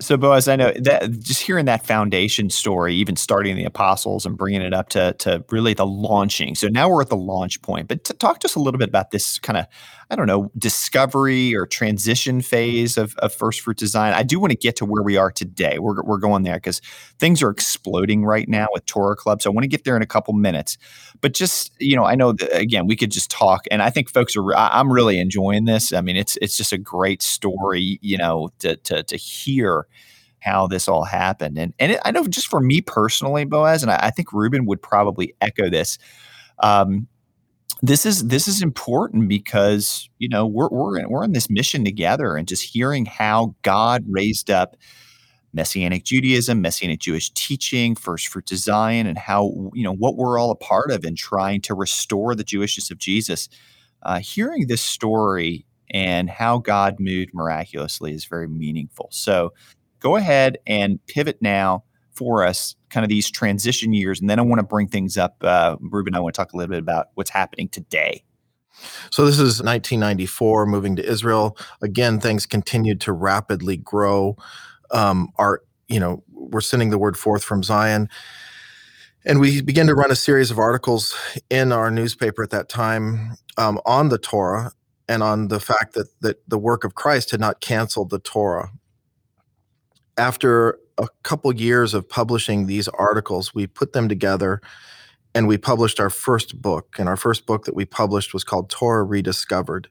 So, 0.02 0.16
Boaz, 0.16 0.48
I 0.48 0.56
know 0.56 0.72
that 0.80 1.20
just 1.20 1.42
hearing 1.42 1.66
that 1.66 1.86
foundation 1.86 2.50
story, 2.50 2.94
even 2.96 3.16
starting 3.16 3.56
the 3.56 3.64
apostles 3.64 4.26
and 4.26 4.36
bringing 4.36 4.60
it 4.60 4.74
up 4.74 4.88
to, 4.90 5.14
to 5.20 5.44
really 5.50 5.74
the 5.74 5.86
launching. 5.86 6.54
So 6.54 6.68
now 6.68 6.88
we're 6.88 7.02
at 7.02 7.08
the 7.08 7.16
launch 7.16 7.62
point. 7.62 7.88
But 7.88 8.04
to 8.04 8.12
talk 8.12 8.40
to 8.40 8.46
us 8.46 8.56
a 8.56 8.60
little 8.60 8.78
bit 8.78 8.88
about 8.88 9.12
this 9.12 9.38
kind 9.38 9.56
of, 9.56 9.66
I 10.12 10.14
don't 10.14 10.26
know, 10.26 10.52
discovery 10.58 11.56
or 11.56 11.64
transition 11.64 12.42
phase 12.42 12.98
of, 12.98 13.16
of 13.20 13.32
First 13.32 13.62
Fruits 13.62 13.82
of 13.82 13.88
Zion. 13.88 14.12
I 14.12 14.22
do 14.22 14.38
want 14.38 14.50
to 14.50 14.58
get 14.58 14.76
to 14.76 14.84
where 14.84 15.02
we 15.02 15.16
are 15.16 15.32
today. 15.32 15.78
We're, 15.78 16.02
we're 16.02 16.18
going 16.18 16.42
there 16.42 16.56
because 16.56 16.82
things 17.18 17.42
are 17.42 17.48
exploding 17.48 18.22
right 18.22 18.46
now 18.46 18.68
with 18.74 18.84
Torah 18.84 19.16
Club. 19.16 19.40
So 19.40 19.50
I 19.50 19.54
want 19.54 19.64
to 19.64 19.68
get 19.68 19.84
there 19.84 19.96
in 19.96 20.02
a 20.02 20.06
couple 20.06 20.34
minutes. 20.34 20.76
But 21.22 21.32
just, 21.32 21.72
you 21.80 21.96
know, 21.96 22.04
I 22.04 22.14
know 22.14 22.32
that, 22.32 22.54
again, 22.54 22.86
we 22.86 22.94
could 22.94 23.10
just 23.10 23.30
talk. 23.30 23.64
And 23.70 23.82
I 23.82 23.88
think 23.88 24.12
folks 24.12 24.36
are, 24.36 24.54
I'm 24.54 24.92
really 24.92 25.18
enjoying 25.18 25.64
this. 25.64 25.94
I 25.94 26.02
mean, 26.02 26.16
it's, 26.16 26.36
it's 26.42 26.58
just 26.58 26.74
a 26.74 26.78
great 26.78 27.22
story, 27.22 27.98
you 28.02 28.18
know, 28.18 28.50
to, 28.58 28.76
to, 28.76 29.02
to 29.04 29.16
hear 29.16 29.86
how 30.40 30.66
this 30.66 30.88
all 30.88 31.04
happened. 31.04 31.56
And 31.56 31.72
and 31.78 31.92
it, 31.92 32.00
I 32.04 32.10
know 32.10 32.26
just 32.26 32.48
for 32.48 32.60
me 32.60 32.82
personally, 32.82 33.46
Boaz, 33.46 33.82
and 33.82 33.90
I, 33.90 33.98
I 34.02 34.10
think 34.10 34.30
Ruben 34.34 34.66
would 34.66 34.82
probably 34.82 35.34
echo 35.40 35.70
this. 35.70 35.96
Um, 36.58 37.08
this 37.82 38.06
is 38.06 38.28
this 38.28 38.46
is 38.46 38.62
important 38.62 39.28
because 39.28 40.08
you 40.18 40.28
know 40.28 40.46
we're 40.46 40.68
we're 40.68 40.98
in, 40.98 41.08
we're 41.08 41.24
in 41.24 41.32
this 41.32 41.50
mission 41.50 41.84
together, 41.84 42.36
and 42.36 42.46
just 42.46 42.62
hearing 42.62 43.04
how 43.06 43.54
God 43.62 44.04
raised 44.08 44.50
up 44.50 44.76
Messianic 45.52 46.04
Judaism, 46.04 46.62
Messianic 46.62 47.00
Jewish 47.00 47.30
teaching, 47.30 47.96
First 47.96 48.28
Fruits 48.28 48.52
of 48.52 48.58
Zion, 48.58 49.06
and 49.06 49.18
how 49.18 49.70
you 49.74 49.82
know 49.82 49.94
what 49.94 50.16
we're 50.16 50.38
all 50.38 50.52
a 50.52 50.56
part 50.56 50.92
of 50.92 51.04
in 51.04 51.16
trying 51.16 51.60
to 51.62 51.74
restore 51.74 52.34
the 52.36 52.44
Jewishness 52.44 52.90
of 52.90 52.98
Jesus. 52.98 53.48
Uh, 54.04 54.18
hearing 54.18 54.66
this 54.66 54.82
story 54.82 55.66
and 55.90 56.30
how 56.30 56.58
God 56.58 56.96
moved 56.98 57.30
miraculously 57.34 58.14
is 58.14 58.24
very 58.24 58.48
meaningful. 58.48 59.08
So 59.12 59.52
go 60.00 60.16
ahead 60.16 60.58
and 60.66 61.04
pivot 61.06 61.38
now 61.40 61.84
for 62.14 62.44
us, 62.44 62.74
kind 62.90 63.04
of 63.04 63.08
these 63.08 63.30
transition 63.30 63.92
years. 63.92 64.20
And 64.20 64.28
then 64.28 64.38
I 64.38 64.42
want 64.42 64.58
to 64.60 64.66
bring 64.66 64.88
things 64.88 65.16
up. 65.16 65.36
Uh, 65.40 65.76
Ruben, 65.80 66.14
I 66.14 66.20
want 66.20 66.34
to 66.34 66.40
talk 66.40 66.52
a 66.52 66.56
little 66.56 66.70
bit 66.70 66.78
about 66.78 67.08
what's 67.14 67.30
happening 67.30 67.68
today. 67.68 68.24
So 69.10 69.24
this 69.24 69.36
is 69.36 69.62
1994, 69.62 70.66
moving 70.66 70.96
to 70.96 71.04
Israel. 71.04 71.56
Again, 71.82 72.20
things 72.20 72.46
continued 72.46 73.00
to 73.02 73.12
rapidly 73.12 73.76
grow. 73.76 74.36
Um, 74.90 75.28
our, 75.36 75.62
you 75.88 76.00
know, 76.00 76.22
we're 76.32 76.60
sending 76.60 76.90
the 76.90 76.98
word 76.98 77.16
forth 77.16 77.44
from 77.44 77.62
Zion. 77.62 78.08
And 79.24 79.38
we 79.38 79.62
began 79.62 79.86
to 79.86 79.94
run 79.94 80.10
a 80.10 80.16
series 80.16 80.50
of 80.50 80.58
articles 80.58 81.14
in 81.48 81.70
our 81.70 81.90
newspaper 81.90 82.42
at 82.42 82.50
that 82.50 82.68
time 82.68 83.36
um, 83.56 83.78
on 83.86 84.08
the 84.08 84.18
Torah 84.18 84.72
and 85.08 85.22
on 85.22 85.48
the 85.48 85.60
fact 85.60 85.94
that, 85.94 86.08
that 86.20 86.48
the 86.48 86.58
work 86.58 86.82
of 86.82 86.94
Christ 86.94 87.30
had 87.30 87.40
not 87.40 87.60
canceled 87.60 88.10
the 88.10 88.18
Torah 88.18 88.72
after 90.18 90.78
a 90.98 91.08
couple 91.22 91.54
years 91.54 91.94
of 91.94 92.08
publishing 92.08 92.66
these 92.66 92.88
articles, 92.88 93.54
we 93.54 93.66
put 93.66 93.92
them 93.92 94.08
together 94.08 94.60
and 95.34 95.48
we 95.48 95.56
published 95.56 95.98
our 95.98 96.10
first 96.10 96.60
book. 96.60 96.96
And 96.98 97.08
our 97.08 97.16
first 97.16 97.46
book 97.46 97.64
that 97.64 97.74
we 97.74 97.84
published 97.84 98.34
was 98.34 98.44
called 98.44 98.70
Torah 98.70 99.04
Rediscovered. 99.04 99.88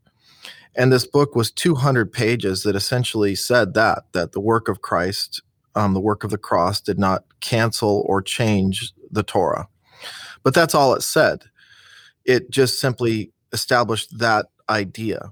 And 0.75 0.91
this 0.91 1.05
book 1.05 1.35
was 1.35 1.51
200 1.51 2.11
pages 2.13 2.63
that 2.63 2.75
essentially 2.75 3.35
said 3.35 3.73
that 3.73 4.03
that 4.13 4.31
the 4.31 4.39
work 4.39 4.69
of 4.69 4.81
Christ, 4.81 5.41
um, 5.75 5.93
the 5.93 5.99
work 5.99 6.23
of 6.23 6.29
the 6.29 6.37
cross, 6.37 6.79
did 6.79 6.97
not 6.97 7.25
cancel 7.41 8.05
or 8.07 8.21
change 8.21 8.93
the 9.09 9.23
Torah. 9.23 9.67
But 10.43 10.53
that's 10.53 10.73
all 10.73 10.93
it 10.93 11.01
said. 11.01 11.43
It 12.23 12.49
just 12.49 12.79
simply 12.79 13.31
established 13.51 14.17
that 14.19 14.47
idea. 14.69 15.31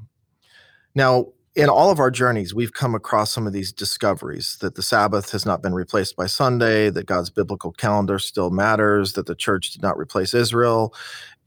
Now, 0.94 1.28
in 1.60 1.68
all 1.68 1.92
of 1.92 2.00
our 2.00 2.10
journeys, 2.10 2.54
we've 2.54 2.72
come 2.72 2.96
across 2.96 3.34
some 3.34 3.46
of 3.46 3.52
these 3.52 3.74
discoveries 3.74 4.56
that 4.62 4.76
the 4.76 4.82
Sabbath 4.82 5.32
has 5.32 5.46
not 5.46 5.62
been 5.62 5.74
replaced 5.74 6.16
by 6.16 6.26
Sunday, 6.26 6.90
that 6.90 7.06
God's 7.06 7.30
biblical 7.30 7.74
calendar 7.74 8.18
still 8.18 8.50
matters, 8.50 9.12
that 9.14 9.26
the 9.26 9.36
church 9.36 9.72
did 9.72 9.82
not 9.82 9.98
replace 9.98 10.34
Israel, 10.34 10.94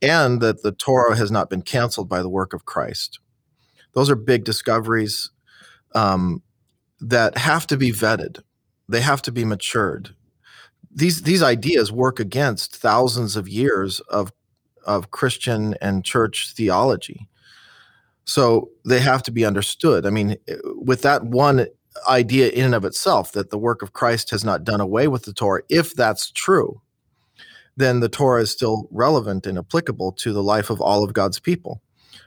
and 0.03 0.43
that 0.43 0.63
the 0.63 0.73
Torah 0.73 1.17
has 1.17 1.31
not 1.31 1.49
been 1.49 1.63
canceled 1.63 2.11
by 2.11 2.21
the 2.21 2.29
work 2.29 2.53
of 2.53 2.67
Christ. 2.67 3.21
Those 3.95 4.11
are 4.11 4.15
big 4.15 4.45
discoveries 4.45 5.31
um, 5.95 6.43
that 7.01 7.39
have 7.39 7.67
to 7.69 7.79
be 7.79 7.91
vetted, 7.91 8.43
they 8.91 9.01
have 9.01 9.23
to 9.23 9.33
be 9.33 9.47
matured. 9.47 10.15
These, 10.95 11.23
these 11.23 11.43
ideas 11.43 11.91
work 11.91 12.21
against 12.21 12.77
thousands 12.77 13.35
of 13.35 13.49
years 13.49 14.01
of, 14.11 14.31
of 14.85 15.11
Christian 15.11 15.75
and 15.81 16.05
church 16.05 16.53
theology 16.55 17.31
so 18.25 18.71
they 18.85 19.01
have 19.01 19.23
to 19.25 19.31
be 19.31 19.45
understood. 19.45 20.07
I 20.07 20.11
mean, 20.11 20.37
eh, 20.49 20.57
with 20.77 21.03
that 21.03 21.25
one 21.25 21.67
idea 22.09 22.49
in 22.49 22.65
and 22.67 22.75
of 22.75 22.85
itself 22.85 23.33
that 23.33 23.51
the 23.51 23.59
work 23.59 23.83
of 23.83 23.93
Christ 23.93 24.31
has 24.31 24.45
not 24.45 24.65
done 24.65 24.81
away 24.81 25.09
with 25.09 25.25
the 25.25 25.33
Torah, 25.33 25.63
if 25.69 25.95
that's 25.95 26.31
true, 26.31 26.81
then 27.77 28.01
the 28.01 28.09
Torah 28.09 28.43
is 28.43 28.51
still 28.51 28.89
relevant 28.91 29.47
and 29.47 29.59
applicable 29.59 30.13
to 30.13 30.33
the 30.33 30.43
life 30.43 30.71
of 30.71 30.81
all 30.81 31.03
of 31.05 31.13
God's 31.13 31.41
people. 31.41 31.81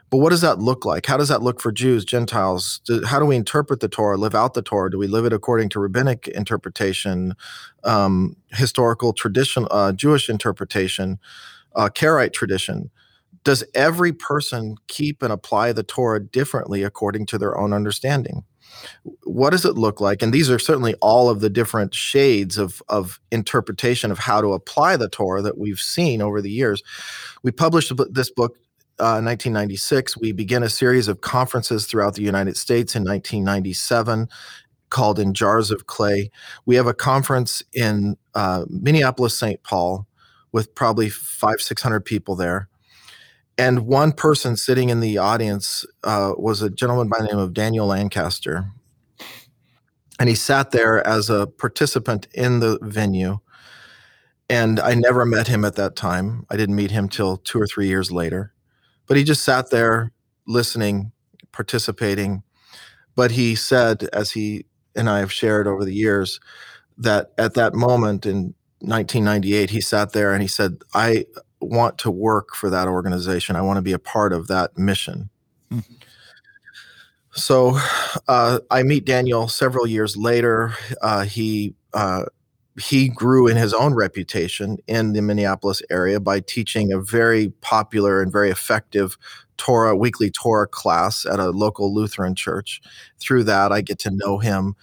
But 0.10 0.18
what 0.18 0.30
does 0.30 0.42
that 0.42 0.60
look 0.60 0.86
like? 0.86 1.06
How 1.08 1.18
does 1.18 1.30
that 1.30 1.42
look 1.42 1.60
for 1.60 1.72
Jews, 1.72 2.06
Gentiles? 2.06 2.80
how 3.06 3.20
do 3.20 3.26
we 3.26 3.36
interpret 3.36 3.80
the 3.80 3.90
Torah, 3.90 4.18
live 4.18 4.36
out 4.36 4.54
the 4.54 4.62
Torah? 4.62 4.90
Do 4.90 4.98
we 4.98 5.08
live 5.08 5.26
it 5.26 5.34
according 5.34 5.70
to 5.70 5.80
rabbinic 5.80 6.28
interpretation, 6.30 7.34
um, 7.84 8.36
historical 8.52 9.14
tradition, 9.14 9.68
uh, 9.72 9.92
Jewish 9.94 10.30
interpretation, 10.30 11.20
uh, 11.76 11.90
Karaite 11.90 12.34
tradition? 12.34 12.92
Does 13.46 13.64
every 13.76 14.12
person 14.12 14.76
keep 14.88 15.22
and 15.22 15.32
apply 15.32 15.72
the 15.72 15.84
Torah 15.84 16.20
differently 16.20 16.84
according 16.84 17.28
to 17.28 17.38
their 17.38 17.58
own 17.58 17.72
understanding? 17.72 18.44
What 19.24 19.52
does 19.52 19.66
it 19.66 19.76
look 19.76 20.02
like? 20.02 20.22
And 20.22 20.34
these 20.34 20.50
are 20.50 20.60
certainly 20.60 20.96
all 20.96 21.30
of 21.30 21.40
the 21.40 21.50
different 21.50 21.94
shades 21.94 22.58
of, 22.58 22.82
of 22.90 23.20
interpretation 23.32 24.12
of 24.12 24.20
how 24.20 24.42
to 24.42 24.54
apply 24.54 24.98
the 24.98 25.08
Torah 25.08 25.44
that 25.44 25.60
we've 25.60 25.80
seen 25.80 26.22
over 26.22 26.42
the 26.42 26.52
years. 26.52 26.84
We 27.44 27.52
published 27.52 27.94
this 28.10 28.32
book 28.32 28.58
uh, 29.00 29.22
1996. 29.22 30.18
We 30.18 30.32
began 30.32 30.64
a 30.64 30.70
series 30.70 31.08
of 31.08 31.22
conferences 31.22 31.86
throughout 31.86 32.16
the 32.16 32.24
United 32.24 32.58
States 32.58 32.96
in 32.96 33.04
1997 33.04 34.28
called 34.90 35.20
In 35.20 35.34
Jars 35.34 35.70
of 35.70 35.86
Clay. 35.86 36.32
We 36.66 36.76
have 36.76 36.88
a 36.88 36.94
conference 36.94 37.62
in 37.74 38.18
uh, 38.34 38.66
Minneapolis, 38.70 39.38
St. 39.38 39.62
Paul 39.62 40.08
with 40.52 40.74
probably 40.74 41.10
five, 41.10 41.62
600 41.62 42.02
people 42.02 42.36
there 42.36 42.70
and 43.58 43.88
one 43.88 44.12
person 44.12 44.58
sitting 44.58 44.90
in 44.90 45.00
the 45.00 45.18
audience 45.18 45.86
uh, 46.04 46.34
was 46.38 46.62
a 46.62 46.70
gentleman 46.70 47.08
by 47.08 47.20
the 47.20 47.28
name 47.28 47.38
of 47.38 47.54
Daniel 47.54 47.88
Lancaster. 47.88 48.66
And 50.20 50.28
he 50.30 50.36
sat 50.36 50.72
there 50.72 51.06
as 51.06 51.30
a 51.30 51.48
participant 51.48 52.28
in 52.34 52.60
the 52.60 52.78
venue. 52.82 53.40
And 54.50 54.80
I 54.80 54.94
never 54.94 55.26
met 55.26 55.48
him 55.48 55.66
at 55.66 55.76
that 55.76 55.96
time. 55.96 56.46
I 56.50 56.58
didn't 56.58 56.76
meet 56.76 56.92
him 56.92 57.10
till 57.10 57.38
two 57.38 57.60
or 57.60 57.68
three 57.68 57.88
years 57.88 58.12
later. 58.12 58.54
But 59.08 59.18
he 59.18 59.24
just 59.24 59.44
sat 59.44 59.70
there 59.70 60.12
listening, 60.48 61.12
participating. 61.52 62.44
But 63.16 63.32
he 63.32 63.56
said, 63.56 64.10
as 64.14 64.32
he 64.32 64.66
and 64.96 65.10
I 65.10 65.20
have 65.20 65.32
shared 65.32 65.68
over 65.68 65.84
the 65.84 65.94
years, 65.94 66.40
that 66.98 67.32
at 67.38 67.54
that 67.56 67.74
moment 67.74 68.26
in 68.26 68.54
1998, 68.80 69.70
he 69.70 69.82
sat 69.82 70.14
there 70.14 70.34
and 70.34 70.42
he 70.42 70.48
said, 70.48 70.78
I 70.94 71.26
want 71.70 71.98
to 72.00 72.12
work 72.12 72.56
for 72.56 72.70
that 72.70 72.88
organization. 72.88 73.56
I 73.56 73.62
want 73.62 73.78
to 73.78 73.82
be 73.82 73.94
a 73.94 74.00
part 74.00 74.34
of 74.34 74.48
that 74.48 74.78
mission. 74.78 75.30
Mm-hmm. 75.72 75.94
So 77.32 77.78
uh, 78.28 78.60
I 78.72 78.84
meet 78.84 79.06
Daniel 79.06 79.48
several 79.48 79.86
years 79.86 80.16
later. 80.16 80.74
Uh, 81.02 81.24
he 81.24 81.76
uh, 81.94 82.26
he 82.80 83.10
grew 83.10 83.48
in 83.48 83.58
his 83.58 83.74
own 83.74 83.94
reputation 83.94 84.78
in 84.88 85.14
the 85.14 85.22
Minneapolis 85.22 85.82
area 85.90 86.20
by 86.20 86.40
teaching 86.40 86.92
a 86.92 87.00
very 87.00 87.50
popular 87.62 88.22
and 88.22 88.32
very 88.32 88.50
effective 88.50 89.18
Torah 89.58 89.96
weekly 89.96 90.30
Torah 90.30 90.68
class 90.68 91.26
at 91.26 91.40
a 91.40 91.50
local 91.50 91.94
Lutheran 91.94 92.36
church. 92.36 92.82
Through 93.20 93.46
that, 93.46 93.72
I 93.72 93.82
get 93.82 94.00
to 94.00 94.12
know 94.12 94.40
him 94.40 94.76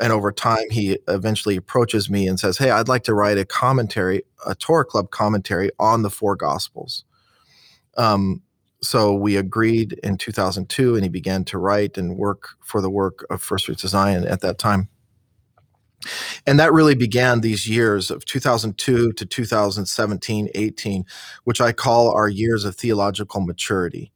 and 0.00 0.12
over 0.12 0.30
time 0.32 0.70
he 0.70 0.98
eventually 1.08 1.56
approaches 1.56 2.08
me 2.08 2.26
and 2.26 2.38
says 2.38 2.58
hey 2.58 2.70
i'd 2.70 2.88
like 2.88 3.04
to 3.04 3.14
write 3.14 3.38
a 3.38 3.44
commentary 3.44 4.22
a 4.46 4.54
torah 4.54 4.84
club 4.84 5.10
commentary 5.10 5.70
on 5.78 6.02
the 6.02 6.10
four 6.10 6.36
gospels. 6.36 7.04
Um, 7.96 8.42
so 8.80 9.12
we 9.12 9.36
agreed 9.36 9.98
in 10.04 10.16
2002 10.16 10.94
and 10.94 11.02
he 11.02 11.08
began 11.08 11.44
to 11.44 11.58
write 11.58 11.98
and 11.98 12.16
work 12.16 12.50
for 12.64 12.80
the 12.80 12.90
work 12.90 13.26
of 13.28 13.42
first 13.42 13.66
fruits 13.66 13.82
of 13.82 13.90
zion 13.90 14.24
at 14.26 14.40
that 14.40 14.58
time. 14.58 14.88
And 16.46 16.60
that 16.60 16.72
really 16.72 16.94
began 16.94 17.40
these 17.40 17.68
years 17.68 18.10
of 18.10 18.24
2002 18.24 19.12
to 19.12 19.26
2017 19.26 20.48
18 20.54 21.04
which 21.42 21.60
i 21.60 21.72
call 21.72 22.12
our 22.12 22.28
years 22.28 22.64
of 22.64 22.76
theological 22.76 23.40
maturity 23.40 24.12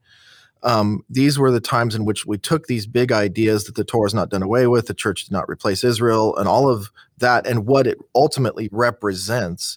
um, 0.62 1.04
these 1.10 1.38
were 1.38 1.50
the 1.50 1.60
times 1.60 1.94
in 1.94 2.04
which 2.04 2.24
we 2.26 2.38
took 2.38 2.66
these 2.66 2.86
big 2.86 3.10
ideas 3.12 3.64
that 3.64 3.74
the 3.74 3.84
Torah 3.84 4.06
is 4.06 4.14
not 4.14 4.30
done 4.30 4.42
away 4.42 4.66
with, 4.66 4.86
the 4.86 4.94
church 4.94 5.24
did 5.24 5.32
not 5.32 5.48
replace 5.48 5.82
Israel, 5.82 6.36
and 6.36 6.48
all 6.48 6.68
of 6.68 6.90
that, 7.18 7.46
and 7.46 7.66
what 7.66 7.86
it 7.86 7.98
ultimately 8.14 8.68
represents, 8.72 9.76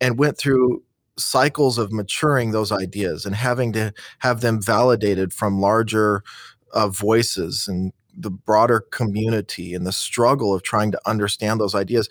and 0.00 0.18
went 0.18 0.36
through 0.36 0.82
cycles 1.16 1.78
of 1.78 1.92
maturing 1.92 2.50
those 2.50 2.72
ideas 2.72 3.24
and 3.24 3.36
having 3.36 3.72
to 3.72 3.92
have 4.18 4.40
them 4.40 4.60
validated 4.60 5.32
from 5.32 5.60
larger 5.60 6.24
uh, 6.72 6.88
voices 6.88 7.68
and 7.68 7.92
the 8.16 8.30
broader 8.30 8.80
community 8.80 9.74
and 9.74 9.86
the 9.86 9.92
struggle 9.92 10.54
of 10.54 10.62
trying 10.62 10.92
to 10.92 11.00
understand 11.06 11.60
those 11.60 11.74
ideas. 11.74 12.08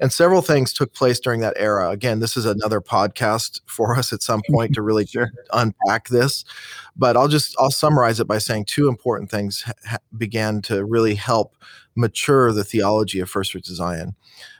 And 0.00 0.12
several 0.12 0.42
things 0.42 0.72
took 0.72 0.92
place 0.92 1.20
during 1.20 1.40
that 1.40 1.54
era. 1.56 1.90
Again, 1.90 2.20
this 2.20 2.36
is 2.36 2.46
another 2.46 2.80
podcast 2.80 3.60
for 3.66 3.96
us 3.96 4.12
at 4.12 4.22
some 4.22 4.42
point 4.50 4.74
to 4.74 4.82
really 4.82 5.06
sure. 5.06 5.30
unpack 5.52 6.08
this. 6.08 6.44
But 6.96 7.16
I'll 7.16 7.28
just 7.28 7.54
I'll 7.58 7.70
summarize 7.70 8.20
it 8.20 8.26
by 8.26 8.38
saying 8.38 8.66
two 8.66 8.88
important 8.88 9.30
things 9.30 9.64
ha- 9.86 9.98
began 10.16 10.62
to 10.62 10.84
really 10.84 11.14
help 11.14 11.56
mature 11.94 12.52
the 12.52 12.64
theology 12.64 13.20
of 13.20 13.30
First 13.30 13.52
Fruits 13.52 13.70
of 13.70 13.76
Zion. 13.76 14.14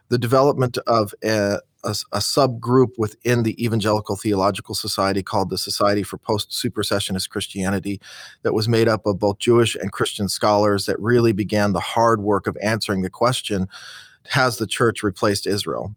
The 0.09 0.19
development 0.19 0.79
of 0.87 1.15
a, 1.25 1.61
a, 1.85 1.95
a, 2.13 2.19
subgroup 2.19 2.93
within 2.99 3.43
the 3.43 3.63
Evangelical 3.65 4.17
Theological 4.17 4.75
Society 4.75 5.23
called 5.23 5.51
the 5.51 5.59
Society 5.59 6.03
for 6.03 6.19
Post 6.19 6.51
Supersessionist 6.51 7.29
Christianity, 7.29 8.01
that 8.43 8.55
was 8.55 8.69
made 8.69 8.89
up 8.89 9.07
of 9.07 9.19
both 9.19 9.39
Jewish 9.39 9.75
and 9.77 9.93
Christian 9.93 10.29
scholars 10.29 10.87
that 10.87 10.99
really 11.01 11.33
began 11.33 11.73
the 11.73 11.81
hard 11.81 12.23
work 12.23 12.47
of 12.47 12.57
answering 12.63 13.03
the 13.03 13.11
question 13.11 13.69
Has 14.31 14.59
the 14.59 14.67
church 14.67 15.03
replaced 15.03 15.47
Israel? 15.47 15.95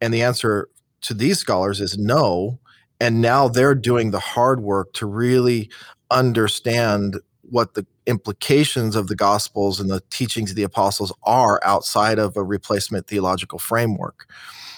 And 0.00 0.12
the 0.14 0.22
answer 0.22 0.68
to 1.02 1.14
these 1.14 1.38
scholars 1.38 1.80
is 1.80 1.98
no. 1.98 2.58
And 3.00 3.20
now 3.20 3.48
they're 3.48 3.74
doing 3.74 4.10
the 4.10 4.20
hard 4.20 4.62
work 4.62 4.92
to 4.94 5.06
really 5.06 5.70
understand 6.10 7.16
what 7.42 7.74
the 7.74 7.86
implications 8.06 8.96
of 8.96 9.08
the 9.08 9.16
gospels 9.16 9.80
and 9.80 9.90
the 9.90 10.02
teachings 10.10 10.50
of 10.50 10.56
the 10.56 10.62
apostles 10.62 11.12
are 11.24 11.60
outside 11.64 12.18
of 12.18 12.36
a 12.36 12.42
replacement 12.42 13.06
theological 13.06 13.58
framework 13.58 14.28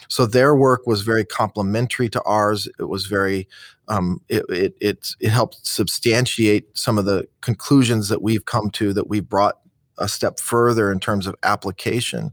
so 0.08 0.26
their 0.26 0.54
work 0.54 0.86
was 0.86 1.02
very 1.02 1.24
complementary 1.24 2.08
to 2.08 2.22
ours. 2.22 2.68
It 2.78 2.88
was 2.88 3.06
very, 3.06 3.46
um, 3.88 4.20
it, 4.28 4.44
it, 4.48 4.74
it, 4.80 5.14
it 5.20 5.28
helped 5.28 5.66
substantiate 5.66 6.76
some 6.76 6.98
of 6.98 7.04
the 7.04 7.28
conclusions 7.42 8.08
that 8.08 8.22
we've 8.22 8.46
come 8.46 8.70
to 8.70 8.92
that 8.94 9.08
we 9.08 9.20
brought 9.20 9.58
a 9.98 10.08
step 10.08 10.40
further 10.40 10.90
in 10.90 10.98
terms 10.98 11.26
of 11.26 11.34
application. 11.42 12.32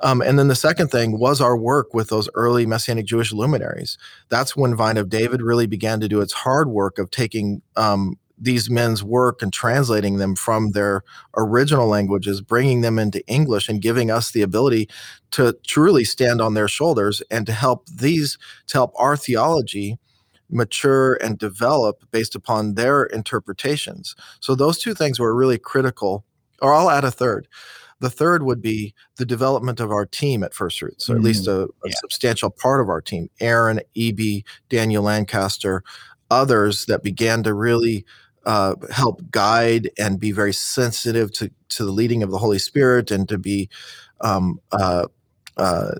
Um, 0.00 0.20
and 0.22 0.38
then 0.38 0.48
the 0.48 0.54
second 0.54 0.88
thing 0.88 1.18
was 1.18 1.40
our 1.40 1.56
work 1.56 1.92
with 1.92 2.08
those 2.08 2.28
early 2.34 2.66
Messianic 2.66 3.06
Jewish 3.06 3.32
luminaries. 3.32 3.98
That's 4.28 4.56
when 4.56 4.76
Vine 4.76 4.96
of 4.96 5.08
David 5.08 5.42
really 5.42 5.66
began 5.66 6.00
to 6.00 6.08
do 6.08 6.20
its 6.20 6.32
hard 6.32 6.68
work 6.68 6.98
of 6.98 7.10
taking 7.10 7.62
um, 7.76 8.16
these 8.40 8.70
men's 8.70 9.02
work 9.02 9.42
and 9.42 9.52
translating 9.52 10.18
them 10.18 10.34
from 10.34 10.70
their 10.70 11.02
original 11.36 11.88
languages, 11.88 12.40
bringing 12.40 12.80
them 12.80 12.98
into 12.98 13.26
English, 13.26 13.68
and 13.68 13.82
giving 13.82 14.10
us 14.10 14.30
the 14.30 14.42
ability 14.42 14.88
to 15.32 15.56
truly 15.66 16.04
stand 16.04 16.40
on 16.40 16.54
their 16.54 16.68
shoulders 16.68 17.22
and 17.30 17.46
to 17.46 17.52
help 17.52 17.86
these, 17.88 18.38
to 18.68 18.78
help 18.78 18.92
our 18.96 19.16
theology 19.16 19.98
mature 20.50 21.14
and 21.16 21.38
develop 21.38 22.04
based 22.10 22.34
upon 22.34 22.74
their 22.74 23.04
interpretations. 23.04 24.14
So 24.40 24.54
those 24.54 24.78
two 24.78 24.94
things 24.94 25.18
were 25.18 25.34
really 25.34 25.58
critical. 25.58 26.24
Or 26.60 26.72
I'll 26.72 26.90
add 26.90 27.04
a 27.04 27.10
third. 27.10 27.46
The 28.00 28.10
third 28.10 28.44
would 28.44 28.62
be 28.62 28.94
the 29.16 29.26
development 29.26 29.80
of 29.80 29.90
our 29.90 30.06
team 30.06 30.42
at 30.42 30.54
First 30.54 30.78
Fruits, 30.78 31.10
or 31.10 31.16
at 31.16 31.22
least 31.22 31.46
mm-hmm. 31.46 31.62
a, 31.62 31.64
a 31.64 31.90
yeah. 31.90 31.94
substantial 32.00 32.50
part 32.50 32.80
of 32.80 32.88
our 32.88 33.00
team. 33.00 33.28
Aaron, 33.40 33.80
Eby, 33.96 34.44
Daniel 34.68 35.02
Lancaster, 35.02 35.82
others 36.30 36.86
that 36.86 37.02
began 37.02 37.42
to 37.42 37.54
really 37.54 38.04
uh, 38.46 38.74
help 38.90 39.20
guide 39.30 39.90
and 39.98 40.18
be 40.18 40.32
very 40.32 40.52
sensitive 40.52 41.32
to, 41.32 41.50
to 41.70 41.84
the 41.84 41.90
leading 41.92 42.22
of 42.22 42.30
the 42.30 42.38
Holy 42.38 42.58
Spirit 42.58 43.10
and 43.10 43.28
to 43.28 43.38
be 43.38 43.68
um, 44.20 44.60
uh, 44.72 45.06
uh, 45.56 45.92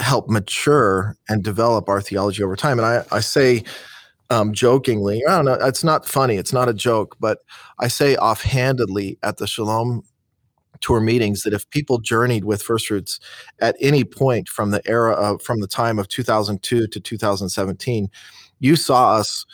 help 0.00 0.28
mature 0.28 1.16
and 1.28 1.42
develop 1.42 1.88
our 1.88 2.00
theology 2.00 2.42
over 2.42 2.56
time. 2.56 2.78
And 2.78 2.86
I, 2.86 3.04
I 3.12 3.20
say 3.20 3.64
um, 4.30 4.52
jokingly, 4.52 5.22
I 5.26 5.36
don't 5.36 5.44
know, 5.44 5.54
it's 5.66 5.84
not 5.84 6.06
funny, 6.06 6.36
it's 6.36 6.52
not 6.52 6.68
a 6.68 6.74
joke, 6.74 7.16
but 7.20 7.38
I 7.78 7.88
say 7.88 8.16
offhandedly 8.16 9.18
at 9.22 9.36
the 9.36 9.46
Shalom 9.46 10.02
tour 10.80 11.00
meetings 11.00 11.42
that 11.42 11.54
if 11.54 11.68
people 11.70 11.98
journeyed 11.98 12.44
with 12.44 12.62
First 12.62 12.88
Fruits 12.88 13.18
at 13.60 13.76
any 13.80 14.04
point 14.04 14.48
from 14.48 14.70
the 14.70 14.82
era 14.86 15.12
of 15.12 15.42
from 15.42 15.60
the 15.60 15.66
time 15.66 15.98
of 15.98 16.08
2002 16.08 16.86
to 16.86 17.00
2017, 17.00 18.08
you 18.58 18.76
saw 18.76 19.16
us 19.16 19.46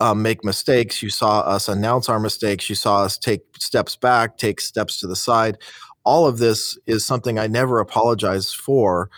um, 0.00 0.22
make 0.22 0.44
mistakes. 0.44 1.02
You 1.02 1.10
saw 1.10 1.40
us 1.40 1.68
announce 1.68 2.08
our 2.08 2.20
mistakes. 2.20 2.68
You 2.68 2.76
saw 2.76 3.02
us 3.04 3.18
take 3.18 3.42
steps 3.58 3.96
back, 3.96 4.38
take 4.38 4.60
steps 4.60 5.00
to 5.00 5.06
the 5.06 5.16
side. 5.16 5.58
All 6.04 6.26
of 6.26 6.38
this 6.38 6.78
is 6.86 7.04
something 7.04 7.38
I 7.38 7.46
never 7.46 7.80
apologize 7.80 8.52
for. 8.52 9.10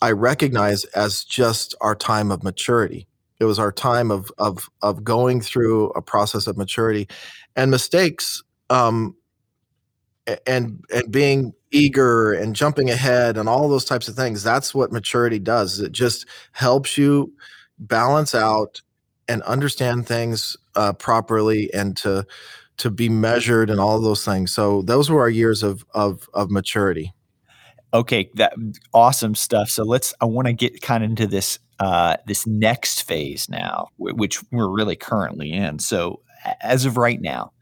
I 0.00 0.12
recognize 0.12 0.84
as 0.84 1.24
just 1.24 1.74
our 1.80 1.94
time 1.94 2.30
of 2.30 2.42
maturity. 2.42 3.06
It 3.38 3.44
was 3.44 3.58
our 3.58 3.72
time 3.72 4.10
of 4.10 4.30
of 4.38 4.68
of 4.82 5.02
going 5.02 5.40
through 5.40 5.90
a 5.90 6.02
process 6.02 6.46
of 6.46 6.56
maturity, 6.56 7.08
and 7.56 7.70
mistakes, 7.70 8.42
um, 8.68 9.16
and 10.46 10.84
and 10.92 11.10
being 11.10 11.52
eager 11.72 12.32
and 12.32 12.54
jumping 12.54 12.90
ahead 12.90 13.36
and 13.36 13.48
all 13.48 13.68
those 13.68 13.84
types 13.84 14.08
of 14.08 14.14
things. 14.14 14.42
That's 14.42 14.74
what 14.74 14.92
maturity 14.92 15.38
does. 15.38 15.80
It 15.80 15.92
just 15.92 16.26
helps 16.52 16.98
you 16.98 17.32
balance 17.78 18.34
out 18.34 18.82
and 19.30 19.42
understand 19.44 20.08
things 20.08 20.56
uh, 20.74 20.92
properly 20.92 21.72
and 21.72 21.96
to 21.98 22.26
to 22.78 22.90
be 22.90 23.08
measured 23.08 23.70
and 23.70 23.78
all 23.78 24.00
those 24.00 24.24
things. 24.24 24.52
So 24.52 24.82
those 24.82 25.08
were 25.08 25.20
our 25.20 25.30
years 25.30 25.62
of 25.62 25.84
of 25.94 26.28
of 26.34 26.50
maturity. 26.50 27.14
Okay, 27.94 28.30
that 28.34 28.54
awesome 28.92 29.34
stuff. 29.34 29.68
So 29.70 29.84
let's. 29.84 30.12
I 30.20 30.24
want 30.24 30.46
to 30.46 30.52
get 30.52 30.80
kind 30.82 31.04
of 31.04 31.10
into 31.10 31.26
this 31.26 31.58
uh, 31.78 32.16
this 32.26 32.46
next 32.46 33.02
phase 33.02 33.48
now, 33.48 33.88
which 33.96 34.42
we're 34.50 34.68
really 34.68 34.96
currently 34.96 35.52
in. 35.52 35.78
So 35.78 36.20
as 36.60 36.84
of 36.84 36.96
right 36.96 37.20
now, 37.20 37.52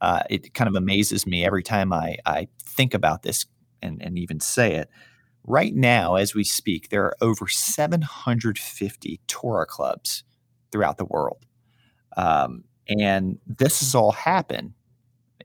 uh, 0.00 0.22
it 0.30 0.54
kind 0.54 0.68
of 0.68 0.74
amazes 0.74 1.26
me 1.26 1.44
every 1.44 1.62
time 1.62 1.92
I 1.92 2.16
I 2.24 2.48
think 2.62 2.94
about 2.94 3.22
this 3.22 3.46
and 3.82 4.02
and 4.02 4.18
even 4.18 4.40
say 4.40 4.74
it. 4.74 4.88
Right 5.44 5.74
now, 5.74 6.16
as 6.16 6.34
we 6.34 6.44
speak, 6.44 6.90
there 6.90 7.04
are 7.04 7.16
over 7.20 7.48
750 7.48 9.20
Torah 9.26 9.66
clubs 9.66 10.22
throughout 10.70 10.98
the 10.98 11.04
world. 11.04 11.44
Um, 12.16 12.64
and 12.88 13.38
this 13.46 13.80
has 13.80 13.94
all 13.94 14.12
happened 14.12 14.74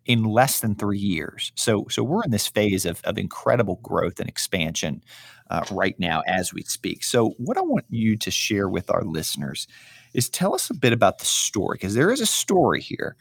in 0.05 0.23
less 0.23 0.59
than 0.59 0.75
three 0.75 0.99
years. 0.99 1.51
So, 1.55 1.87
so 1.89 2.03
we're 2.03 2.23
in 2.23 2.31
this 2.31 2.47
phase 2.47 2.85
of, 2.85 3.01
of 3.03 3.17
incredible 3.17 3.79
growth 3.81 4.19
and 4.19 4.29
expansion 4.29 5.01
uh, 5.49 5.63
right 5.71 5.99
now 5.99 6.21
as 6.27 6.53
we 6.53 6.61
speak. 6.63 7.03
So, 7.03 7.29
what 7.37 7.57
I 7.57 7.61
want 7.61 7.85
you 7.89 8.15
to 8.17 8.31
share 8.31 8.69
with 8.69 8.89
our 8.89 9.03
listeners 9.03 9.67
is 10.13 10.29
tell 10.29 10.53
us 10.53 10.69
a 10.69 10.73
bit 10.73 10.93
about 10.93 11.19
the 11.19 11.25
story 11.25 11.75
because 11.75 11.95
there 11.95 12.11
is 12.11 12.21
a 12.21 12.25
story 12.25 12.81
here 12.81 13.15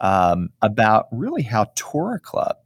um, 0.00 0.50
about 0.62 1.06
really 1.10 1.42
how 1.42 1.70
Torah 1.74 2.20
Club 2.20 2.56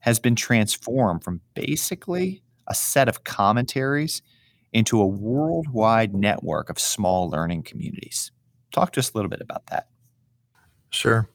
has 0.00 0.18
been 0.18 0.36
transformed 0.36 1.24
from 1.24 1.40
basically 1.54 2.42
a 2.66 2.74
set 2.74 3.08
of 3.08 3.24
commentaries 3.24 4.22
into 4.72 5.00
a 5.00 5.06
worldwide 5.06 6.14
network 6.14 6.70
of 6.70 6.78
small 6.78 7.30
learning 7.30 7.62
communities. 7.62 8.30
Talk 8.72 8.92
to 8.92 9.00
us 9.00 9.12
a 9.12 9.16
little 9.16 9.30
bit 9.30 9.40
about 9.40 9.66
that. 9.66 9.88
Sure. 10.90 11.28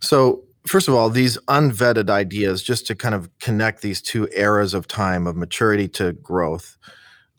So, 0.00 0.42
first 0.66 0.88
of 0.88 0.94
all, 0.94 1.10
these 1.10 1.38
unvetted 1.48 2.10
ideas, 2.10 2.62
just 2.62 2.86
to 2.88 2.94
kind 2.94 3.14
of 3.14 3.28
connect 3.38 3.82
these 3.82 4.00
two 4.00 4.28
eras 4.34 4.74
of 4.74 4.88
time 4.88 5.26
of 5.26 5.36
maturity 5.36 5.88
to 5.88 6.12
growth, 6.12 6.76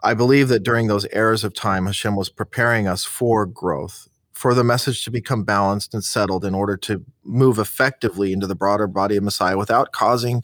I 0.04 0.14
believe 0.14 0.50
that 0.50 0.64
during 0.64 0.88
those 0.88 1.08
eras 1.14 1.44
of 1.44 1.54
time, 1.54 1.86
Hashem 1.86 2.16
was 2.16 2.30
preparing 2.30 2.88
us 2.88 3.06
for 3.06 3.46
growth, 3.46 4.10
for 4.34 4.54
the 4.54 4.64
message 4.64 5.06
to 5.06 5.12
become 5.12 5.44
balanced 5.44 5.94
and 5.94 6.04
settled 6.04 6.44
in 6.44 6.54
order 6.54 6.76
to 6.78 7.04
move 7.24 7.58
effectively 7.58 8.34
into 8.34 8.48
the 8.48 8.56
broader 8.56 8.88
body 8.88 9.16
of 9.16 9.24
Messiah 9.24 9.58
without 9.58 9.94
causing 9.94 10.44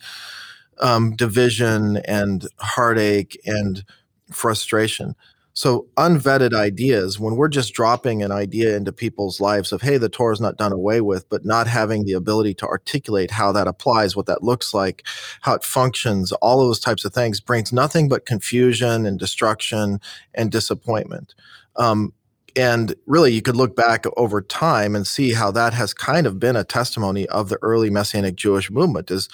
um, 0.79 1.15
division 1.15 1.97
and 2.05 2.47
heartache 2.59 3.37
and 3.45 3.83
frustration. 4.31 5.15
So 5.53 5.87
unvetted 5.97 6.53
ideas, 6.53 7.19
when 7.19 7.35
we're 7.35 7.49
just 7.49 7.73
dropping 7.73 8.23
an 8.23 8.31
idea 8.31 8.77
into 8.77 8.93
people's 8.93 9.41
lives 9.41 9.73
of, 9.73 9.81
hey, 9.81 9.97
the 9.97 10.07
Torah 10.07 10.33
is 10.33 10.39
not 10.39 10.57
done 10.57 10.71
away 10.71 11.01
with, 11.01 11.27
but 11.27 11.43
not 11.43 11.67
having 11.67 12.05
the 12.05 12.13
ability 12.13 12.53
to 12.55 12.65
articulate 12.65 13.31
how 13.31 13.51
that 13.51 13.67
applies, 13.67 14.15
what 14.15 14.27
that 14.27 14.43
looks 14.43 14.73
like, 14.73 15.05
how 15.41 15.55
it 15.55 15.65
functions, 15.65 16.31
all 16.33 16.61
of 16.61 16.67
those 16.67 16.79
types 16.79 17.03
of 17.03 17.13
things 17.13 17.41
brings 17.41 17.73
nothing 17.73 18.07
but 18.07 18.25
confusion 18.25 19.05
and 19.05 19.19
destruction 19.19 19.99
and 20.33 20.49
disappointment. 20.49 21.35
Um, 21.75 22.13
and 22.55 22.95
really, 23.05 23.33
you 23.33 23.41
could 23.41 23.57
look 23.57 23.75
back 23.75 24.05
over 24.17 24.41
time 24.41 24.95
and 24.95 25.05
see 25.05 25.33
how 25.33 25.51
that 25.51 25.73
has 25.73 25.93
kind 25.93 26.25
of 26.25 26.39
been 26.39 26.55
a 26.55 26.63
testimony 26.63 27.27
of 27.27 27.49
the 27.49 27.59
early 27.61 27.89
Messianic 27.89 28.35
Jewish 28.35 28.71
movement. 28.71 29.11
Is 29.11 29.27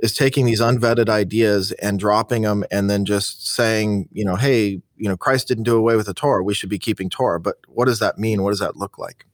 is 0.00 0.14
taking 0.14 0.46
these 0.46 0.60
unvetted 0.60 1.08
ideas 1.08 1.72
and 1.72 1.98
dropping 1.98 2.42
them 2.42 2.64
and 2.70 2.90
then 2.90 3.04
just 3.04 3.46
saying, 3.46 4.08
you 4.12 4.24
know, 4.24 4.36
hey, 4.36 4.80
you 4.96 5.08
know, 5.08 5.16
Christ 5.16 5.48
didn't 5.48 5.64
do 5.64 5.76
away 5.76 5.96
with 5.96 6.06
the 6.06 6.14
Torah. 6.14 6.42
We 6.42 6.54
should 6.54 6.70
be 6.70 6.78
keeping 6.78 7.08
Torah. 7.08 7.40
But 7.40 7.56
what 7.68 7.84
does 7.84 7.98
that 7.98 8.18
mean? 8.18 8.42
What 8.42 8.50
does 8.50 8.60
that 8.60 8.76
look 8.76 8.98
like? 8.98 9.26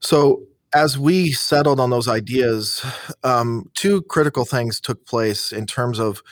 So 0.00 0.42
as 0.74 0.98
we 0.98 1.32
settled 1.32 1.80
on 1.80 1.90
those 1.90 2.08
ideas, 2.08 2.84
um, 3.22 3.70
two 3.74 4.02
critical 4.02 4.44
things 4.44 4.80
took 4.80 5.06
place 5.06 5.52
in 5.52 5.66
terms 5.66 5.98
of 5.98 6.22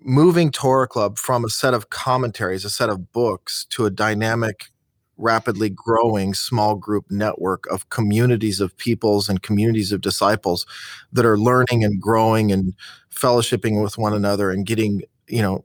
moving 0.00 0.50
Torah 0.50 0.88
Club 0.88 1.18
from 1.18 1.44
a 1.44 1.48
set 1.48 1.74
of 1.74 1.90
commentaries, 1.90 2.64
a 2.64 2.70
set 2.70 2.88
of 2.88 3.12
books, 3.12 3.66
to 3.70 3.84
a 3.84 3.90
dynamic 3.90 4.70
rapidly 5.18 5.68
growing 5.68 6.32
small 6.32 6.74
group 6.76 7.04
network 7.10 7.66
of 7.70 7.88
communities 7.90 8.60
of 8.60 8.76
peoples 8.76 9.28
and 9.28 9.42
communities 9.42 9.92
of 9.92 10.00
disciples 10.00 10.64
that 11.12 11.26
are 11.26 11.38
learning 11.38 11.84
and 11.84 12.00
growing 12.00 12.52
and 12.52 12.74
fellowshipping 13.14 13.82
with 13.82 13.98
one 13.98 14.14
another 14.14 14.50
and 14.50 14.66
getting 14.66 15.02
you 15.26 15.42
know 15.42 15.64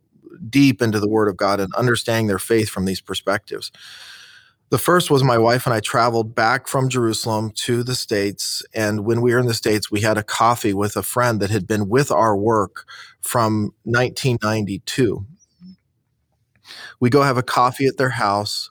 deep 0.49 0.81
into 0.81 0.99
the 0.99 1.07
word 1.07 1.27
of 1.29 1.37
god 1.37 1.59
and 1.59 1.73
understanding 1.75 2.27
their 2.27 2.39
faith 2.39 2.69
from 2.69 2.85
these 2.85 2.99
perspectives 2.99 3.71
the 4.73 4.79
first 4.79 5.11
was 5.11 5.23
my 5.23 5.37
wife 5.37 5.67
and 5.67 5.73
I 5.75 5.81
traveled 5.81 6.33
back 6.33 6.67
from 6.67 6.89
Jerusalem 6.89 7.51
to 7.57 7.83
the 7.83 7.93
States. 7.93 8.63
And 8.73 9.05
when 9.05 9.21
we 9.21 9.31
were 9.31 9.37
in 9.37 9.45
the 9.45 9.53
States, 9.53 9.91
we 9.91 10.01
had 10.01 10.17
a 10.17 10.23
coffee 10.23 10.73
with 10.73 10.97
a 10.97 11.03
friend 11.03 11.39
that 11.41 11.51
had 11.51 11.67
been 11.67 11.89
with 11.89 12.09
our 12.11 12.35
work 12.35 12.87
from 13.21 13.75
1992. 13.83 15.23
We 16.99 17.11
go 17.11 17.21
have 17.21 17.37
a 17.37 17.43
coffee 17.43 17.85
at 17.85 17.97
their 17.97 18.09
house. 18.09 18.67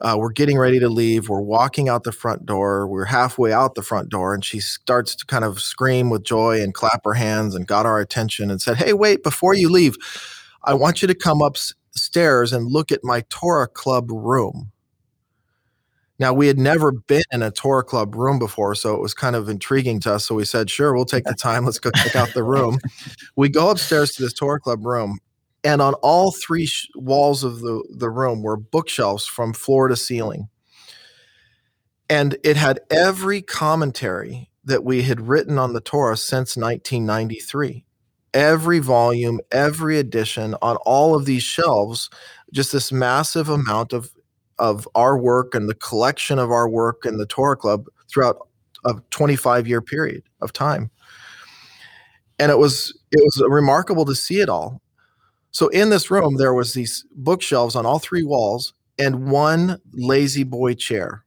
Uh, 0.00 0.16
we're 0.18 0.32
getting 0.32 0.58
ready 0.58 0.78
to 0.78 0.88
leave. 0.88 1.28
We're 1.28 1.40
walking 1.40 1.88
out 1.88 2.04
the 2.04 2.12
front 2.12 2.46
door. 2.46 2.86
We're 2.86 3.04
halfway 3.06 3.52
out 3.52 3.74
the 3.74 3.82
front 3.82 4.10
door, 4.10 4.32
and 4.32 4.44
she 4.44 4.60
starts 4.60 5.16
to 5.16 5.26
kind 5.26 5.44
of 5.44 5.60
scream 5.60 6.08
with 6.08 6.22
joy 6.22 6.62
and 6.62 6.72
clap 6.72 7.04
her 7.04 7.14
hands 7.14 7.54
and 7.54 7.66
got 7.66 7.86
our 7.86 8.00
attention 8.00 8.50
and 8.50 8.62
said, 8.62 8.76
Hey, 8.76 8.92
wait, 8.92 9.22
before 9.22 9.54
you 9.54 9.68
leave, 9.68 9.96
I 10.64 10.74
want 10.74 11.02
you 11.02 11.08
to 11.08 11.14
come 11.14 11.42
upstairs 11.42 12.52
and 12.52 12.70
look 12.70 12.92
at 12.92 13.00
my 13.02 13.24
Torah 13.28 13.68
Club 13.68 14.10
room. 14.10 14.70
Now, 16.20 16.32
we 16.32 16.48
had 16.48 16.58
never 16.58 16.90
been 16.92 17.22
in 17.32 17.42
a 17.42 17.50
Torah 17.50 17.84
Club 17.84 18.14
room 18.14 18.40
before, 18.40 18.74
so 18.74 18.94
it 18.94 19.00
was 19.00 19.14
kind 19.14 19.36
of 19.36 19.48
intriguing 19.48 20.00
to 20.00 20.14
us. 20.14 20.26
So 20.26 20.34
we 20.34 20.44
said, 20.44 20.70
Sure, 20.70 20.94
we'll 20.94 21.04
take 21.04 21.24
the 21.24 21.34
time. 21.38 21.64
Let's 21.64 21.78
go 21.78 21.90
check 21.90 22.14
out 22.16 22.34
the 22.34 22.42
room. 22.44 22.78
we 23.36 23.48
go 23.48 23.70
upstairs 23.70 24.12
to 24.12 24.22
this 24.22 24.32
Torah 24.32 24.60
Club 24.60 24.84
room, 24.84 25.18
and 25.64 25.82
on 25.82 25.94
all 25.94 26.32
three 26.32 26.66
sh- 26.66 26.88
walls 26.94 27.44
of 27.44 27.60
the, 27.60 27.84
the 27.90 28.10
room 28.10 28.42
were 28.42 28.56
bookshelves 28.56 29.26
from 29.26 29.52
floor 29.52 29.88
to 29.88 29.96
ceiling. 29.96 30.48
And 32.08 32.36
it 32.42 32.56
had 32.56 32.80
every 32.90 33.42
commentary 33.42 34.50
that 34.64 34.84
we 34.84 35.02
had 35.02 35.28
written 35.28 35.58
on 35.58 35.72
the 35.72 35.80
Torah 35.80 36.16
since 36.16 36.56
1993. 36.56 37.84
Every 38.34 38.78
volume, 38.78 39.40
every 39.50 39.98
edition 39.98 40.54
on 40.60 40.76
all 40.84 41.14
of 41.14 41.24
these 41.24 41.42
shelves, 41.42 42.10
just 42.52 42.72
this 42.72 42.92
massive 42.92 43.48
amount 43.48 43.92
of, 43.92 44.10
of 44.58 44.86
our 44.94 45.18
work 45.18 45.54
and 45.54 45.68
the 45.68 45.74
collection 45.74 46.38
of 46.38 46.50
our 46.50 46.68
work 46.68 47.04
in 47.04 47.16
the 47.16 47.26
Torah 47.26 47.56
Club 47.56 47.86
throughout 48.08 48.48
a 48.84 48.94
25 49.10 49.66
year 49.66 49.80
period 49.80 50.22
of 50.40 50.52
time. 50.52 50.90
And 52.38 52.52
it 52.52 52.58
was 52.58 52.96
it 53.10 53.20
was 53.20 53.42
remarkable 53.48 54.04
to 54.04 54.14
see 54.14 54.40
it 54.40 54.48
all 54.48 54.80
so 55.58 55.66
in 55.66 55.90
this 55.90 56.08
room, 56.08 56.36
there 56.36 56.54
was 56.54 56.72
these 56.72 57.04
bookshelves 57.16 57.74
on 57.74 57.84
all 57.84 57.98
three 57.98 58.22
walls 58.22 58.74
and 58.96 59.28
one 59.28 59.80
lazy 59.92 60.44
boy 60.44 60.74
chair. 60.74 61.24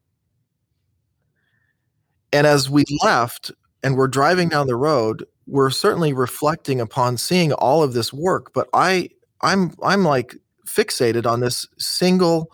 And 2.32 2.48
as 2.48 2.70
we 2.70 2.86
left 3.04 3.52
and 3.84 3.98
we're 3.98 4.08
driving 4.08 4.48
down 4.48 4.68
the 4.68 4.78
road, 4.78 5.26
we're 5.48 5.70
certainly 5.70 6.14
reflecting 6.14 6.80
upon 6.80 7.18
seeing 7.18 7.52
all 7.52 7.84
of 7.84 7.92
this 7.92 8.14
work. 8.14 8.54
But 8.54 8.70
I, 8.74 9.10
I'm, 9.42 9.74
I'm 9.84 10.06
like 10.06 10.38
fixated 10.66 11.26
on 11.26 11.42
this 11.42 11.68
single 11.78 12.54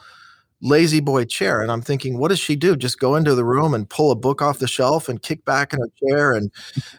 lazy 0.60 1.00
boy 1.00 1.24
chair 1.24 1.62
and 1.62 1.72
i'm 1.72 1.84
thinking 1.84 2.18
what 2.18 2.30
does 2.30 2.40
she 2.40 2.56
do 2.56 2.76
just 2.76 3.00
go 3.00 3.14
into 3.14 3.36
the 3.36 3.46
room 3.46 3.76
and 3.76 3.92
pull 3.92 4.10
a 4.10 4.16
book 4.16 4.42
off 4.42 4.58
the 4.58 4.68
shelf 4.68 5.08
and 5.08 5.22
kick 5.22 5.46
back 5.46 5.72
in 5.72 5.80
her 5.80 5.92
chair 6.04 6.34
and 6.34 6.52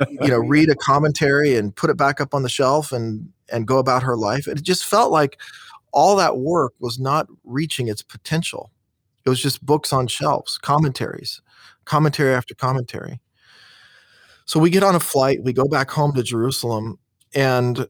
you 0.08 0.28
know 0.28 0.38
read 0.46 0.70
a 0.70 0.76
commentary 0.76 1.56
and 1.56 1.74
put 1.74 1.90
it 1.90 1.96
back 1.96 2.20
up 2.20 2.34
on 2.34 2.44
the 2.44 2.48
shelf 2.48 2.92
and 2.92 3.28
and 3.50 3.66
go 3.66 3.78
about 3.78 4.02
her 4.02 4.16
life 4.16 4.46
it 4.46 4.62
just 4.62 4.84
felt 4.84 5.10
like 5.10 5.38
all 5.92 6.16
that 6.16 6.38
work 6.38 6.74
was 6.80 6.98
not 6.98 7.26
reaching 7.44 7.88
its 7.88 8.02
potential. 8.02 8.70
It 9.24 9.30
was 9.30 9.40
just 9.40 9.64
books 9.64 9.92
on 9.92 10.06
shelves 10.06 10.58
commentaries 10.58 11.40
commentary 11.84 12.34
after 12.34 12.54
commentary. 12.54 13.20
So 14.44 14.60
we 14.60 14.70
get 14.70 14.82
on 14.82 14.94
a 14.94 15.00
flight 15.00 15.42
we 15.42 15.52
go 15.52 15.66
back 15.66 15.90
home 15.90 16.12
to 16.14 16.22
jerusalem 16.22 16.98
and 17.34 17.88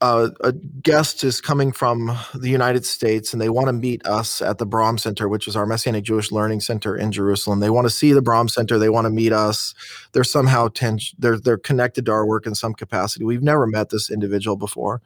uh, 0.00 0.28
a 0.42 0.52
guest 0.52 1.24
is 1.24 1.40
coming 1.40 1.72
from 1.72 2.16
the 2.34 2.50
United 2.50 2.84
States 2.84 3.32
and 3.32 3.40
they 3.40 3.48
want 3.48 3.68
to 3.68 3.72
meet 3.72 4.04
us 4.06 4.42
at 4.42 4.58
the 4.58 4.66
Bram 4.66 4.98
Center, 4.98 5.28
which 5.28 5.48
is 5.48 5.56
our 5.56 5.64
Messianic 5.64 6.04
Jewish 6.04 6.30
Learning 6.30 6.60
Center 6.60 6.96
in 6.96 7.12
Jerusalem. 7.12 7.60
They 7.60 7.70
want 7.70 7.86
to 7.86 7.90
see 7.90 8.12
the 8.12 8.20
Bram 8.20 8.48
Center. 8.48 8.78
They 8.78 8.90
want 8.90 9.06
to 9.06 9.10
meet 9.10 9.32
us. 9.32 9.74
They're 10.12 10.24
somehow 10.24 10.68
ten- 10.68 10.98
they're 11.18 11.38
they're 11.38 11.56
connected 11.58 12.06
to 12.06 12.12
our 12.12 12.26
work 12.26 12.46
in 12.46 12.54
some 12.54 12.74
capacity. 12.74 13.24
We've 13.24 13.42
never 13.42 13.66
met 13.66 13.88
this 13.88 14.10
individual 14.10 14.56
before. 14.56 15.00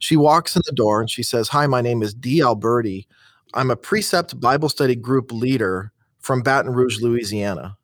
She 0.00 0.16
walks 0.16 0.56
in 0.56 0.62
the 0.66 0.72
door 0.72 1.00
and 1.00 1.10
she 1.10 1.22
says, 1.22 1.48
"Hi, 1.48 1.66
my 1.66 1.80
name 1.80 2.02
is 2.02 2.12
Dee 2.12 2.42
Alberti. 2.42 3.06
I'm 3.54 3.70
a 3.70 3.76
Precept 3.76 4.38
Bible 4.40 4.68
Study 4.68 4.96
Group 4.96 5.32
leader 5.32 5.92
from 6.18 6.42
Baton 6.42 6.72
Rouge, 6.72 7.00
Louisiana." 7.00 7.76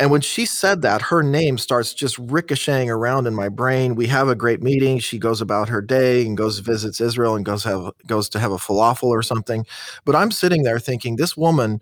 And 0.00 0.10
when 0.10 0.22
she 0.22 0.44
said 0.44 0.82
that, 0.82 1.02
her 1.02 1.22
name 1.22 1.56
starts 1.56 1.94
just 1.94 2.18
ricocheting 2.18 2.90
around 2.90 3.28
in 3.28 3.34
my 3.34 3.48
brain. 3.48 3.94
We 3.94 4.08
have 4.08 4.28
a 4.28 4.34
great 4.34 4.60
meeting. 4.62 4.98
She 4.98 5.18
goes 5.18 5.40
about 5.40 5.68
her 5.68 5.80
day 5.80 6.26
and 6.26 6.36
goes 6.36 6.58
visits 6.58 7.00
Israel 7.00 7.36
and 7.36 7.44
goes 7.44 7.62
have 7.64 7.92
goes 8.06 8.28
to 8.30 8.40
have 8.40 8.50
a 8.50 8.56
falafel 8.56 9.04
or 9.04 9.22
something. 9.22 9.64
But 10.04 10.16
I'm 10.16 10.32
sitting 10.32 10.64
there 10.64 10.80
thinking 10.80 11.14
this 11.16 11.36
woman 11.36 11.80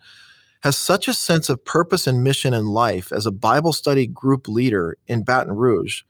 has 0.62 0.76
such 0.76 1.08
a 1.08 1.14
sense 1.14 1.48
of 1.48 1.64
purpose 1.64 2.06
and 2.06 2.22
mission 2.24 2.54
in 2.54 2.66
life 2.66 3.12
as 3.12 3.26
a 3.26 3.32
Bible 3.32 3.72
study 3.72 4.06
group 4.06 4.48
leader 4.48 4.96
in 5.08 5.24
Baton 5.24 5.54
Rouge 5.54 6.02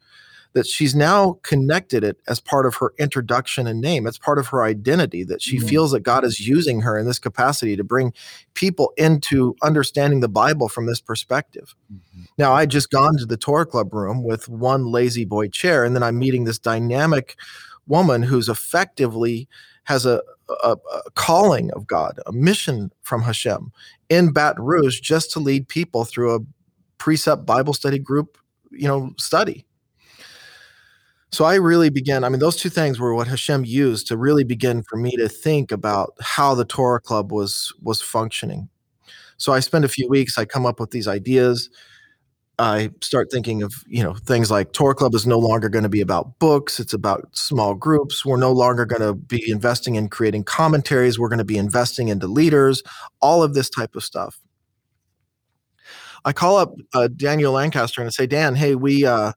that 0.55 0.67
she's 0.67 0.95
now 0.95 1.39
connected 1.43 2.05
it 2.05 2.19
as 2.29 2.41
part 2.41 2.67
of 2.67 2.75
her 2.77 2.93
introduction 2.99 3.67
and 3.67 3.81
name. 3.81 4.07
It's 4.07 4.19
part 4.19 4.39
of 4.39 4.49
her 4.49 4.63
identity 4.63 5.25
that 5.25 5.41
she 5.41 5.57
mm-hmm. 5.57 5.67
feels 5.67 5.93
that 5.93 6.01
God 6.01 6.25
is 6.25 6.47
using 6.47 6.83
her 6.83 6.99
in 6.99 7.07
this 7.07 7.19
capacity 7.19 7.77
to 7.77 7.85
bring 7.85 8.13
people 8.55 8.93
into 8.97 9.57
understanding 9.63 10.21
the 10.21 10.29
Bible 10.29 10.69
from 10.69 10.87
this 10.87 11.01
perspective. 11.01 11.75
Mm-hmm. 11.93 12.23
Now, 12.39 12.53
I 12.53 12.67
just 12.67 12.91
gone 12.91 13.17
to 13.19 13.27
the 13.27 13.37
Torah 13.37 13.67
Club 13.67 13.93
room 13.95 14.23
with 14.23 14.49
one 14.49 14.87
lazy 14.87 15.25
boy 15.25 15.49
chair, 15.49 15.85
and 15.85 15.95
then 15.97 16.03
I'm 16.03 16.19
meeting 16.19 16.45
this 16.45 16.59
dynamic 16.59 17.37
woman 17.87 18.23
who's 18.23 18.49
effectively 18.49 19.49
has 19.85 20.07
a, 20.07 20.23
a, 20.63 20.77
a, 20.93 21.11
calling 21.15 21.71
of 21.73 21.87
God, 21.87 22.21
a 22.27 22.33
mission 22.33 22.93
from 23.03 23.23
Hashem 23.23 23.73
in 24.09 24.33
Baton 24.33 24.63
Rouge 24.63 25.01
just 25.01 25.33
to 25.33 25.41
lead 25.41 25.67
people 25.69 26.05
through 26.05 26.35
a 26.35 26.41
precept 26.99 27.45
Bible 27.45 27.73
study 27.73 27.99
group, 27.99 28.39
you 28.71 28.87
know, 28.87 29.13
study. 29.19 29.67
So 31.33 31.47
I 31.47 31.55
really 31.55 31.89
began, 31.89 32.25
I 32.25 32.29
mean, 32.29 32.41
those 32.41 32.57
two 32.57 32.69
things 32.69 33.01
were 33.01 33.15
what 33.15 33.27
Hashem 33.27 33.65
used 33.65 34.07
to 34.09 34.19
really 34.19 34.45
begin 34.45 34.83
for 34.83 34.97
me 34.97 35.17
to 35.17 35.29
think 35.29 35.73
about 35.73 36.15
how 36.21 36.55
the 36.55 36.67
Torah 36.67 37.01
Club 37.01 37.33
was 37.33 37.73
was 37.83 38.03
functioning. 38.03 38.69
So 39.39 39.53
I 39.53 39.61
spend 39.61 39.85
a 39.85 39.89
few 39.89 40.09
weeks, 40.09 40.37
I 40.37 40.45
come 40.45 40.67
up 40.67 40.79
with 40.79 40.91
these 40.91 41.09
ideas. 41.09 41.71
I 42.59 42.91
start 43.01 43.29
thinking 43.33 43.63
of, 43.63 43.73
you 43.87 44.05
know, 44.05 44.13
things 44.13 44.51
like 44.51 44.73
Torah 44.73 44.95
Club 44.95 45.15
is 45.15 45.27
no 45.27 45.39
longer 45.39 45.71
going 45.71 45.83
to 45.85 45.89
be 45.89 46.03
about 46.03 46.39
books, 46.39 46.79
it's 46.79 46.93
about 46.93 47.27
small 47.33 47.75
groups. 47.75 48.27
We're 48.27 48.37
no 48.37 48.53
longer 48.53 48.85
going 48.85 49.01
to 49.01 49.15
be 49.15 49.51
investing 49.51 49.95
in 49.95 50.09
creating 50.11 50.45
commentaries, 50.45 51.19
we're 51.19 51.31
going 51.31 51.39
to 51.39 51.45
be 51.45 51.57
investing 51.57 52.09
into 52.09 52.27
leaders, 52.27 52.83
all 53.21 53.43
of 53.43 53.55
this 53.55 53.71
type 53.71 53.97
of 53.97 54.05
stuff. 54.05 54.39
I 56.27 56.33
call 56.33 56.59
up 56.59 56.75
uh, 56.93 57.09
Daniel 57.09 57.53
Lancaster 57.53 58.03
and 58.03 58.07
I 58.09 58.11
say, 58.11 58.27
Dan, 58.27 58.55
hey, 58.55 58.75
we 58.75 59.07
uh, 59.07 59.33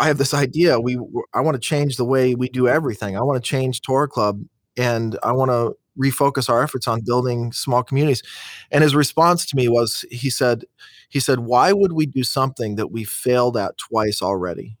I 0.00 0.06
have 0.06 0.18
this 0.18 0.34
idea. 0.34 0.80
We 0.80 0.98
I 1.34 1.40
want 1.40 1.54
to 1.54 1.60
change 1.60 1.96
the 1.96 2.04
way 2.04 2.34
we 2.34 2.48
do 2.48 2.66
everything. 2.66 3.16
I 3.16 3.20
want 3.22 3.42
to 3.42 3.48
change 3.48 3.82
Torah 3.82 4.08
Club, 4.08 4.42
and 4.76 5.18
I 5.22 5.32
want 5.32 5.50
to 5.50 5.76
refocus 5.98 6.48
our 6.48 6.62
efforts 6.62 6.88
on 6.88 7.02
building 7.04 7.52
small 7.52 7.82
communities. 7.82 8.22
And 8.70 8.82
his 8.82 8.94
response 8.94 9.44
to 9.46 9.56
me 9.56 9.68
was, 9.68 10.04
he 10.10 10.30
said, 10.30 10.64
he 11.10 11.20
said, 11.20 11.40
why 11.40 11.72
would 11.72 11.92
we 11.92 12.06
do 12.06 12.24
something 12.24 12.76
that 12.76 12.90
we 12.90 13.04
failed 13.04 13.56
at 13.56 13.76
twice 13.76 14.22
already? 14.22 14.78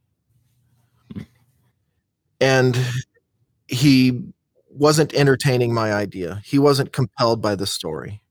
Hmm. 1.12 1.22
And 2.40 2.78
he 3.66 4.22
wasn't 4.70 5.12
entertaining 5.12 5.74
my 5.74 5.92
idea. 5.92 6.40
He 6.44 6.58
wasn't 6.58 6.92
compelled 6.92 7.42
by 7.42 7.54
the 7.54 7.66
story 7.66 8.22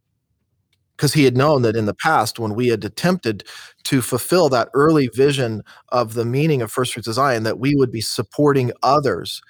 because 0.99 1.13
he 1.13 1.23
had 1.23 1.37
known 1.37 1.61
that 1.61 1.77
in 1.77 1.85
the 1.85 1.93
past 1.93 2.39
when 2.39 2.53
we 2.53 2.67
had 2.67 2.83
attempted 2.83 3.45
to 3.83 4.01
fulfill 4.01 4.49
that 4.49 4.67
early 4.73 5.07
vision 5.13 5.63
of 5.93 6.13
the 6.13 6.25
meaning 6.25 6.61
of 6.61 6.69
first 6.69 6.91
fruits 6.91 7.07
of 7.07 7.13
zion 7.13 7.43
that 7.43 7.57
we 7.57 7.73
would 7.73 7.89
be 7.89 8.01
supporting 8.01 8.73
others 8.83 9.41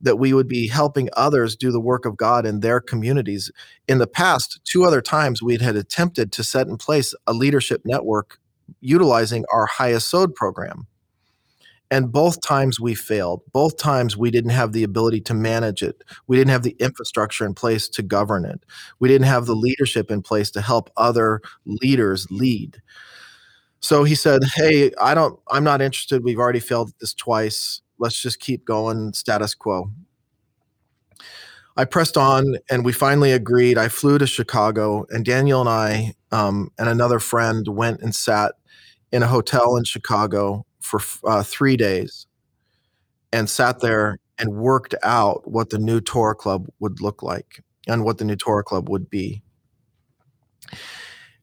that 0.00 0.16
we 0.16 0.32
would 0.32 0.48
be 0.48 0.66
helping 0.66 1.08
others 1.12 1.54
do 1.54 1.70
the 1.70 1.80
work 1.80 2.04
of 2.04 2.16
god 2.16 2.44
in 2.44 2.58
their 2.58 2.80
communities. 2.80 3.52
In 3.86 3.98
the 3.98 4.06
past 4.08 4.58
two 4.64 4.84
other 4.84 5.00
times 5.00 5.40
we 5.40 5.58
had 5.58 5.76
attempted 5.76 6.32
to 6.32 6.42
set 6.42 6.66
in 6.66 6.76
place 6.76 7.14
a 7.28 7.32
leadership 7.32 7.82
network 7.84 8.40
utilizing 8.80 9.44
our 9.52 9.66
highest 9.66 10.10
Hayesod 10.10 10.34
program 10.34 10.88
and 11.90 12.12
both 12.12 12.40
times 12.40 12.78
we 12.78 12.94
failed. 12.94 13.42
Both 13.52 13.76
times 13.76 14.16
we 14.16 14.30
didn't 14.30 14.50
have 14.50 14.72
the 14.72 14.84
ability 14.84 15.20
to 15.22 15.34
manage 15.34 15.82
it. 15.82 16.02
We 16.28 16.36
didn't 16.36 16.52
have 16.52 16.62
the 16.62 16.76
infrastructure 16.78 17.44
in 17.44 17.54
place 17.54 17.88
to 17.90 18.02
govern 18.02 18.44
it. 18.44 18.64
We 19.00 19.08
didn't 19.08 19.26
have 19.26 19.46
the 19.46 19.56
leadership 19.56 20.10
in 20.10 20.22
place 20.22 20.50
to 20.52 20.60
help 20.60 20.90
other 20.96 21.40
leaders 21.64 22.30
lead. 22.30 22.80
So 23.80 24.04
he 24.04 24.14
said, 24.14 24.42
Hey, 24.54 24.92
I 25.00 25.14
don't, 25.14 25.38
I'm 25.50 25.64
not 25.64 25.82
interested. 25.82 26.22
We've 26.22 26.38
already 26.38 26.60
failed 26.60 26.92
this 27.00 27.12
twice. 27.12 27.80
Let's 27.98 28.20
just 28.20 28.38
keep 28.38 28.64
going 28.64 29.12
status 29.12 29.54
quo. 29.54 29.90
I 31.76 31.84
pressed 31.86 32.16
on 32.16 32.56
and 32.70 32.84
we 32.84 32.92
finally 32.92 33.32
agreed. 33.32 33.78
I 33.78 33.88
flew 33.88 34.18
to 34.18 34.26
Chicago 34.26 35.06
and 35.10 35.24
Daniel 35.24 35.60
and 35.60 35.68
I 35.68 36.14
um, 36.30 36.70
and 36.78 36.88
another 36.88 37.18
friend 37.18 37.66
went 37.68 38.00
and 38.00 38.14
sat 38.14 38.52
in 39.12 39.22
a 39.22 39.26
hotel 39.26 39.76
in 39.76 39.84
Chicago 39.84 40.66
for 40.90 41.00
uh, 41.24 41.42
three 41.42 41.76
days 41.76 42.26
and 43.32 43.48
sat 43.48 43.80
there 43.80 44.18
and 44.38 44.50
worked 44.54 44.94
out 45.02 45.48
what 45.48 45.70
the 45.70 45.78
new 45.78 46.00
Torah 46.00 46.34
Club 46.34 46.66
would 46.80 47.00
look 47.00 47.22
like 47.22 47.62
and 47.86 48.04
what 48.04 48.18
the 48.18 48.24
new 48.24 48.36
Torah 48.36 48.64
Club 48.64 48.88
would 48.88 49.08
be. 49.08 49.42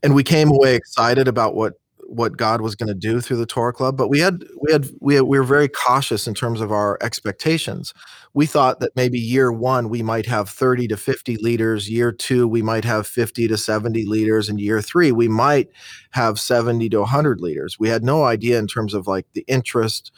And 0.03 0.13
we 0.13 0.23
came 0.23 0.51
away 0.51 0.75
excited 0.75 1.27
about 1.27 1.55
what 1.55 1.73
what 2.07 2.37
God 2.37 2.61
was 2.61 2.75
going 2.75 2.87
to 2.87 2.93
do 2.93 3.19
through 3.19 3.37
the 3.37 3.45
Torah 3.45 3.73
Club, 3.73 3.97
but 3.97 4.07
we 4.07 4.19
had 4.19 4.43
we 4.61 4.71
had 4.71 4.89
we 5.01 5.15
had, 5.15 5.23
we 5.23 5.37
were 5.37 5.43
very 5.43 5.67
cautious 5.67 6.25
in 6.25 6.33
terms 6.33 6.61
of 6.61 6.71
our 6.71 6.97
expectations. 7.01 7.93
We 8.33 8.45
thought 8.45 8.79
that 8.79 8.95
maybe 8.95 9.19
year 9.19 9.51
1 9.51 9.89
we 9.89 10.01
might 10.01 10.25
have 10.25 10.49
30 10.49 10.87
to 10.87 10.97
50 10.97 11.37
leaders, 11.37 11.89
year 11.89 12.11
2 12.11 12.47
we 12.47 12.61
might 12.61 12.85
have 12.85 13.05
50 13.05 13.47
to 13.47 13.57
70 13.57 14.05
leaders 14.05 14.47
and 14.49 14.59
year 14.59 14.81
3 14.81 15.11
we 15.11 15.27
might 15.27 15.69
have 16.11 16.39
70 16.39 16.89
to 16.89 16.99
100 16.99 17.41
leaders. 17.41 17.77
We 17.77 17.89
had 17.89 18.03
no 18.03 18.23
idea 18.23 18.57
in 18.57 18.67
terms 18.67 18.93
of 18.93 19.07
like 19.07 19.27
the 19.33 19.43
interest. 19.47 20.11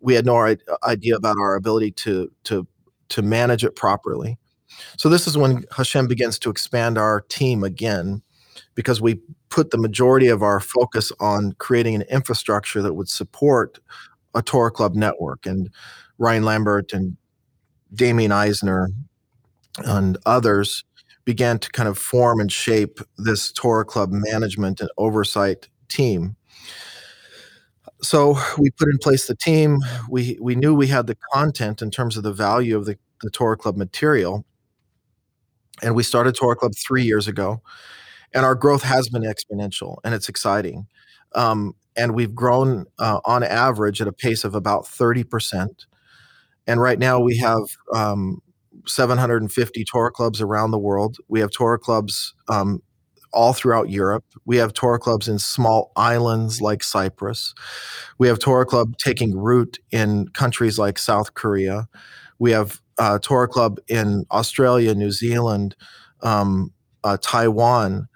We 0.00 0.14
had 0.14 0.26
no 0.26 0.56
idea 0.84 1.16
about 1.16 1.38
our 1.38 1.54
ability 1.54 1.92
to 1.92 2.30
to 2.44 2.66
to 3.10 3.22
manage 3.22 3.64
it 3.64 3.76
properly. 3.76 4.36
So 4.98 5.08
this 5.08 5.26
is 5.26 5.38
when 5.38 5.64
Hashem 5.76 6.08
begins 6.08 6.38
to 6.40 6.50
expand 6.50 6.98
our 6.98 7.20
team 7.22 7.62
again 7.62 8.22
because 8.74 9.00
we 9.00 9.20
put 9.48 9.70
the 9.70 9.78
majority 9.78 10.28
of 10.28 10.42
our 10.42 10.60
focus 10.60 11.12
on 11.20 11.52
creating 11.58 11.94
an 11.94 12.02
infrastructure 12.02 12.82
that 12.82 12.94
would 12.94 13.08
support 13.08 13.78
a 14.34 14.42
Torah 14.42 14.70
Club 14.70 14.94
network. 14.94 15.46
And 15.46 15.70
Ryan 16.18 16.44
Lambert 16.44 16.92
and 16.92 17.16
Damien 17.94 18.32
Eisner 18.32 18.90
and 19.78 20.18
others 20.26 20.84
began 21.24 21.58
to 21.58 21.70
kind 21.70 21.88
of 21.88 21.98
form 21.98 22.40
and 22.40 22.50
shape 22.50 23.00
this 23.18 23.50
Torah 23.52 23.84
Club 23.84 24.10
management 24.12 24.80
and 24.80 24.90
oversight 24.96 25.68
team. 25.88 26.36
So 28.02 28.38
we 28.58 28.70
put 28.70 28.88
in 28.88 28.98
place 28.98 29.26
the 29.26 29.34
team. 29.34 29.78
We 30.08 30.38
we 30.40 30.54
knew 30.54 30.74
we 30.74 30.86
had 30.86 31.06
the 31.06 31.16
content 31.32 31.82
in 31.82 31.90
terms 31.90 32.16
of 32.16 32.22
the 32.22 32.32
value 32.32 32.76
of 32.76 32.84
the, 32.84 32.98
the 33.22 33.30
Torah 33.30 33.56
Club 33.56 33.76
material. 33.76 34.44
And 35.82 35.94
we 35.94 36.02
started 36.02 36.34
Torah 36.34 36.56
Club 36.56 36.72
three 36.76 37.02
years 37.02 37.26
ago 37.26 37.60
and 38.34 38.44
our 38.44 38.54
growth 38.54 38.82
has 38.82 39.08
been 39.08 39.22
exponential 39.22 39.98
and 40.04 40.14
it's 40.14 40.28
exciting. 40.28 40.86
Um, 41.34 41.74
and 41.96 42.14
we've 42.14 42.34
grown 42.34 42.86
uh, 42.98 43.20
on 43.24 43.42
average 43.42 44.00
at 44.00 44.08
a 44.08 44.12
pace 44.12 44.44
of 44.44 44.54
about 44.54 44.84
30%. 44.84 45.68
And 46.66 46.80
right 46.80 46.98
now 46.98 47.20
we 47.20 47.38
have 47.38 47.62
um, 47.94 48.42
750 48.86 49.84
Torah 49.84 50.10
clubs 50.10 50.40
around 50.40 50.70
the 50.70 50.78
world. 50.78 51.16
We 51.28 51.40
have 51.40 51.50
Torah 51.50 51.78
clubs 51.78 52.34
um, 52.48 52.82
all 53.32 53.52
throughout 53.52 53.90
Europe. 53.90 54.24
We 54.44 54.56
have 54.56 54.72
Torah 54.72 54.98
clubs 54.98 55.28
in 55.28 55.38
small 55.38 55.92
islands 55.96 56.60
like 56.60 56.82
Cyprus. 56.82 57.54
We 58.18 58.28
have 58.28 58.38
Torah 58.38 58.66
club 58.66 58.96
taking 58.98 59.36
root 59.36 59.78
in 59.90 60.28
countries 60.28 60.78
like 60.78 60.98
South 60.98 61.34
Korea. 61.34 61.88
We 62.38 62.50
have 62.52 62.80
uh, 62.98 63.18
Torah 63.20 63.48
club 63.48 63.78
in 63.88 64.24
Australia, 64.30 64.94
New 64.94 65.10
Zealand, 65.10 65.76
um, 66.22 66.72
uh, 67.04 67.18
Taiwan, 67.20 68.08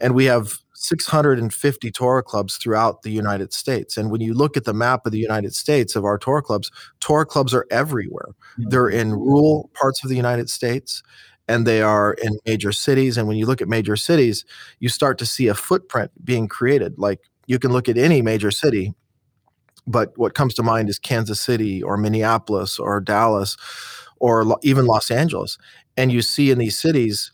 and 0.00 0.14
we 0.14 0.24
have 0.26 0.58
650 0.74 1.90
Torah 1.90 2.22
clubs 2.22 2.56
throughout 2.56 3.02
the 3.02 3.10
United 3.10 3.52
States. 3.52 3.96
And 3.96 4.10
when 4.10 4.20
you 4.20 4.34
look 4.34 4.56
at 4.56 4.64
the 4.64 4.74
map 4.74 5.06
of 5.06 5.12
the 5.12 5.18
United 5.18 5.54
States 5.54 5.96
of 5.96 6.04
our 6.04 6.18
Torah 6.18 6.42
clubs, 6.42 6.70
Torah 7.00 7.24
clubs 7.24 7.54
are 7.54 7.66
everywhere. 7.70 8.28
Mm-hmm. 8.58 8.68
They're 8.68 8.90
in 8.90 9.12
rural 9.12 9.70
parts 9.72 10.04
of 10.04 10.10
the 10.10 10.16
United 10.16 10.50
States 10.50 11.02
and 11.48 11.66
they 11.66 11.80
are 11.82 12.14
in 12.14 12.38
major 12.46 12.72
cities. 12.72 13.16
And 13.16 13.28
when 13.28 13.36
you 13.36 13.46
look 13.46 13.62
at 13.62 13.68
major 13.68 13.96
cities, 13.96 14.44
you 14.78 14.88
start 14.88 15.18
to 15.18 15.26
see 15.26 15.46
a 15.46 15.54
footprint 15.54 16.10
being 16.24 16.48
created. 16.48 16.98
Like 16.98 17.20
you 17.46 17.58
can 17.58 17.72
look 17.72 17.88
at 17.88 17.98
any 17.98 18.22
major 18.22 18.50
city, 18.50 18.94
but 19.86 20.16
what 20.16 20.34
comes 20.34 20.54
to 20.54 20.62
mind 20.62 20.88
is 20.88 20.98
Kansas 20.98 21.40
City 21.40 21.82
or 21.82 21.96
Minneapolis 21.96 22.78
or 22.78 23.00
Dallas 23.00 23.56
or 24.20 24.58
even 24.62 24.86
Los 24.86 25.10
Angeles. 25.10 25.58
And 25.96 26.10
you 26.10 26.22
see 26.22 26.50
in 26.50 26.58
these 26.58 26.78
cities, 26.78 27.30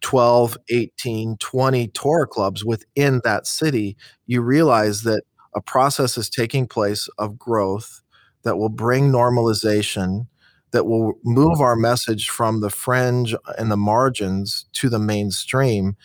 12, 0.00 0.56
18, 0.68 1.36
20 1.38 1.88
Torah 1.88 2.26
clubs 2.26 2.64
within 2.64 3.20
that 3.24 3.46
city, 3.46 3.96
you 4.26 4.40
realize 4.42 5.02
that 5.02 5.22
a 5.54 5.60
process 5.60 6.18
is 6.18 6.28
taking 6.28 6.66
place 6.66 7.08
of 7.18 7.38
growth 7.38 8.02
that 8.42 8.58
will 8.58 8.68
bring 8.68 9.10
normalization, 9.10 10.26
that 10.70 10.84
will 10.84 11.14
move 11.24 11.60
our 11.60 11.76
message 11.76 12.28
from 12.28 12.60
the 12.60 12.70
fringe 12.70 13.34
and 13.58 13.70
the 13.70 13.76
margins 13.76 14.66
to 14.74 14.88
the 14.88 14.98
mainstream, 14.98 15.96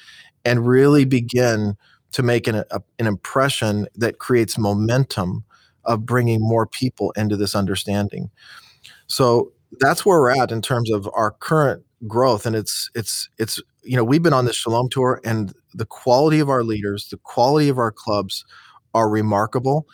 and 0.46 0.68
really 0.68 1.06
begin 1.06 1.76
to 2.14 2.24
make 2.24 2.48
an, 2.48 2.56
a, 2.56 2.82
an 3.00 3.08
impression 3.08 3.88
that 3.96 4.20
creates 4.20 4.58
momentum 4.58 5.44
of 5.86 6.06
bringing 6.06 6.40
more 6.40 6.66
people 6.66 7.12
into 7.12 7.36
this 7.36 7.56
understanding. 7.56 8.30
So 9.08 9.52
that's 9.80 10.06
where 10.06 10.20
we're 10.20 10.42
at 10.42 10.52
in 10.52 10.62
terms 10.62 10.92
of 10.92 11.10
our 11.14 11.32
current 11.32 11.84
growth 12.08 12.46
and 12.46 12.56
it's 12.56 12.90
it's 12.96 13.30
it's 13.38 13.62
you 13.84 13.96
know 13.96 14.04
we've 14.04 14.24
been 14.24 14.34
on 14.34 14.46
this 14.46 14.56
shalom 14.56 14.90
tour 14.90 15.22
and 15.24 15.54
the 15.74 15.86
quality 15.86 16.40
of 16.40 16.50
our 16.50 16.64
leaders 16.64 17.08
the 17.10 17.18
quality 17.18 17.70
of 17.70 17.78
our 17.78 17.92
clubs 17.92 18.46
are 18.94 19.10
remarkable 19.10 19.88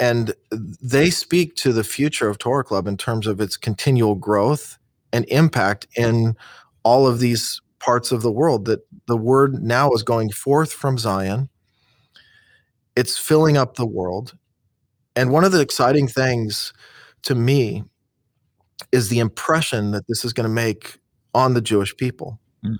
and 0.00 0.34
they 0.50 1.10
speak 1.10 1.56
to 1.56 1.72
the 1.72 1.84
future 1.84 2.28
of 2.28 2.38
torah 2.38 2.64
club 2.64 2.86
in 2.86 2.96
terms 2.96 3.26
of 3.26 3.40
its 3.40 3.56
continual 3.56 4.14
growth 4.14 4.78
and 5.12 5.24
impact 5.28 5.86
in 5.96 6.36
all 6.82 7.06
of 7.06 7.20
these 7.20 7.60
parts 7.78 8.12
of 8.12 8.22
the 8.22 8.32
world 8.32 8.64
that 8.64 8.80
the 9.06 9.16
word 9.16 9.62
now 9.62 9.90
is 9.92 10.02
going 10.02 10.30
forth 10.30 10.72
from 10.72 10.98
zion 10.98 11.48
it's 12.96 13.16
filling 13.16 13.56
up 13.56 13.74
the 13.74 13.86
world 13.86 14.36
and 15.16 15.32
one 15.32 15.44
of 15.44 15.52
the 15.52 15.60
exciting 15.60 16.06
things 16.06 16.72
to 17.22 17.34
me 17.34 17.82
is 18.92 19.08
the 19.08 19.18
impression 19.18 19.90
that 19.90 20.06
this 20.06 20.24
is 20.24 20.32
going 20.32 20.48
to 20.48 20.54
make 20.54 20.98
on 21.34 21.54
the 21.54 21.60
Jewish 21.60 21.96
people. 21.96 22.38
Mm. 22.64 22.76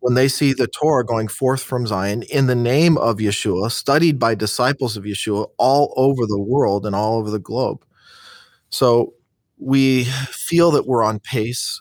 When 0.00 0.14
they 0.14 0.28
see 0.28 0.52
the 0.52 0.66
Torah 0.66 1.04
going 1.04 1.28
forth 1.28 1.62
from 1.62 1.86
Zion 1.86 2.22
in 2.24 2.46
the 2.46 2.54
name 2.54 2.98
of 2.98 3.18
Yeshua, 3.18 3.70
studied 3.70 4.18
by 4.18 4.34
disciples 4.34 4.96
of 4.96 5.04
Yeshua 5.04 5.48
all 5.58 5.92
over 5.96 6.26
the 6.26 6.40
world 6.40 6.86
and 6.86 6.94
all 6.96 7.18
over 7.18 7.30
the 7.30 7.38
globe, 7.38 7.84
So 8.70 9.14
we 9.58 10.04
feel 10.04 10.70
that 10.72 10.86
we're 10.86 11.02
on 11.04 11.20
pace 11.20 11.80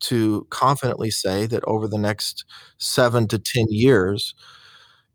to 0.00 0.46
confidently 0.50 1.10
say 1.10 1.46
that 1.46 1.64
over 1.66 1.88
the 1.88 1.98
next 1.98 2.44
seven 2.78 3.28
to 3.28 3.38
10 3.38 3.66
years, 3.70 4.34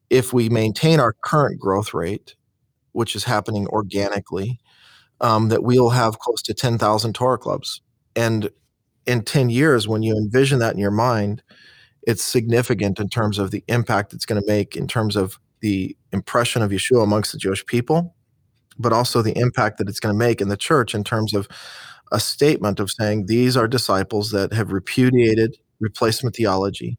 if 0.09 0.33
we 0.33 0.49
maintain 0.49 0.99
our 0.99 1.13
current 1.23 1.59
growth 1.59 1.93
rate, 1.93 2.35
which 2.93 3.15
is 3.15 3.25
happening 3.25 3.67
organically, 3.67 4.59
um, 5.21 5.49
that 5.49 5.63
we'll 5.63 5.89
have 5.91 6.19
close 6.19 6.41
to 6.43 6.53
10,000 6.53 7.13
Torah 7.13 7.37
clubs. 7.37 7.81
And 8.15 8.49
in 9.07 9.23
10 9.23 9.49
years, 9.49 9.87
when 9.87 10.03
you 10.03 10.15
envision 10.15 10.59
that 10.59 10.73
in 10.73 10.79
your 10.79 10.91
mind, 10.91 11.43
it's 12.03 12.23
significant 12.23 12.99
in 12.99 13.09
terms 13.09 13.39
of 13.39 13.51
the 13.51 13.63
impact 13.67 14.13
it's 14.13 14.25
going 14.25 14.41
to 14.41 14.47
make 14.47 14.75
in 14.75 14.87
terms 14.87 15.15
of 15.15 15.39
the 15.61 15.95
impression 16.11 16.61
of 16.61 16.71
Yeshua 16.71 17.03
amongst 17.03 17.31
the 17.31 17.37
Jewish 17.37 17.65
people, 17.65 18.15
but 18.77 18.93
also 18.93 19.21
the 19.21 19.37
impact 19.37 19.77
that 19.77 19.89
it's 19.89 19.99
going 19.99 20.13
to 20.13 20.17
make 20.17 20.41
in 20.41 20.47
the 20.47 20.57
church 20.57 20.95
in 20.95 21.03
terms 21.03 21.33
of 21.33 21.47
a 22.11 22.19
statement 22.19 22.79
of 22.79 22.89
saying 22.89 23.25
these 23.25 23.55
are 23.55 23.67
disciples 23.67 24.31
that 24.31 24.53
have 24.53 24.71
repudiated 24.71 25.57
replacement 25.79 26.35
theology, 26.35 26.97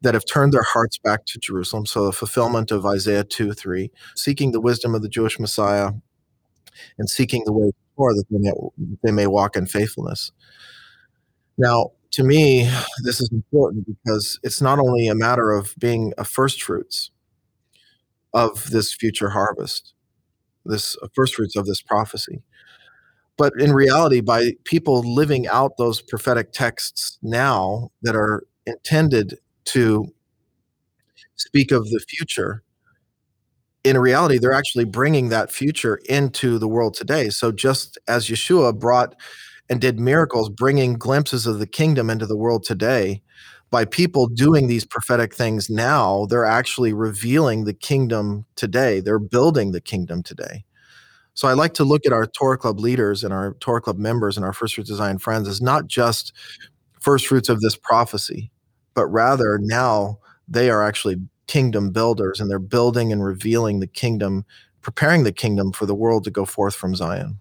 that 0.00 0.14
have 0.14 0.24
turned 0.26 0.52
their 0.52 0.62
hearts 0.62 0.98
back 0.98 1.24
to 1.26 1.38
Jerusalem. 1.38 1.86
So 1.86 2.06
the 2.06 2.12
fulfillment 2.12 2.70
of 2.70 2.84
Isaiah 2.84 3.24
2 3.24 3.52
3, 3.52 3.90
seeking 4.16 4.52
the 4.52 4.60
wisdom 4.60 4.94
of 4.94 5.02
the 5.02 5.08
Jewish 5.08 5.38
Messiah 5.38 5.92
and 6.98 7.08
seeking 7.08 7.42
the 7.44 7.52
way 7.52 7.70
forward 7.96 8.16
that 8.16 8.24
they 8.30 8.38
may, 8.38 8.52
they 9.02 9.12
may 9.12 9.26
walk 9.26 9.56
in 9.56 9.66
faithfulness. 9.66 10.32
Now, 11.56 11.92
to 12.14 12.22
me, 12.22 12.70
this 13.02 13.20
is 13.20 13.28
important 13.32 13.86
because 13.86 14.38
it's 14.44 14.62
not 14.62 14.78
only 14.78 15.08
a 15.08 15.16
matter 15.16 15.50
of 15.50 15.74
being 15.80 16.12
a 16.16 16.24
first 16.24 16.62
fruits 16.62 17.10
of 18.32 18.70
this 18.70 18.92
future 18.94 19.30
harvest, 19.30 19.94
this 20.64 20.96
uh, 21.02 21.08
first 21.12 21.34
fruits 21.34 21.56
of 21.56 21.66
this 21.66 21.82
prophecy, 21.82 22.40
but 23.36 23.52
in 23.58 23.72
reality, 23.72 24.20
by 24.20 24.52
people 24.62 25.00
living 25.00 25.48
out 25.48 25.72
those 25.76 26.00
prophetic 26.02 26.52
texts 26.52 27.18
now 27.20 27.90
that 28.02 28.14
are 28.14 28.44
intended 28.64 29.40
to 29.64 30.06
speak 31.34 31.72
of 31.72 31.90
the 31.90 31.98
future, 32.08 32.62
in 33.82 33.98
reality, 33.98 34.38
they're 34.38 34.52
actually 34.52 34.84
bringing 34.84 35.30
that 35.30 35.50
future 35.50 35.96
into 36.08 36.60
the 36.60 36.68
world 36.68 36.94
today. 36.94 37.28
So 37.28 37.50
just 37.50 37.98
as 38.06 38.28
Yeshua 38.28 38.78
brought 38.78 39.16
and 39.68 39.80
did 39.80 39.98
miracles, 39.98 40.50
bringing 40.50 40.94
glimpses 40.94 41.46
of 41.46 41.58
the 41.58 41.66
kingdom 41.66 42.10
into 42.10 42.26
the 42.26 42.36
world 42.36 42.64
today, 42.64 43.22
by 43.70 43.84
people 43.84 44.28
doing 44.28 44.68
these 44.68 44.84
prophetic 44.84 45.34
things 45.34 45.68
now, 45.68 46.26
they're 46.26 46.44
actually 46.44 46.92
revealing 46.92 47.64
the 47.64 47.74
kingdom 47.74 48.44
today. 48.56 49.00
They're 49.00 49.18
building 49.18 49.72
the 49.72 49.80
kingdom 49.80 50.22
today. 50.22 50.64
So 51.34 51.48
I 51.48 51.54
like 51.54 51.74
to 51.74 51.84
look 51.84 52.06
at 52.06 52.12
our 52.12 52.26
Torah 52.26 52.58
Club 52.58 52.78
leaders 52.78 53.24
and 53.24 53.34
our 53.34 53.54
Torah 53.54 53.80
Club 53.80 53.98
members 53.98 54.36
and 54.36 54.46
our 54.46 54.52
First 54.52 54.76
Fruits 54.76 54.90
of 54.90 54.98
Zion 54.98 55.18
friends 55.18 55.48
as 55.48 55.60
not 55.60 55.88
just 55.88 56.32
first 57.00 57.26
fruits 57.26 57.48
of 57.48 57.60
this 57.60 57.76
prophecy, 57.76 58.52
but 58.94 59.06
rather 59.06 59.58
now 59.60 60.18
they 60.46 60.70
are 60.70 60.82
actually 60.84 61.16
kingdom 61.48 61.90
builders 61.90 62.38
and 62.38 62.48
they're 62.48 62.58
building 62.60 63.10
and 63.12 63.24
revealing 63.24 63.80
the 63.80 63.86
kingdom, 63.88 64.44
preparing 64.82 65.24
the 65.24 65.32
kingdom 65.32 65.72
for 65.72 65.86
the 65.86 65.94
world 65.94 66.22
to 66.24 66.30
go 66.30 66.44
forth 66.44 66.76
from 66.76 66.94
Zion. 66.94 67.40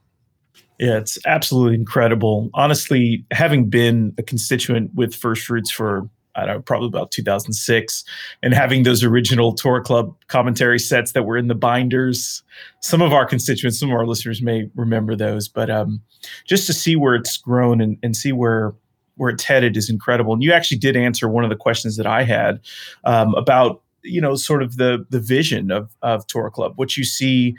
Yeah, 0.80 0.98
it's 0.98 1.18
absolutely 1.26 1.76
incredible. 1.76 2.50
Honestly, 2.54 3.26
having 3.32 3.70
been 3.70 4.14
a 4.18 4.24
constituent 4.24 4.92
with 4.96 5.14
First 5.14 5.46
Fruits 5.46 5.72
for 5.72 6.10
I 6.36 6.46
don't 6.46 6.56
know, 6.56 6.62
probably 6.62 6.88
about 6.88 7.12
2006, 7.12 8.04
and 8.42 8.54
having 8.54 8.84
those 8.84 9.04
original 9.04 9.54
Torah 9.54 9.84
Club 9.84 10.16
commentary 10.28 10.80
sets 10.80 11.12
that 11.12 11.24
were 11.24 11.38
in 11.38 11.48
the 11.48 11.56
binders. 11.56 12.42
Some 12.80 13.02
of 13.04 13.14
our 13.14 13.26
constituents, 13.26 13.80
some 13.80 13.90
of 13.90 13.96
our 13.96 14.08
listeners 14.08 14.42
may 14.42 14.68
remember 14.76 15.16
those, 15.16 15.48
but 15.48 15.70
um, 15.70 16.02
just 16.46 16.66
to 16.68 16.74
see 16.74 16.96
where 16.96 17.14
it's 17.14 17.38
grown 17.38 17.82
and, 17.82 17.98
and 18.02 18.16
see 18.16 18.32
where 18.32 18.74
where 19.16 19.30
it's 19.30 19.44
headed 19.44 19.78
is 19.78 19.92
incredible. 19.92 20.34
And 20.34 20.42
you 20.42 20.52
actually 20.52 20.78
did 20.78 20.98
answer 20.98 21.30
one 21.30 21.44
of 21.44 21.52
the 21.52 21.56
questions 21.56 21.98
that 21.98 22.08
I 22.08 22.24
had 22.24 22.60
um, 23.04 23.36
about 23.36 23.82
you 24.02 24.20
know 24.20 24.36
sort 24.36 24.64
of 24.64 24.78
the 24.78 25.06
the 25.10 25.20
vision 25.20 25.72
of 25.72 25.96
of 26.02 26.26
Torah 26.28 26.52
Club, 26.52 26.74
what 26.78 26.98
you 26.98 27.04
see, 27.04 27.56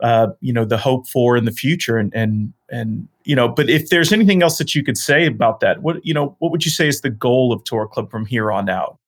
uh, 0.00 0.28
you 0.40 0.52
know, 0.52 0.64
the 0.64 0.76
hope 0.76 1.08
for 1.08 1.36
in 1.36 1.44
the 1.44 1.52
future, 1.52 1.96
and 1.96 2.14
and 2.14 2.52
and 2.70 3.08
you 3.24 3.34
know. 3.34 3.48
But 3.48 3.70
if 3.70 3.88
there's 3.88 4.12
anything 4.12 4.42
else 4.42 4.58
that 4.58 4.74
you 4.74 4.82
could 4.82 4.96
say 4.96 5.26
about 5.26 5.60
that, 5.60 5.82
what 5.82 6.04
you 6.04 6.14
know, 6.14 6.36
what 6.38 6.50
would 6.52 6.64
you 6.64 6.70
say 6.70 6.88
is 6.88 7.00
the 7.00 7.10
goal 7.10 7.52
of 7.52 7.64
Torah 7.64 7.88
Club 7.88 8.10
from 8.10 8.26
here 8.26 8.52
on 8.52 8.68
out? 8.68 8.98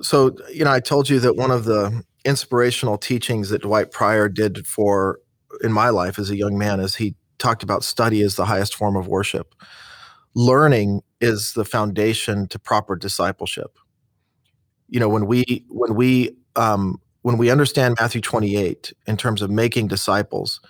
So 0.00 0.36
you 0.52 0.64
know, 0.64 0.72
I 0.72 0.80
told 0.80 1.08
you 1.08 1.20
that 1.20 1.36
one 1.36 1.50
of 1.50 1.64
the 1.64 2.04
inspirational 2.24 2.98
teachings 2.98 3.50
that 3.50 3.62
Dwight 3.62 3.90
Pryor 3.90 4.28
did 4.28 4.66
for 4.66 5.18
in 5.62 5.72
my 5.72 5.90
life 5.90 6.18
as 6.18 6.30
a 6.30 6.36
young 6.36 6.56
man 6.56 6.80
is 6.80 6.96
he 6.96 7.14
talked 7.38 7.62
about 7.62 7.82
study 7.84 8.22
as 8.22 8.36
the 8.36 8.44
highest 8.44 8.74
form 8.74 8.96
of 8.96 9.08
worship. 9.08 9.54
Learning 10.34 11.02
is 11.20 11.52
the 11.52 11.64
foundation 11.64 12.48
to 12.48 12.58
proper 12.58 12.96
discipleship 12.96 13.76
you 14.92 15.00
know 15.00 15.08
when 15.08 15.26
we 15.26 15.64
when 15.68 15.94
we 15.94 16.36
um, 16.54 17.00
when 17.22 17.38
we 17.38 17.50
understand 17.50 17.96
Matthew 17.98 18.20
28 18.20 18.92
in 19.06 19.16
terms 19.16 19.42
of 19.42 19.50
making 19.50 19.88
disciples, 19.88 20.60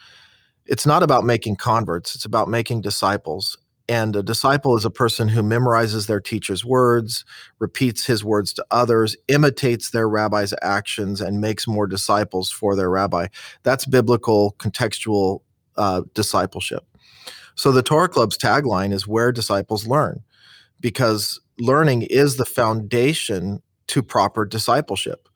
it's 0.67 0.87
not 0.87 1.03
about 1.03 1.25
making 1.25 1.57
converts, 1.57 2.15
it's 2.15 2.25
about 2.25 2.49
making 2.49 2.83
disciples. 2.83 3.59
And 3.89 4.15
a 4.15 4.23
disciple 4.23 4.77
is 4.77 4.85
a 4.85 4.91
person 4.91 5.29
who 5.29 5.43
memorizes 5.43 6.07
their 6.07 6.21
teacher's 6.21 6.65
words, 6.65 7.25
repeats 7.59 8.07
his 8.07 8.25
words 8.25 8.53
to 8.55 8.65
others, 8.71 9.17
imitates 9.29 9.91
their 9.91 10.09
rabbi's 10.09 10.55
actions, 10.63 11.21
and 11.21 11.41
makes 11.41 11.67
more 11.67 11.87
disciples 11.87 12.51
for 12.51 12.77
their 12.77 12.89
rabbi. 12.89 13.27
That's 13.65 13.85
biblical 13.85 14.55
contextual 14.59 15.41
uh, 15.77 16.03
discipleship. 16.15 16.85
So 17.55 17.73
the 17.73 17.83
Torah 17.83 18.09
Club's 18.09 18.39
tagline 18.39 18.93
is 18.93 19.07
where 19.07 19.33
disciples 19.33 19.87
learn, 19.87 20.23
because 20.81 21.41
learning 21.59 22.03
is 22.03 22.37
the 22.37 22.47
foundation 22.47 23.63
to 23.89 24.03
proper 24.03 24.45
discipleship. 24.45 25.29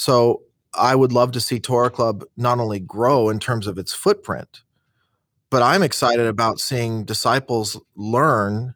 So 0.00 0.44
I 0.72 0.94
would 0.94 1.12
love 1.12 1.30
to 1.32 1.42
see 1.42 1.60
Torah 1.60 1.90
Club 1.90 2.24
not 2.38 2.58
only 2.58 2.80
grow 2.80 3.28
in 3.28 3.38
terms 3.38 3.66
of 3.66 3.76
its 3.76 3.92
footprint, 3.92 4.62
but 5.50 5.60
I'm 5.60 5.82
excited 5.82 6.24
about 6.24 6.58
seeing 6.58 7.04
disciples 7.04 7.78
learn 7.96 8.74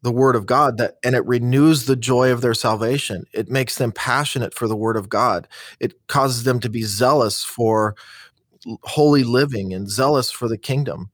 the 0.00 0.10
word 0.10 0.36
of 0.36 0.46
God 0.46 0.78
that 0.78 0.94
and 1.04 1.14
it 1.14 1.26
renews 1.26 1.84
the 1.84 1.96
joy 1.96 2.32
of 2.32 2.40
their 2.40 2.54
salvation. 2.54 3.24
It 3.34 3.50
makes 3.50 3.76
them 3.76 3.92
passionate 3.92 4.54
for 4.54 4.66
the 4.66 4.74
word 4.74 4.96
of 4.96 5.10
God. 5.10 5.46
It 5.80 5.92
causes 6.06 6.44
them 6.44 6.60
to 6.60 6.70
be 6.70 6.82
zealous 6.82 7.44
for 7.44 7.94
holy 8.84 9.24
living 9.24 9.74
and 9.74 9.90
zealous 9.90 10.30
for 10.30 10.48
the 10.48 10.56
kingdom. 10.56 11.10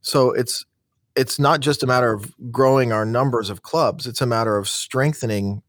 So 0.00 0.32
it's 0.32 0.66
it's 1.14 1.38
not 1.38 1.60
just 1.60 1.84
a 1.84 1.86
matter 1.86 2.12
of 2.12 2.34
growing 2.50 2.90
our 2.90 3.04
numbers 3.04 3.50
of 3.50 3.62
clubs, 3.62 4.04
it's 4.04 4.20
a 4.20 4.26
matter 4.26 4.56
of 4.56 4.68
strengthening 4.68 5.62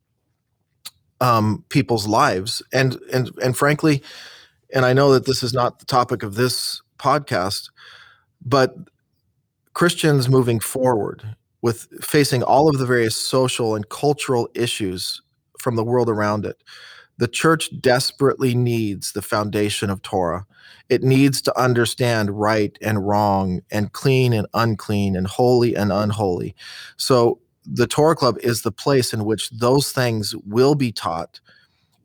um, 1.21 1.63
people's 1.69 2.07
lives. 2.07 2.61
And 2.73 2.97
and 3.13 3.31
and 3.41 3.57
frankly, 3.57 4.03
and 4.73 4.85
I 4.85 4.93
know 4.93 5.13
that 5.13 5.25
this 5.25 5.43
is 5.43 5.53
not 5.53 5.79
the 5.79 5.85
topic 5.85 6.23
of 6.23 6.35
this 6.35 6.81
podcast, 6.99 7.69
but 8.43 8.75
Christians 9.73 10.29
moving 10.29 10.59
forward 10.59 11.35
with 11.61 11.87
facing 12.03 12.43
all 12.43 12.69
of 12.69 12.77
the 12.77 12.85
various 12.85 13.17
social 13.17 13.75
and 13.75 13.89
cultural 13.89 14.49
issues 14.53 15.21
from 15.59 15.75
the 15.75 15.83
world 15.83 16.09
around 16.09 16.45
it. 16.45 16.61
The 17.17 17.27
church 17.27 17.69
desperately 17.81 18.53
needs 18.55 19.13
the 19.13 19.21
foundation 19.21 19.89
of 19.89 20.01
Torah. 20.01 20.45
It 20.89 21.01
needs 21.01 21.41
to 21.43 21.59
understand 21.59 22.39
right 22.39 22.77
and 22.81 23.07
wrong 23.07 23.61
and 23.71 23.91
clean 23.93 24.33
and 24.33 24.47
unclean 24.53 25.15
and 25.15 25.25
holy 25.25 25.75
and 25.75 25.91
unholy. 25.91 26.55
So 26.97 27.39
the 27.65 27.87
Torah 27.87 28.15
Club 28.15 28.37
is 28.41 28.61
the 28.61 28.71
place 28.71 29.13
in 29.13 29.25
which 29.25 29.49
those 29.49 29.91
things 29.91 30.35
will 30.45 30.75
be 30.75 30.91
taught. 30.91 31.39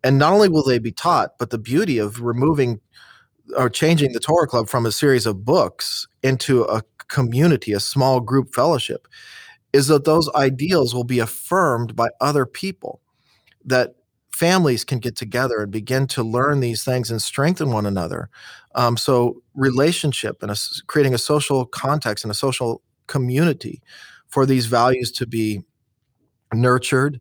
And 0.02 0.18
not 0.18 0.32
only 0.32 0.48
will 0.48 0.64
they 0.64 0.78
be 0.78 0.92
taught, 0.92 1.38
but 1.38 1.50
the 1.50 1.58
beauty 1.58 1.98
of 1.98 2.20
removing 2.20 2.80
or 3.56 3.68
changing 3.68 4.12
the 4.12 4.20
Torah 4.20 4.46
Club 4.46 4.68
from 4.68 4.86
a 4.86 4.92
series 4.92 5.26
of 5.26 5.44
books 5.44 6.06
into 6.22 6.62
a 6.64 6.82
community, 7.08 7.72
a 7.72 7.80
small 7.80 8.20
group 8.20 8.54
fellowship, 8.54 9.08
is 9.72 9.88
that 9.88 10.04
those 10.04 10.28
ideals 10.34 10.94
will 10.94 11.04
be 11.04 11.18
affirmed 11.18 11.94
by 11.94 12.08
other 12.20 12.46
people, 12.46 13.00
that 13.64 13.94
families 14.32 14.84
can 14.84 14.98
get 14.98 15.16
together 15.16 15.60
and 15.60 15.70
begin 15.70 16.06
to 16.06 16.22
learn 16.22 16.60
these 16.60 16.82
things 16.82 17.10
and 17.10 17.20
strengthen 17.20 17.70
one 17.70 17.86
another. 17.86 18.30
Um, 18.74 18.96
so, 18.96 19.42
relationship 19.54 20.42
and 20.42 20.50
a, 20.50 20.56
creating 20.86 21.14
a 21.14 21.18
social 21.18 21.66
context 21.66 22.24
and 22.24 22.30
a 22.30 22.34
social 22.34 22.82
community 23.06 23.82
for 24.30 24.46
these 24.46 24.66
values 24.66 25.12
to 25.12 25.26
be 25.26 25.62
nurtured, 26.54 27.20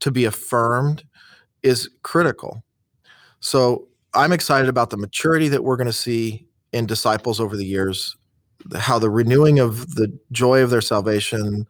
to 0.00 0.10
be 0.10 0.24
affirmed, 0.24 1.04
is 1.62 1.88
critical. 2.02 2.62
So 3.40 3.88
I'm 4.14 4.32
excited 4.32 4.68
about 4.68 4.90
the 4.90 4.96
maturity 4.96 5.48
that 5.48 5.64
we're 5.64 5.76
going 5.76 5.86
to 5.86 5.92
see 5.92 6.46
in 6.72 6.86
disciples 6.86 7.40
over 7.40 7.56
the 7.56 7.64
years, 7.66 8.16
how 8.76 8.98
the 8.98 9.10
renewing 9.10 9.58
of 9.58 9.94
the 9.94 10.16
joy 10.32 10.62
of 10.62 10.70
their 10.70 10.80
salvation, 10.80 11.66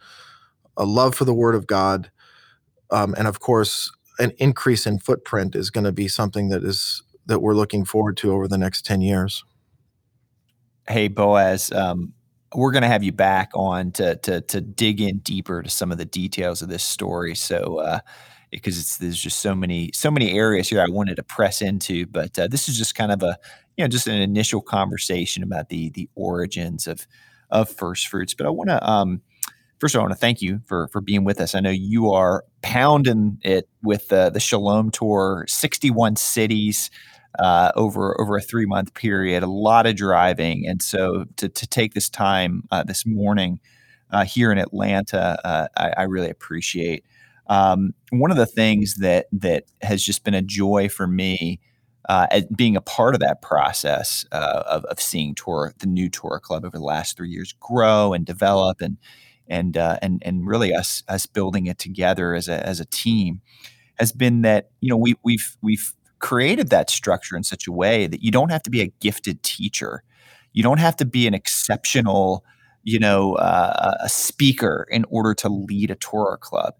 a 0.76 0.84
love 0.84 1.14
for 1.14 1.24
the 1.24 1.34
Word 1.34 1.54
of 1.54 1.66
God, 1.66 2.10
um, 2.90 3.14
and 3.16 3.28
of 3.28 3.40
course, 3.40 3.90
an 4.18 4.32
increase 4.38 4.86
in 4.86 4.98
footprint 4.98 5.54
is 5.54 5.70
going 5.70 5.84
to 5.84 5.92
be 5.92 6.08
something 6.08 6.48
that 6.48 6.64
is 6.64 7.02
that 7.26 7.40
we're 7.40 7.54
looking 7.54 7.84
forward 7.84 8.16
to 8.18 8.32
over 8.32 8.48
the 8.48 8.58
next 8.58 8.84
ten 8.84 9.00
years. 9.00 9.44
Hey 10.88 11.08
Boaz, 11.08 11.70
um, 11.72 12.12
we're 12.54 12.72
going 12.72 12.82
to 12.82 12.88
have 12.88 13.02
you 13.02 13.12
back 13.12 13.50
on 13.54 13.92
to 13.92 14.16
to 14.16 14.40
to 14.42 14.60
dig 14.60 15.00
in 15.00 15.18
deeper 15.18 15.62
to 15.62 15.70
some 15.70 15.92
of 15.92 15.98
the 15.98 16.04
details 16.04 16.62
of 16.62 16.68
this 16.68 16.82
story. 16.82 17.34
So. 17.34 17.78
Uh, 17.78 18.00
because 18.50 18.96
there's 18.96 19.22
just 19.22 19.40
so 19.40 19.54
many 19.54 19.90
so 19.94 20.10
many 20.10 20.32
areas 20.32 20.68
here 20.68 20.80
I 20.80 20.88
wanted 20.88 21.16
to 21.16 21.22
press 21.22 21.62
into, 21.62 22.06
but 22.06 22.36
uh, 22.38 22.48
this 22.48 22.68
is 22.68 22.76
just 22.76 22.94
kind 22.94 23.12
of 23.12 23.22
a 23.22 23.38
you 23.76 23.84
know 23.84 23.88
just 23.88 24.06
an 24.06 24.20
initial 24.20 24.60
conversation 24.60 25.42
about 25.42 25.68
the 25.68 25.90
the 25.90 26.08
origins 26.14 26.86
of 26.86 27.06
of 27.50 27.68
first 27.70 28.08
fruits. 28.08 28.34
But 28.34 28.46
I 28.46 28.50
want 28.50 28.70
to 28.70 28.90
um, 28.90 29.22
first 29.78 29.94
of 29.94 30.00
all, 30.00 30.04
I 30.04 30.08
want 30.08 30.18
to 30.18 30.20
thank 30.20 30.42
you 30.42 30.60
for 30.66 30.88
for 30.88 31.00
being 31.00 31.24
with 31.24 31.40
us. 31.40 31.54
I 31.54 31.60
know 31.60 31.70
you 31.70 32.10
are 32.10 32.44
pounding 32.62 33.38
it 33.42 33.68
with 33.82 34.08
the 34.08 34.30
the 34.30 34.40
Shalom 34.40 34.90
Tour, 34.90 35.44
61 35.48 36.16
cities 36.16 36.90
uh, 37.38 37.72
over 37.76 38.18
over 38.20 38.36
a 38.36 38.40
three 38.40 38.66
month 38.66 38.94
period, 38.94 39.42
a 39.42 39.46
lot 39.46 39.86
of 39.86 39.96
driving, 39.96 40.66
and 40.66 40.82
so 40.82 41.24
to 41.36 41.48
to 41.48 41.66
take 41.66 41.94
this 41.94 42.08
time 42.08 42.64
uh, 42.70 42.82
this 42.82 43.06
morning 43.06 43.60
uh, 44.10 44.24
here 44.24 44.50
in 44.50 44.58
Atlanta, 44.58 45.38
uh, 45.44 45.68
I, 45.76 45.92
I, 45.98 46.02
really 46.02 46.30
appreciate. 46.30 47.04
Um, 47.46 47.94
one 48.10 48.30
of 48.30 48.36
the 48.36 48.46
things 48.46 48.96
that 48.96 49.26
that 49.32 49.64
has 49.82 50.02
just 50.02 50.24
been 50.24 50.34
a 50.34 50.42
joy 50.42 50.88
for 50.88 51.06
me. 51.06 51.60
Uh, 52.08 52.40
being 52.56 52.76
a 52.76 52.80
part 52.80 53.14
of 53.14 53.20
that 53.20 53.42
process 53.42 54.24
uh, 54.32 54.62
of, 54.66 54.84
of 54.86 54.98
seeing 54.98 55.34
tour 55.34 55.72
the 55.78 55.86
new 55.86 56.08
Torah 56.08 56.40
Club 56.40 56.64
over 56.64 56.76
the 56.76 56.82
last 56.82 57.16
three 57.16 57.28
years 57.28 57.52
grow 57.60 58.14
and 58.14 58.24
develop 58.24 58.80
and 58.80 58.96
and 59.46 59.76
uh, 59.76 59.98
and 60.00 60.22
and 60.24 60.46
really 60.46 60.72
us 60.72 61.02
us 61.08 61.26
building 61.26 61.66
it 61.66 61.78
together 61.78 62.34
as 62.34 62.48
a 62.48 62.66
as 62.66 62.80
a 62.80 62.86
team 62.86 63.42
has 63.98 64.12
been 64.12 64.40
that 64.42 64.70
you 64.80 64.88
know 64.88 64.96
we 64.96 65.14
we've 65.22 65.56
we've 65.60 65.92
created 66.20 66.70
that 66.70 66.90
structure 66.90 67.36
in 67.36 67.42
such 67.42 67.66
a 67.66 67.72
way 67.72 68.06
that 68.06 68.22
you 68.22 68.30
don't 68.30 68.50
have 68.50 68.62
to 68.62 68.70
be 68.70 68.80
a 68.80 68.92
gifted 69.00 69.42
teacher, 69.42 70.02
you 70.52 70.62
don't 70.62 70.78
have 70.78 70.96
to 70.96 71.04
be 71.04 71.26
an 71.26 71.34
exceptional 71.34 72.44
you 72.82 72.98
know 72.98 73.34
uh, 73.34 73.96
a 74.00 74.08
speaker 74.08 74.86
in 74.90 75.04
order 75.10 75.34
to 75.34 75.48
lead 75.48 75.90
a 75.90 75.96
Torah 75.96 76.38
club. 76.38 76.74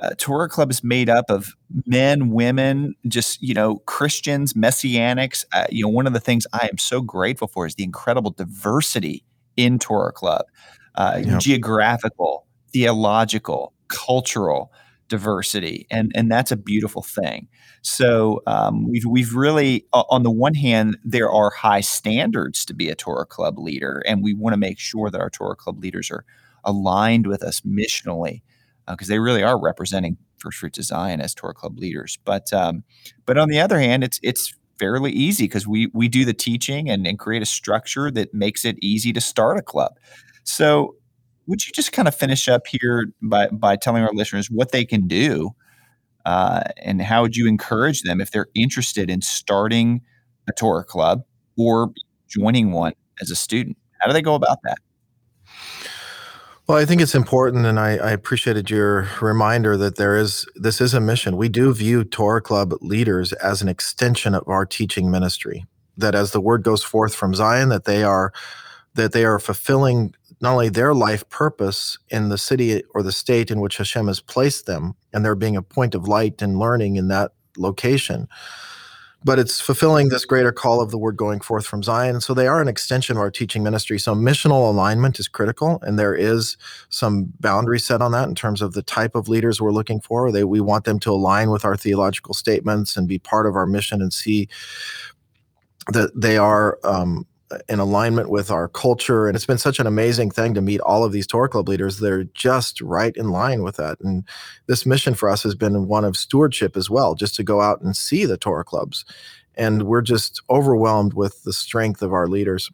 Uh, 0.00 0.10
Torah 0.16 0.48
Club 0.48 0.70
is 0.70 0.84
made 0.84 1.08
up 1.08 1.28
of 1.28 1.56
men, 1.86 2.30
women, 2.30 2.94
just 3.08 3.42
you 3.42 3.54
know 3.54 3.78
Christians, 3.86 4.52
Messianics. 4.52 5.44
Uh, 5.52 5.66
you 5.70 5.82
know, 5.84 5.88
one 5.88 6.06
of 6.06 6.12
the 6.12 6.20
things 6.20 6.46
I 6.52 6.68
am 6.70 6.78
so 6.78 7.00
grateful 7.00 7.48
for 7.48 7.66
is 7.66 7.74
the 7.74 7.82
incredible 7.82 8.30
diversity 8.30 9.24
in 9.56 9.78
Torah 9.78 10.12
Club 10.12 10.46
uh, 10.94 11.20
yep. 11.24 11.40
geographical, 11.40 12.46
theological, 12.72 13.72
cultural 13.88 14.72
diversity, 15.08 15.86
and 15.90 16.12
and 16.14 16.30
that's 16.30 16.52
a 16.52 16.56
beautiful 16.56 17.02
thing. 17.02 17.48
So 17.82 18.42
um, 18.46 18.88
we've 18.88 19.04
we've 19.06 19.34
really, 19.34 19.86
on 19.92 20.22
the 20.22 20.30
one 20.30 20.54
hand, 20.54 20.96
there 21.04 21.30
are 21.30 21.50
high 21.50 21.80
standards 21.80 22.64
to 22.66 22.74
be 22.74 22.88
a 22.88 22.94
Torah 22.94 23.26
Club 23.26 23.58
leader, 23.58 24.02
and 24.06 24.22
we 24.22 24.34
want 24.34 24.54
to 24.54 24.58
make 24.58 24.78
sure 24.78 25.10
that 25.10 25.20
our 25.20 25.30
Torah 25.30 25.56
Club 25.56 25.78
leaders 25.78 26.10
are 26.10 26.24
aligned 26.64 27.26
with 27.26 27.42
us 27.42 27.60
missionally 27.62 28.42
because 28.86 29.08
uh, 29.08 29.12
they 29.14 29.18
really 29.18 29.42
are 29.42 29.60
representing 29.60 30.16
First 30.38 30.58
Fruits 30.58 30.82
Zion 30.82 31.20
as 31.20 31.34
Torah 31.34 31.54
Club 31.54 31.78
leaders. 31.78 32.18
But 32.24 32.52
um, 32.52 32.84
but 33.26 33.38
on 33.38 33.48
the 33.48 33.60
other 33.60 33.78
hand, 33.78 34.04
it's 34.04 34.20
it's 34.22 34.54
fairly 34.78 35.12
easy 35.12 35.44
because 35.44 35.66
we 35.66 35.90
we 35.92 36.08
do 36.08 36.24
the 36.24 36.34
teaching 36.34 36.88
and, 36.88 37.06
and 37.06 37.18
create 37.18 37.42
a 37.42 37.46
structure 37.46 38.10
that 38.10 38.32
makes 38.32 38.64
it 38.64 38.76
easy 38.82 39.12
to 39.12 39.20
start 39.20 39.58
a 39.58 39.62
club. 39.62 39.92
So, 40.44 40.94
would 41.48 41.66
you 41.66 41.72
just 41.72 41.92
kind 41.92 42.06
of 42.06 42.14
finish 42.14 42.46
up 42.46 42.66
here 42.66 43.06
by 43.22 43.48
by 43.48 43.74
telling 43.74 44.04
our 44.04 44.12
listeners 44.12 44.48
what 44.50 44.70
they 44.70 44.84
can 44.84 45.08
do, 45.08 45.50
uh, 46.24 46.60
and 46.76 47.02
how 47.02 47.22
would 47.22 47.34
you 47.34 47.48
encourage 47.48 48.02
them 48.02 48.20
if 48.20 48.30
they're 48.30 48.48
interested 48.54 49.10
in 49.10 49.22
starting 49.22 50.02
a 50.48 50.52
Torah 50.52 50.84
club 50.84 51.22
or 51.56 51.90
joining 52.28 52.70
one 52.70 52.92
as 53.20 53.30
a 53.30 53.36
student? 53.36 53.76
How 53.98 54.06
do 54.06 54.12
they 54.12 54.22
go 54.22 54.34
about 54.34 54.58
that? 54.62 54.78
Well, 56.68 56.76
I 56.76 56.84
think 56.84 57.00
it's 57.00 57.14
important, 57.14 57.64
and 57.64 57.80
I, 57.80 57.96
I, 57.96 58.10
appreciated 58.10 58.68
your 58.68 59.08
reminder 59.22 59.78
that 59.78 59.96
there 59.96 60.18
is 60.18 60.46
this 60.54 60.82
is 60.82 60.92
a 60.92 61.00
mission. 61.00 61.38
We 61.38 61.48
do 61.48 61.72
view 61.72 62.04
Torah 62.04 62.42
Club 62.42 62.74
leaders 62.82 63.32
as 63.32 63.62
an 63.62 63.68
extension 63.68 64.34
of 64.34 64.46
our 64.46 64.66
teaching 64.66 65.10
ministry. 65.10 65.64
That 65.96 66.14
as 66.14 66.32
the 66.32 66.42
word 66.42 66.62
goes 66.62 66.84
forth 66.84 67.14
from 67.14 67.34
Zion, 67.34 67.70
that 67.70 67.86
they 67.86 68.02
are 68.02 68.34
that 68.94 69.12
they 69.12 69.24
are 69.24 69.38
fulfilling 69.38 70.14
not 70.40 70.52
only 70.52 70.68
their 70.68 70.94
life 70.94 71.28
purpose 71.28 71.98
in 72.08 72.28
the 72.28 72.38
city 72.38 72.82
or 72.94 73.02
the 73.02 73.12
state 73.12 73.50
in 73.50 73.60
which 73.60 73.76
Hashem 73.76 74.06
has 74.06 74.20
placed 74.20 74.66
them, 74.66 74.94
and 75.12 75.24
they're 75.24 75.34
being 75.34 75.56
a 75.56 75.62
point 75.62 75.94
of 75.94 76.06
light 76.08 76.40
and 76.42 76.58
learning 76.58 76.96
in 76.96 77.08
that 77.08 77.32
location, 77.56 78.28
but 79.24 79.38
it's 79.38 79.60
fulfilling 79.60 80.08
this 80.08 80.24
greater 80.24 80.52
call 80.52 80.80
of 80.80 80.92
the 80.92 80.98
word 80.98 81.16
going 81.16 81.40
forth 81.40 81.66
from 81.66 81.82
Zion. 81.82 82.20
So 82.20 82.34
they 82.34 82.46
are 82.46 82.62
an 82.62 82.68
extension 82.68 83.16
of 83.16 83.20
our 83.20 83.32
teaching 83.32 83.64
ministry. 83.64 83.98
So 83.98 84.14
missional 84.14 84.70
alignment 84.70 85.18
is 85.18 85.26
critical, 85.26 85.80
and 85.82 85.98
there 85.98 86.14
is 86.14 86.56
some 86.88 87.32
boundary 87.40 87.80
set 87.80 88.00
on 88.00 88.12
that 88.12 88.28
in 88.28 88.36
terms 88.36 88.62
of 88.62 88.74
the 88.74 88.82
type 88.82 89.16
of 89.16 89.28
leaders 89.28 89.60
we're 89.60 89.72
looking 89.72 90.00
for. 90.00 90.30
They, 90.30 90.44
we 90.44 90.60
want 90.60 90.84
them 90.84 91.00
to 91.00 91.10
align 91.10 91.50
with 91.50 91.64
our 91.64 91.76
theological 91.76 92.32
statements 92.32 92.96
and 92.96 93.08
be 93.08 93.18
part 93.18 93.46
of 93.46 93.56
our 93.56 93.66
mission 93.66 94.00
and 94.00 94.12
see 94.12 94.48
that 95.88 96.12
they 96.14 96.36
are 96.36 96.78
um, 96.84 97.26
in 97.68 97.78
alignment 97.78 98.30
with 98.30 98.50
our 98.50 98.68
culture. 98.68 99.26
And 99.26 99.34
it's 99.34 99.46
been 99.46 99.58
such 99.58 99.78
an 99.78 99.86
amazing 99.86 100.30
thing 100.30 100.54
to 100.54 100.60
meet 100.60 100.80
all 100.80 101.04
of 101.04 101.12
these 101.12 101.26
Torah 101.26 101.48
Club 101.48 101.68
leaders. 101.68 101.98
They're 101.98 102.24
just 102.24 102.80
right 102.80 103.16
in 103.16 103.30
line 103.30 103.62
with 103.62 103.76
that. 103.76 103.98
And 104.00 104.24
this 104.66 104.84
mission 104.84 105.14
for 105.14 105.28
us 105.28 105.42
has 105.42 105.54
been 105.54 105.88
one 105.88 106.04
of 106.04 106.16
stewardship 106.16 106.76
as 106.76 106.90
well, 106.90 107.14
just 107.14 107.34
to 107.36 107.42
go 107.42 107.60
out 107.60 107.80
and 107.80 107.96
see 107.96 108.24
the 108.24 108.36
Torah 108.36 108.64
clubs. 108.64 109.04
And 109.54 109.84
we're 109.84 110.02
just 110.02 110.42
overwhelmed 110.50 111.14
with 111.14 111.42
the 111.44 111.52
strength 111.52 112.02
of 112.02 112.12
our 112.12 112.28
leaders. 112.28 112.70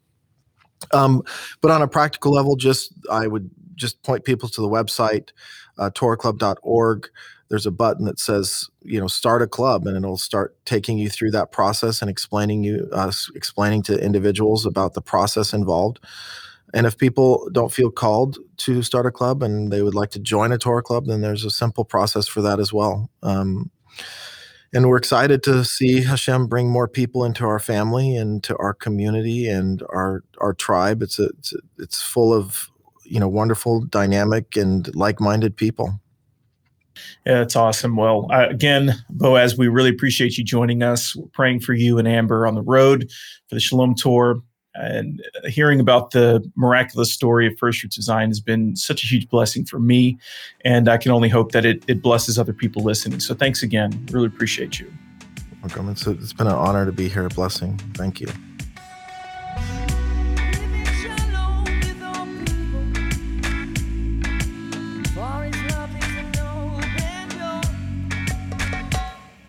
Um, 0.93 1.23
but 1.61 1.71
on 1.71 1.83
a 1.83 1.89
practical 1.89 2.33
level, 2.33 2.57
just 2.57 2.93
I 3.11 3.27
would 3.27 3.51
just 3.77 4.03
point 4.03 4.25
people 4.25 4.49
to 4.49 4.61
the 4.61 4.69
website, 4.69 5.31
uh, 5.79 5.91
torahclub.org 5.91 7.09
there's 7.49 7.67
a 7.67 7.71
button 7.71 8.05
that 8.05 8.19
says 8.19 8.69
you 8.83 9.01
know 9.01 9.07
start 9.07 9.43
a 9.43 9.47
club 9.47 9.87
and 9.87 9.97
it'll 9.97 10.17
start 10.17 10.57
taking 10.65 10.99
you 10.99 11.09
through 11.09 11.31
that 11.31 11.53
process 11.53 12.01
and 12.01 12.11
explaining 12.11 12.65
you 12.65 12.89
uh, 12.93 13.13
explaining 13.35 13.83
to 13.83 14.03
individuals 14.03 14.67
about 14.67 14.95
the 14.95 15.03
process 15.03 15.53
involved. 15.53 16.01
And 16.73 16.87
if 16.87 16.99
people 16.99 17.49
don't 17.53 17.73
feel 17.73 17.93
called 17.93 18.39
to 18.57 18.83
start 18.83 19.07
a 19.07 19.13
club 19.13 19.45
and 19.45 19.73
they 19.73 19.83
would 19.83 19.95
like 19.95 20.11
to 20.11 20.19
join 20.19 20.53
a 20.53 20.59
Torah 20.59 20.83
club 20.83 21.07
then 21.07 21.21
there's 21.21 21.45
a 21.45 21.51
simple 21.51 21.85
process 21.85 22.27
for 22.27 22.43
that 22.43 22.59
as 22.59 22.73
well. 22.73 23.11
Um, 23.23 23.71
and 24.73 24.89
we're 24.89 24.97
excited 24.97 25.45
to 25.45 25.65
see 25.65 26.03
Hashem 26.03 26.49
bring 26.49 26.69
more 26.69 26.89
people 26.89 27.25
into 27.25 27.45
our 27.45 27.61
family 27.61 28.17
and 28.17 28.43
to 28.43 28.57
our 28.57 28.75
community 28.75 29.47
and 29.47 29.81
our 29.91 30.25
our 30.39 30.55
tribe. 30.55 31.03
It's 31.03 31.21
a, 31.21 31.27
it's, 31.27 31.53
a, 31.53 31.59
it's 31.79 32.03
full 32.03 32.35
of 32.35 32.69
you 33.05 33.21
know 33.21 33.29
wonderful, 33.29 33.83
dynamic, 33.87 34.57
and 34.57 34.95
like-minded 34.95 35.57
people. 35.57 36.01
Yeah, 37.27 37.39
that's 37.39 37.57
awesome. 37.57 37.97
Well, 37.97 38.29
uh, 38.31 38.49
again, 38.49 38.95
Boaz, 39.11 39.59
we 39.59 39.69
really 39.69 39.91
appreciate 39.91 40.39
you 40.39 40.45
joining 40.45 40.83
us. 40.83 41.17
We're 41.17 41.27
praying 41.29 41.61
for 41.61 41.75
you 41.75 41.99
and 41.99 42.07
Amber 42.07 42.47
on 42.47 42.55
the 42.55 42.63
road 42.63 43.11
for 43.49 43.55
the 43.57 43.61
Shalom 43.61 43.95
Tour. 43.95 44.43
And 44.77 45.23
hearing 45.45 45.79
about 45.79 46.11
the 46.11 46.49
miraculous 46.57 47.13
story 47.13 47.47
of 47.47 47.57
First 47.59 47.85
of 47.85 47.93
Zion 47.93 48.31
has 48.31 48.41
been 48.41 48.75
such 48.75 49.05
a 49.05 49.07
huge 49.07 49.29
blessing 49.29 49.65
for 49.65 49.79
me. 49.79 50.19
And 50.65 50.89
I 50.89 50.97
can 50.97 51.13
only 51.13 51.29
hope 51.29 51.53
that 51.53 51.65
it, 51.65 51.85
it 51.87 52.03
blesses 52.03 52.41
other 52.41 52.53
people 52.53 52.83
listening. 52.83 53.21
So 53.21 53.35
thanks 53.35 53.63
again. 53.63 54.05
Really 54.11 54.27
appreciate 54.27 54.81
you. 54.81 54.93
Welcome. 55.63 55.89
It's, 55.91 56.07
a, 56.07 56.11
it's 56.11 56.33
been 56.33 56.49
an 56.49 56.55
honor 56.55 56.87
to 56.87 56.93
be 56.93 57.09
here. 57.09 57.25
A 57.25 57.29
blessing. 57.29 57.79
Thank 57.95 58.21
you. 58.21 58.29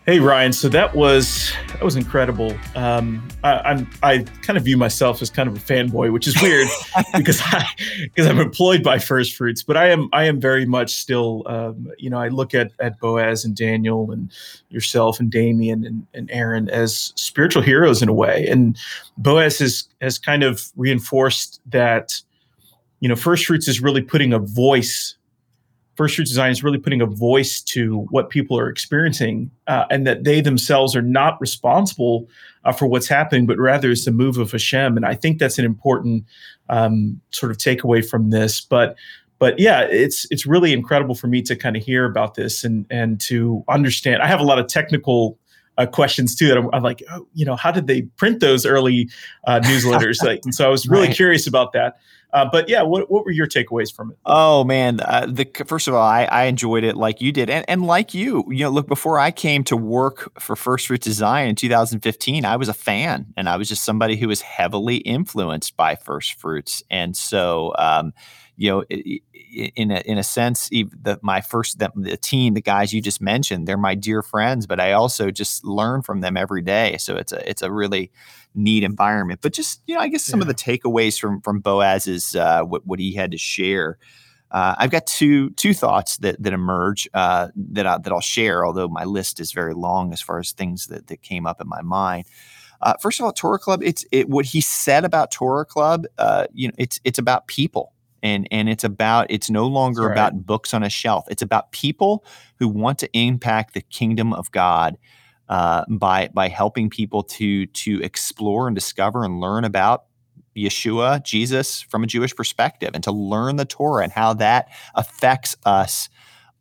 Hey 0.06 0.20
Ryan, 0.20 0.54
so 0.54 0.70
that 0.70 0.94
was 0.94 1.52
that 1.70 1.82
was 1.82 1.96
incredible. 1.96 2.56
Um, 2.76 3.28
I, 3.44 3.72
am 3.72 3.90
I 4.04 4.20
kind 4.44 4.56
of 4.56 4.64
view 4.64 4.78
myself 4.78 5.20
as 5.24 5.32
kind 5.32 5.50
of 5.50 5.56
a 5.56 5.60
fanboy, 5.60 6.14
which 6.14 6.28
is 6.28 6.40
weird 6.44 6.68
because 7.18 7.42
I 7.44 7.66
because 8.04 8.28
I'm 8.28 8.40
employed 8.40 8.84
by 8.84 9.00
First 9.00 9.36
Fruits, 9.36 9.64
but 9.64 9.78
I 9.78 9.90
am 9.90 10.08
I 10.14 10.26
am 10.26 10.40
very 10.40 10.68
much 10.68 10.94
still 10.94 11.42
um, 11.48 11.92
you 11.98 12.12
know 12.12 12.20
I 12.20 12.28
look 12.28 12.54
at 12.54 12.72
at 12.80 13.00
Boaz 13.00 13.46
and 13.46 13.56
Daniel 13.56 14.12
and 14.12 14.32
yourself 14.70 15.20
and 15.20 15.32
Damien 15.32 15.84
and, 15.84 16.06
and 16.14 16.30
Aaron 16.30 16.70
as 16.70 17.12
spiritual 17.16 17.64
heroes 17.64 18.04
in 18.04 18.08
a 18.08 18.14
way, 18.14 18.46
and 18.48 18.78
Boaz 19.18 19.58
has 19.58 19.90
has 20.02 20.20
kind 20.20 20.44
of 20.44 20.72
reinforced 20.76 21.62
that 21.66 22.22
you 23.00 23.10
know 23.10 23.16
First 23.16 23.48
Fruits 23.48 23.68
is 23.68 23.82
really 23.82 24.04
putting 24.04 24.34
a 24.34 24.40
voice 24.40 25.16
First 25.96 26.16
Fruits 26.16 26.32
of 26.32 26.36
Zion 26.36 26.52
is 26.52 26.64
really 26.64 26.78
putting 26.78 27.02
a 27.02 27.06
voice 27.06 27.62
to 27.62 28.02
what 28.10 28.30
people 28.30 28.58
are 28.60 28.70
experiencing, 28.70 29.50
uh, 29.68 29.86
and 29.90 30.06
that 30.06 30.24
they 30.24 30.42
themselves 30.42 30.96
are 30.96 31.02
not 31.02 31.40
responsible 31.40 32.28
uh, 32.66 32.72
for 32.72 32.86
what's 32.86 33.08
happening, 33.08 33.46
but 33.46 33.58
rather 33.58 33.92
it's 33.92 34.06
the 34.06 34.12
move 34.12 34.38
of 34.38 34.52
Hashem. 34.52 34.98
And 34.98 35.06
I 35.06 35.16
think 35.16 35.40
that's 35.40 35.58
an 35.58 35.66
important 35.66 36.26
um, 36.70 37.22
sort 37.32 37.52
of 37.52 37.58
takeaway 37.58 38.08
from 38.08 38.30
this. 38.30 38.62
But 38.62 38.96
but 39.40 39.58
yeah, 39.60 39.82
it's 39.82 40.28
it's 40.32 40.46
really 40.46 40.74
incredible 40.74 41.16
for 41.16 41.28
me 41.28 41.42
to 41.44 41.56
kind 41.56 41.76
of 41.76 41.84
hear 41.84 42.06
about 42.06 42.36
this 42.36 42.64
and 42.64 42.86
and 42.90 43.20
to 43.22 43.64
understand. 43.70 44.22
I 44.22 44.28
have 44.28 44.40
a 44.40 44.46
lot 44.46 44.60
of 44.60 44.68
technical 44.68 45.38
uh, 45.78 45.86
questions 45.86 46.36
too 46.36 46.48
that 46.48 46.58
I'm, 46.58 46.70
I'm, 46.74 46.84
like, 46.84 47.04
oh, 47.12 47.28
you 47.34 47.46
know, 47.46 47.56
how 47.56 47.72
did 47.72 47.88
they 47.88 48.04
print 48.04 48.40
those 48.40 48.66
early 48.66 49.10
uh, 49.46 49.60
newsletters? 49.62 50.24
like, 50.24 50.42
and 50.44 50.56
so 50.56 50.66
I 50.66 50.70
was 50.70 50.88
really 50.88 51.08
right. 51.08 51.16
curious 51.16 51.48
about 51.48 51.74
that. 51.74 51.98
Uh, 52.36 52.44
but 52.44 52.68
yeah, 52.68 52.82
what, 52.82 53.10
what 53.10 53.24
were 53.24 53.32
your 53.32 53.48
takeaways 53.48 53.96
from 53.96 54.12
it? 54.12 54.18
Oh 54.26 54.66
man, 54.66 55.00
uh, 55.00 55.26
the 55.26 55.50
first 55.66 55.88
of 55.88 55.94
all, 55.94 56.04
I, 56.04 56.26
I 56.26 56.44
enjoyed 56.44 56.84
it 56.84 56.98
like 56.98 57.22
you 57.22 57.32
did, 57.32 57.50
and, 57.50 57.64
and 57.70 57.86
like 57.86 58.14
you, 58.14 58.44
you 58.50 58.66
know, 58.66 58.70
look 58.70 58.88
before 58.88 59.18
I 59.18 59.32
came 59.32 59.64
to 59.64 59.78
work 59.78 60.38
for 60.38 60.58
First 60.58 60.88
Fruits 60.88 61.08
of 61.08 61.14
Zion 61.14 61.48
in 61.48 61.56
2015, 61.56 62.44
I 62.44 62.58
was 62.58 62.68
a 62.68 62.74
fan, 62.74 63.28
and 63.38 63.48
I 63.48 63.56
was 63.56 63.70
just 63.70 63.86
somebody 63.86 64.18
who 64.18 64.28
was 64.28 64.42
heavily 64.42 64.98
influenced 64.98 65.78
by 65.78 65.96
First 65.96 66.34
Fruits, 66.34 66.84
and 66.92 67.16
so. 67.16 67.74
Um, 67.80 68.14
you 68.58 68.72
know, 68.72 68.84
in 68.90 69.92
a, 69.92 70.02
in 70.06 70.18
a 70.18 70.24
sense, 70.24 70.70
the, 70.70 71.20
my 71.22 71.42
first 71.42 71.80
the, 71.80 71.92
the, 71.96 72.18
team, 72.18 72.54
the 72.54 72.62
guys 72.62 72.94
you 72.94 73.02
just 73.02 73.22
mentioned, 73.22 73.68
they're 73.68 73.78
my 73.78 73.96
dear 73.96 74.22
friends, 74.22 74.66
but 74.66 74.80
I 74.80 74.94
also 74.94 75.32
just 75.32 75.66
learn 75.66 76.02
from 76.02 76.22
them 76.22 76.38
every 76.38 76.62
day. 76.62 76.98
So 76.98 77.16
it's 77.16 77.32
a 77.32 77.50
it's 77.50 77.62
a 77.62 77.72
really 77.72 78.12
neat 78.54 78.84
environment. 78.84 79.42
But 79.42 79.54
just 79.54 79.82
you 79.88 79.96
know, 79.96 80.02
I 80.02 80.08
guess 80.08 80.24
some 80.24 80.40
yeah. 80.40 80.44
of 80.44 80.48
the 80.48 80.54
takeaways 80.54 81.20
from 81.20 81.42
from 81.42 81.60
Boaz's 81.60 82.36
uh, 82.36 82.64
what 82.64 82.86
what 82.86 83.00
he 83.00 83.14
had 83.14 83.32
to 83.32 83.38
share. 83.38 83.98
Uh, 84.52 84.76
I've 84.78 84.92
got 84.92 85.06
two 85.06 85.50
two 85.52 85.74
thoughts 85.74 86.18
that 86.18 86.42
that 86.42 86.54
emerge 86.54 87.10
uh, 87.14 87.50
that 87.56 87.86
I, 87.86 87.98
that 87.98 88.12
I'll 88.12 88.22
share. 88.22 88.66
Although 88.66 88.88
my 88.88 89.04
list 89.04 89.40
is 89.40 89.52
very 89.52 89.74
long 89.74 90.14
as 90.14 90.22
far 90.22 90.40
as 90.40 90.52
things 90.54 90.88
that 90.88 91.08
that 91.08 91.22
came 91.22 91.46
up 91.46 91.60
in 91.60 91.68
my 91.68 91.82
mind. 91.82 92.26
Uh, 92.82 92.94
first 93.02 93.20
of 93.20 93.26
all, 93.26 93.32
Torah 93.32 93.60
Club. 93.60 93.82
It's 93.84 94.06
it, 94.12 94.30
what 94.30 94.46
he 94.46 94.62
said 94.62 95.06
about 95.06 95.32
Torah 95.32 95.66
Club. 95.66 96.06
Uh, 96.18 96.46
you 96.54 96.68
know, 96.68 96.74
it's 96.78 97.00
it's 97.04 97.20
about 97.20 97.48
people 97.48 97.94
and 98.24 98.48
and 98.52 98.70
it's 98.70 98.84
about 98.84 99.28
it's 99.30 99.50
no 99.50 99.68
longer 99.68 100.04
right. 100.04 100.12
about 100.12 100.46
books 100.46 100.74
on 100.74 100.84
a 100.84 100.90
shelf 100.90 101.26
it's 101.30 101.42
about 101.42 101.72
people 101.72 102.26
who 102.60 102.68
want 102.68 103.00
to 103.00 103.10
impact 103.18 103.74
the 103.74 103.82
kingdom 103.82 104.34
of 104.34 104.52
god 104.52 104.98
uh, 105.50 105.84
by 105.90 106.30
by 106.34 106.48
helping 106.48 106.90
people 106.90 107.24
to 107.24 107.66
to 107.68 108.02
explore 108.02 108.68
and 108.68 108.76
discover 108.76 109.24
and 109.24 109.40
learn 109.40 109.64
about 109.64 110.06
Yeshua, 110.56 111.22
Jesus, 111.24 111.82
from 111.82 112.04
a 112.04 112.08
Jewish 112.08 112.36
perspective, 112.36 112.92
and 112.94 113.04
to 113.04 113.12
learn 113.12 113.58
the 113.58 113.66
Torah 113.66 114.04
and 114.04 114.12
how 114.12 114.34
that 114.36 114.70
affects 114.96 115.56
us 115.66 116.10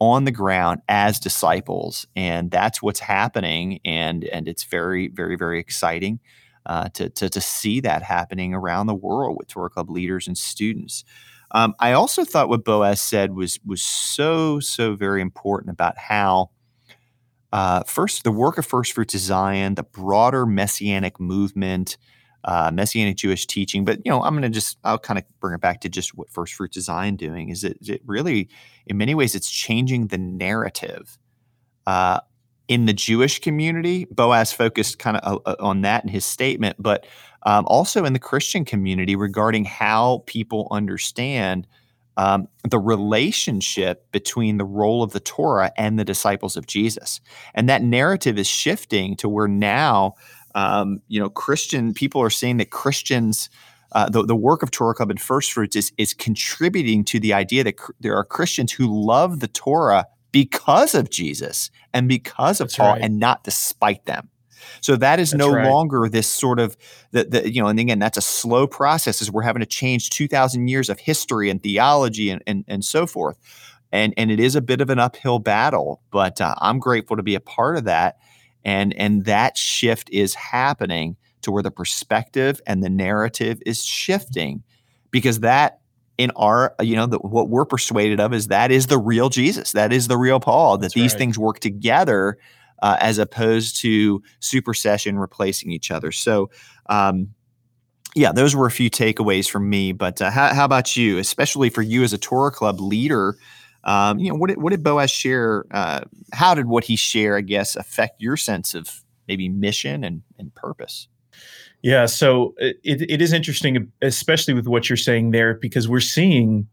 on 0.01 0.25
the 0.25 0.33
ground 0.33 0.81
as 0.89 1.21
disciples. 1.21 2.07
And 2.17 2.51
that's 2.51 2.83
what's 2.83 3.01
happening, 3.01 3.81
and 3.85 4.25
and 4.25 4.49
it's 4.49 4.65
very, 4.65 5.09
very, 5.09 5.37
very 5.37 5.61
exciting 5.61 6.21
uh, 6.67 6.89
to, 6.91 7.09
to 7.11 7.29
to 7.29 7.41
see 7.41 7.81
that 7.81 8.03
happening 8.03 8.53
around 8.53 8.87
the 8.87 8.95
world 8.95 9.37
with 9.39 9.49
Torah 9.49 9.71
Club 9.71 9.91
leaders 9.91 10.27
and 10.27 10.37
students. 10.37 11.05
Um, 11.55 11.75
I 11.79 11.93
also 11.93 12.25
thought 12.25 12.49
what 12.49 12.65
Boaz 12.65 13.01
said 13.01 13.35
was 13.35 13.61
was 13.65 13.81
so 13.81 14.59
so 14.61 14.97
very 14.97 15.23
important 15.23 15.71
about 15.71 15.97
how 15.97 16.51
uh, 17.53 17.85
first 17.85 18.25
the 18.25 18.33
work 18.33 18.59
of 18.59 18.67
First 18.67 18.93
Fruits 18.93 19.15
of 19.15 19.21
Zion, 19.21 19.77
the 19.77 19.85
broader 19.85 20.45
messianic 20.45 21.21
movement, 21.21 21.97
uh, 22.43 22.73
messianic 22.75 23.17
Jewish 23.17 23.47
teaching. 23.47 23.85
But 23.85 24.01
you 24.05 24.11
know, 24.11 24.21
I'm 24.21 24.33
going 24.33 24.43
to 24.43 24.49
just 24.49 24.79
I'll 24.83 24.99
kind 24.99 25.17
of 25.17 25.25
bring 25.39 25.55
it 25.55 25.61
back 25.61 25.81
to 25.83 25.89
just 25.89 26.17
what 26.17 26.29
First 26.29 26.55
Fruits 26.55 26.77
of 26.77 26.83
Zion 26.83 27.15
doing 27.15 27.51
is 27.51 27.63
it, 27.63 27.79
it 27.83 28.03
really, 28.05 28.49
in 28.87 28.99
many 28.99 29.15
ways, 29.15 29.37
it's 29.37 29.51
changing 29.51 30.09
the 30.09 30.19
narrative. 30.19 31.17
Uh, 31.87 32.19
in 32.67 32.87
the 32.87 32.93
Jewish 32.93 33.41
community, 33.41 34.07
Boaz 34.11 34.53
focused 34.53 34.99
kind 34.99 35.19
of 35.19 35.43
uh, 35.47 35.51
uh, 35.51 35.57
on 35.61 35.83
that 35.83 36.03
in 36.03 36.09
his 36.09 36.25
statement, 36.25 36.77
but 36.79 37.07
um, 37.45 37.65
also 37.67 38.05
in 38.05 38.13
the 38.13 38.19
Christian 38.19 38.65
community 38.65 39.17
regarding 39.17 39.65
how 39.65 40.23
people 40.27 40.69
understand 40.71 41.67
um, 42.17 42.49
the 42.69 42.79
relationship 42.79 44.11
between 44.13 44.57
the 44.57 44.65
role 44.65 45.03
of 45.03 45.13
the 45.13 45.21
Torah 45.21 45.73
and 45.77 45.99
the 45.99 46.05
disciples 46.05 46.57
of 46.57 46.67
Jesus. 46.67 47.21
And 47.55 47.69
that 47.69 47.83
narrative 47.83 48.39
is 48.39 48.47
shifting 48.47 49.17
to 49.17 49.29
where 49.29 49.49
now, 49.49 50.15
um, 50.55 51.01
you 51.09 51.19
know, 51.19 51.29
Christian 51.29 51.93
people 51.93 52.21
are 52.21 52.31
saying 52.31 52.59
that 52.59 52.71
Christians. 52.71 53.51
Uh, 53.93 54.09
the, 54.09 54.25
the 54.25 54.35
work 54.35 54.65
of 54.65 54.73
Torah 54.73 54.93
Club 54.93 55.11
and 55.11 55.21
First 55.21 55.53
Fruits 55.53 55.77
is, 55.77 55.93
is 55.99 56.15
contributing 56.15 57.05
to 57.05 57.21
the 57.21 57.33
idea 57.33 57.63
that 57.63 57.77
cr- 57.77 57.93
there 58.01 58.17
are 58.17 58.25
Christians 58.25 58.73
who 58.73 58.89
love 58.89 59.39
the 59.39 59.47
Torah 59.47 60.07
because 60.33 60.97
of 60.97 61.11
Jesus 61.11 61.71
and 61.93 62.09
because 62.09 62.61
of 62.61 62.67
That's 62.67 62.77
Paul 62.77 62.95
right. 62.95 63.03
and 63.03 63.21
not 63.21 63.45
despite 63.45 64.05
them. 64.07 64.31
So 64.81 64.97
that 64.97 65.21
is 65.21 65.31
that's 65.31 65.39
no 65.39 65.53
right. 65.53 65.69
longer 65.69 66.09
this 66.09 66.27
sort 66.27 66.59
of 66.59 66.77
the, 67.13 67.25
the 67.25 67.53
you 67.53 67.63
know, 67.63 67.69
and 67.69 67.79
again, 67.79 67.99
that's 67.99 68.19
a 68.19 68.23
slow 68.23 68.67
process 68.67 69.23
as 69.23 69.31
we're 69.31 69.43
having 69.43 69.61
to 69.61 69.67
change 69.67 70.11
2,000 70.11 70.69
years 70.69 70.89
of 70.89 70.99
history 70.99 71.51
and 71.51 71.63
theology 71.63 72.31
and, 72.31 72.43
and, 72.47 72.65
and 72.69 72.85
so 72.85 73.07
forth. 73.07 73.39
And, 73.93 74.13
and 74.17 74.31
it 74.31 74.41
is 74.41 74.57
a 74.57 74.61
bit 74.61 74.81
of 74.81 74.91
an 74.91 74.99
uphill 74.99 75.39
battle, 75.39 76.03
but 76.11 76.41
uh, 76.41 76.55
I'm 76.59 76.79
grateful 76.79 77.17
to 77.17 77.23
be 77.23 77.37
a 77.37 77.41
part 77.41 77.77
of 77.77 77.85
that. 77.85 78.19
And, 78.65 78.93
and 78.95 79.25
that 79.27 79.57
shift 79.57 80.11
is 80.11 80.35
happening 80.35 81.17
to 81.43 81.53
where 81.53 81.63
the 81.63 81.71
perspective 81.71 82.61
and 82.67 82.83
the 82.83 82.91
narrative 82.91 83.63
is 83.65 83.85
shifting 83.85 84.63
because 85.11 85.41
that 85.41 85.81
in 86.19 86.31
our 86.37 86.75
you 86.81 86.97
know 86.97 87.07
the, 87.07 87.19
what 87.19 87.49
we're 87.49 87.65
persuaded 87.65 88.21
of 88.21 88.33
is 88.33 88.49
that 88.49 88.71
is 88.71 88.87
the 88.87 88.99
real 88.99 89.29
jesus 89.29 89.73
that 89.73 89.93
is 89.93 90.09
the 90.09 90.17
real 90.17 90.41
paul 90.41 90.79
that 90.79 90.83
That's 90.83 90.95
these 90.95 91.13
right. 91.13 91.19
things 91.19 91.39
work 91.39 91.61
together 91.61 92.39
uh, 92.85 92.99
as 93.01 93.17
opposed 93.17 93.77
to 93.77 94.23
supersession 94.41 95.19
replacing 95.19 95.73
each 95.73 95.91
other. 95.91 96.13
So, 96.13 96.51
um, 96.91 97.31
yeah, 98.15 98.31
those 98.31 98.55
were 98.55 98.67
a 98.67 98.71
few 98.71 98.91
takeaways 98.91 99.49
from 99.49 99.71
me. 99.71 99.93
But 99.93 100.21
uh, 100.21 100.31
how, 100.31 100.55
how, 100.55 100.67
about 100.67 100.95
you, 100.95 101.17
especially 101.17 101.71
for 101.71 101.81
you 101.81 102.03
as 102.03 102.13
a 102.13 102.19
Torah 102.19 102.51
Club 102.51 102.81
leader? 102.81 103.37
Um, 103.85 104.19
you 104.19 104.29
know, 104.29 104.35
what 104.35 104.49
did, 104.49 104.61
what 104.61 104.69
did 104.69 104.83
Boaz 104.83 105.11
share? 105.11 105.65
Uh, 105.71 106.03
how 106.35 106.55
did 106.55 106.67
what 106.67 106.85
he 106.85 106.95
share, 106.95 107.39
I 107.39 107.41
guess, 107.41 107.75
affect 107.75 108.21
your 108.21 108.37
sense 108.37 108.75
of 108.75 109.03
maybe 109.27 109.49
mission 109.49 110.05
and, 110.05 110.21
and 110.39 110.55
purpose? 110.55 111.09
Yeah, 111.81 112.05
so 112.05 112.55
it, 112.59 112.77
it 112.85 113.23
is 113.23 113.33
interesting, 113.33 113.91
especially 114.03 114.53
with 114.53 114.67
what 114.67 114.91
you're 114.91 114.99
saying 114.99 115.31
there, 115.31 115.55
because 115.55 115.89
we're 115.89 116.01
seeing 116.01 116.69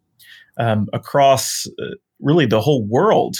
um, 0.57 0.89
across 0.91 1.67
uh, 1.81 1.95
really 2.19 2.45
the 2.45 2.59
whole 2.59 2.85
world 2.85 3.37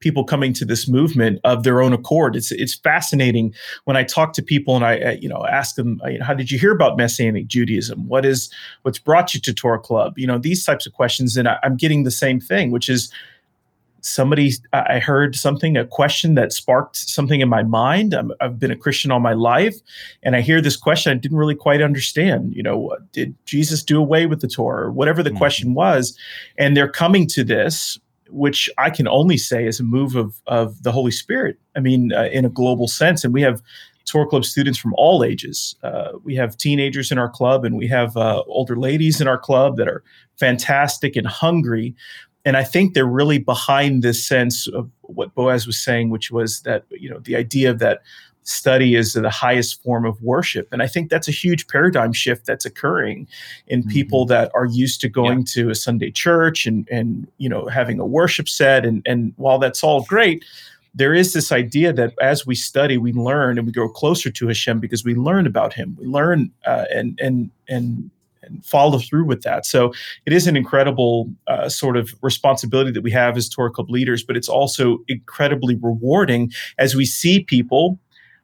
people 0.00 0.24
coming 0.24 0.52
to 0.54 0.64
this 0.64 0.88
movement 0.88 1.38
of 1.44 1.62
their 1.62 1.80
own 1.80 1.92
accord. 1.92 2.34
It's 2.34 2.50
it's 2.50 2.74
fascinating 2.74 3.54
when 3.84 3.96
I 3.96 4.02
talk 4.02 4.32
to 4.34 4.42
people 4.42 4.76
and 4.76 4.84
I, 4.84 5.18
you 5.20 5.28
know 5.28 5.46
ask 5.46 5.76
them, 5.76 6.00
how 6.20 6.34
did 6.34 6.50
you 6.50 6.58
hear 6.58 6.72
about 6.72 6.96
Messianic 6.96 7.46
Judaism? 7.46 8.08
What 8.08 8.26
is 8.26 8.52
what's 8.82 8.98
brought 8.98 9.34
you 9.34 9.40
to 9.40 9.54
Torah 9.54 9.78
Club? 9.78 10.18
You 10.18 10.26
know 10.26 10.38
these 10.38 10.64
types 10.64 10.86
of 10.86 10.92
questions, 10.92 11.36
and 11.36 11.48
I, 11.48 11.58
I'm 11.62 11.76
getting 11.76 12.04
the 12.04 12.10
same 12.10 12.40
thing, 12.40 12.70
which 12.70 12.88
is 12.88 13.12
somebody 14.02 14.52
i 14.72 14.98
heard 14.98 15.36
something 15.36 15.76
a 15.76 15.84
question 15.84 16.34
that 16.34 16.54
sparked 16.54 16.96
something 16.96 17.40
in 17.40 17.48
my 17.50 17.62
mind 17.62 18.14
i 18.14 18.22
have 18.40 18.58
been 18.58 18.70
a 18.70 18.76
christian 18.76 19.10
all 19.10 19.20
my 19.20 19.34
life 19.34 19.76
and 20.22 20.34
i 20.34 20.40
hear 20.40 20.60
this 20.60 20.76
question 20.76 21.12
i 21.12 21.14
didn't 21.14 21.36
really 21.36 21.54
quite 21.54 21.82
understand 21.82 22.54
you 22.54 22.62
know 22.62 22.96
did 23.12 23.34
jesus 23.44 23.82
do 23.82 23.98
away 23.98 24.24
with 24.26 24.40
the 24.40 24.48
torah 24.48 24.86
or 24.86 24.90
whatever 24.90 25.22
the 25.22 25.30
mm-hmm. 25.30 25.38
question 25.38 25.74
was 25.74 26.16
and 26.56 26.76
they're 26.76 26.88
coming 26.88 27.26
to 27.26 27.44
this 27.44 27.98
which 28.30 28.68
I 28.78 28.90
can 28.90 29.08
only 29.08 29.36
say 29.36 29.66
is 29.66 29.80
a 29.80 29.84
move 29.84 30.16
of 30.16 30.40
of 30.46 30.82
the 30.82 30.92
Holy 30.92 31.10
Spirit. 31.10 31.58
I 31.76 31.80
mean, 31.80 32.12
uh, 32.12 32.28
in 32.32 32.44
a 32.44 32.50
global 32.50 32.88
sense, 32.88 33.24
and 33.24 33.34
we 33.34 33.42
have 33.42 33.62
Torah 34.04 34.26
Club 34.26 34.44
students 34.44 34.78
from 34.78 34.94
all 34.96 35.22
ages. 35.24 35.76
Uh, 35.82 36.10
we 36.24 36.34
have 36.34 36.56
teenagers 36.56 37.12
in 37.12 37.18
our 37.18 37.28
club, 37.28 37.64
and 37.64 37.76
we 37.76 37.86
have 37.88 38.16
uh, 38.16 38.42
older 38.46 38.76
ladies 38.76 39.20
in 39.20 39.28
our 39.28 39.38
club 39.38 39.76
that 39.76 39.88
are 39.88 40.02
fantastic 40.38 41.16
and 41.16 41.26
hungry. 41.26 41.94
And 42.44 42.56
I 42.56 42.64
think 42.64 42.94
they're 42.94 43.04
really 43.04 43.38
behind 43.38 44.02
this 44.02 44.26
sense 44.26 44.66
of 44.68 44.90
what 45.02 45.34
Boaz 45.34 45.66
was 45.66 45.78
saying, 45.78 46.10
which 46.10 46.30
was 46.30 46.62
that 46.62 46.84
you 46.90 47.10
know 47.10 47.18
the 47.20 47.36
idea 47.36 47.70
of 47.70 47.78
that 47.80 48.00
study 48.44 48.94
is 48.94 49.12
the 49.12 49.30
highest 49.30 49.82
form 49.82 50.04
of 50.04 50.20
worship. 50.22 50.68
And 50.72 50.82
I 50.82 50.86
think 50.86 51.10
that's 51.10 51.28
a 51.28 51.32
huge 51.32 51.66
paradigm 51.68 52.12
shift 52.12 52.46
that's 52.46 52.64
occurring 52.64 53.28
in 53.66 53.80
mm-hmm. 53.80 53.90
people 53.90 54.26
that 54.26 54.50
are 54.54 54.66
used 54.66 55.00
to 55.02 55.08
going 55.08 55.40
yeah. 55.40 55.44
to 55.48 55.70
a 55.70 55.74
Sunday 55.74 56.10
church 56.10 56.66
and 56.66 56.88
and 56.90 57.26
you 57.38 57.48
know 57.48 57.66
having 57.66 58.00
a 58.00 58.06
worship 58.06 58.48
set 58.48 58.84
and 58.84 59.02
and 59.06 59.32
while 59.36 59.58
that's 59.58 59.82
all 59.82 60.02
great, 60.04 60.44
there 60.94 61.14
is 61.14 61.32
this 61.32 61.52
idea 61.52 61.92
that 61.92 62.14
as 62.20 62.46
we 62.46 62.54
study, 62.54 62.98
we 62.98 63.12
learn 63.12 63.58
and 63.58 63.66
we 63.66 63.72
grow 63.72 63.88
closer 63.88 64.30
to 64.30 64.46
Hashem 64.48 64.80
because 64.80 65.04
we 65.04 65.14
learn 65.14 65.46
about 65.46 65.72
Him. 65.72 65.96
We 65.98 66.06
learn 66.06 66.50
uh, 66.66 66.86
and 66.92 67.18
and 67.22 67.50
and 67.68 68.10
and 68.42 68.64
follow 68.64 68.98
through 68.98 69.24
with 69.24 69.42
that. 69.42 69.66
So 69.66 69.92
it 70.26 70.32
is 70.32 70.46
an 70.46 70.56
incredible 70.56 71.30
uh, 71.46 71.68
sort 71.68 71.96
of 71.96 72.14
responsibility 72.22 72.90
that 72.92 73.02
we 73.02 73.10
have 73.10 73.36
as 73.36 73.48
Torah 73.48 73.70
Club 73.70 73.90
leaders, 73.90 74.24
but 74.24 74.36
it's 74.36 74.48
also 74.48 74.98
incredibly 75.08 75.76
rewarding 75.76 76.50
as 76.78 76.94
we 76.94 77.04
see 77.04 77.44
people 77.44 77.98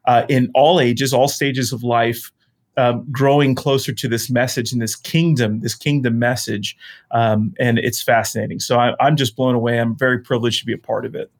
uh, 0.06 0.24
in 0.28 0.50
all 0.54 0.80
ages, 0.80 1.12
all 1.12 1.28
stages 1.28 1.72
of 1.72 1.82
life, 1.82 2.30
um, 2.76 3.06
growing 3.10 3.54
closer 3.54 3.92
to 3.92 4.08
this 4.08 4.30
message 4.30 4.72
and 4.72 4.82
this 4.82 4.94
kingdom, 4.94 5.60
this 5.60 5.74
kingdom 5.74 6.18
message. 6.18 6.76
Um, 7.10 7.54
and 7.58 7.78
it's 7.78 8.02
fascinating. 8.02 8.60
So 8.60 8.78
I, 8.78 8.94
am 9.00 9.16
just 9.16 9.36
blown 9.36 9.54
away. 9.54 9.78
I'm 9.78 9.96
very 9.96 10.18
privileged 10.18 10.60
to 10.60 10.66
be 10.66 10.74
a 10.74 10.78
part 10.78 11.06
of 11.06 11.14
it. 11.14 11.30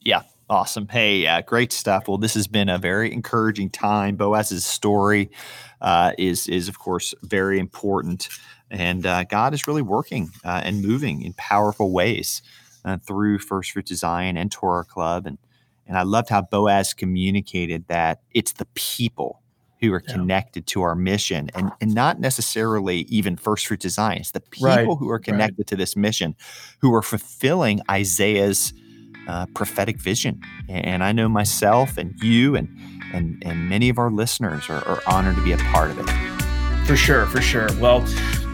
Yeah. 0.00 0.22
Awesome. 0.50 0.86
Hey, 0.88 1.26
uh, 1.26 1.40
great 1.40 1.72
stuff. 1.72 2.08
Well, 2.08 2.18
this 2.18 2.34
has 2.34 2.46
been 2.46 2.68
a 2.68 2.76
very 2.76 3.10
encouraging 3.10 3.70
time. 3.70 4.16
Boaz's 4.16 4.66
story 4.66 5.30
uh, 5.80 6.12
is, 6.18 6.46
is, 6.46 6.68
of 6.68 6.78
course, 6.78 7.14
very 7.22 7.58
important. 7.58 8.28
And 8.70 9.06
uh, 9.06 9.24
God 9.24 9.54
is 9.54 9.66
really 9.66 9.80
working 9.80 10.30
uh, 10.44 10.60
and 10.62 10.82
moving 10.82 11.22
in 11.22 11.32
powerful 11.34 11.90
ways 11.90 12.42
uh, 12.84 12.98
through 12.98 13.38
First 13.38 13.70
Fruits 13.70 13.92
of 13.92 13.96
Zion 13.98 14.36
and 14.36 14.52
Torah 14.52 14.84
Club. 14.84 15.26
And 15.26 15.38
and 15.86 15.96
I 15.98 16.02
loved 16.02 16.28
how 16.28 16.42
Boaz 16.42 16.94
communicated 16.94 17.86
that 17.88 18.20
it's 18.32 18.52
the 18.52 18.66
people 18.74 19.40
who 19.80 19.92
are 19.92 20.02
Yeah. 20.06 20.14
connected 20.14 20.66
to 20.68 20.82
our 20.82 20.94
mission 20.94 21.50
and, 21.54 21.72
and 21.80 21.92
not 21.94 22.20
necessarily 22.20 22.98
even 23.08 23.36
First 23.36 23.66
Fruits 23.66 23.84
of 23.84 23.90
Zion. 23.90 24.18
It's 24.18 24.30
the 24.30 24.40
people 24.40 24.68
Right, 24.68 24.86
who 24.86 25.10
are 25.10 25.18
connected 25.18 25.66
to 25.66 25.76
this 25.76 25.96
mission 25.96 26.36
who 26.80 26.94
are 26.94 27.02
fulfilling 27.02 27.80
Isaiah's 27.90 28.72
uh, 29.28 29.46
prophetic 29.54 29.98
vision. 30.00 30.40
And 30.68 31.02
I 31.02 31.12
know 31.12 31.28
myself 31.28 31.96
and 31.98 32.14
you 32.22 32.54
and 32.56 32.68
and, 33.14 33.42
and 33.44 33.68
many 33.68 33.90
of 33.90 33.98
our 33.98 34.10
listeners 34.10 34.70
are, 34.70 34.82
are 34.88 35.02
honored 35.06 35.34
to 35.36 35.42
be 35.44 35.52
a 35.52 35.58
part 35.58 35.90
of 35.90 35.98
it. 35.98 36.08
For 36.86 36.96
sure, 36.96 37.26
for 37.26 37.42
sure. 37.42 37.68
Well, 37.78 38.00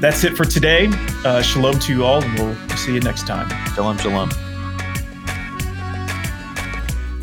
that's 0.01 0.25
it 0.25 0.37
for 0.37 0.45
today. 0.45 0.89
Uh, 1.25 1.43
shalom 1.43 1.79
to 1.79 1.95
you 1.95 2.05
all, 2.05 2.23
and 2.25 2.39
we'll 2.39 2.77
see 2.77 2.93
you 2.93 3.01
next 3.01 3.27
time. 3.27 3.49
Shalom, 3.75 3.97
shalom. 3.99 4.31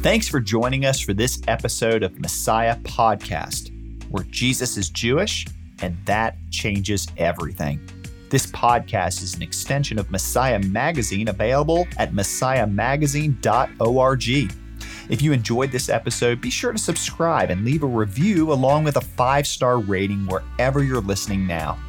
Thanks 0.06 0.27
for 0.27 0.40
joining 0.40 0.86
us 0.86 0.99
for 0.99 1.15
this 1.15 1.41
episode 1.48 2.03
of 2.03 2.19
Messiah 2.19 2.77
Podcast, 2.82 3.72
where 4.11 4.26
Jesus 4.26 4.77
is 4.77 4.91
Jewish 4.91 5.48
and 5.82 5.98
that 6.06 6.38
changes 6.52 7.07
everything. 7.18 7.80
This 8.30 8.45
podcast 8.45 9.23
is 9.23 9.34
an 9.34 9.41
extension 9.41 9.98
of 9.98 10.11
Messiah 10.11 10.60
Magazine 10.60 11.30
available 11.30 11.88
at 11.98 12.14
messiahmagazine.org. 12.14 14.53
If 15.10 15.23
you 15.23 15.34
enjoyed 15.34 15.72
this 15.72 15.90
episode, 15.90 16.40
be 16.40 16.52
sure 16.52 16.72
to 16.72 16.77
subscribe 16.77 17.49
and 17.49 17.65
leave 17.65 17.82
a 17.82 17.88
review 17.88 18.53
along 18.53 18.84
with 18.84 18.98
a 18.98 19.02
five 19.02 19.48
star 19.48 19.80
rating 19.80 20.27
wherever 20.27 20.84
you're 20.84 21.02
listening 21.02 21.48
now. 21.48 21.80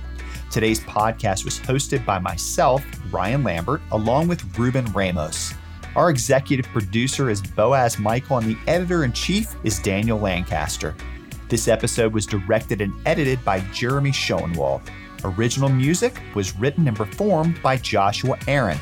Today's 0.51 0.81
podcast 0.81 1.45
was 1.45 1.61
hosted 1.61 2.07
by 2.07 2.19
myself, 2.19 2.83
Ryan 3.13 3.45
Lambert, 3.45 3.83
along 3.91 4.29
with 4.29 4.59
Ruben 4.59 4.91
Ramos. 4.95 5.53
Our 5.97 6.11
executive 6.11 6.67
producer 6.67 7.31
is 7.31 7.41
Boaz 7.41 7.99
Michael, 7.99 8.37
and 8.37 8.47
the 8.47 8.59
editor 8.67 9.05
in 9.05 9.13
chief 9.13 9.55
is 9.65 9.79
Daniel 9.79 10.19
Lancaster. 10.19 10.95
This 11.49 11.69
episode 11.69 12.13
was 12.13 12.27
directed 12.27 12.83
and 12.83 12.93
edited 13.07 13.43
by 13.47 13.61
Jeremy 13.73 14.11
Schoenwald. 14.11 14.83
Original 15.25 15.71
music 15.71 16.21
was 16.35 16.55
written 16.59 16.87
and 16.87 16.95
performed 16.95 17.63
by 17.63 17.79
Joshua 17.79 18.39
Aaron. 18.47 18.77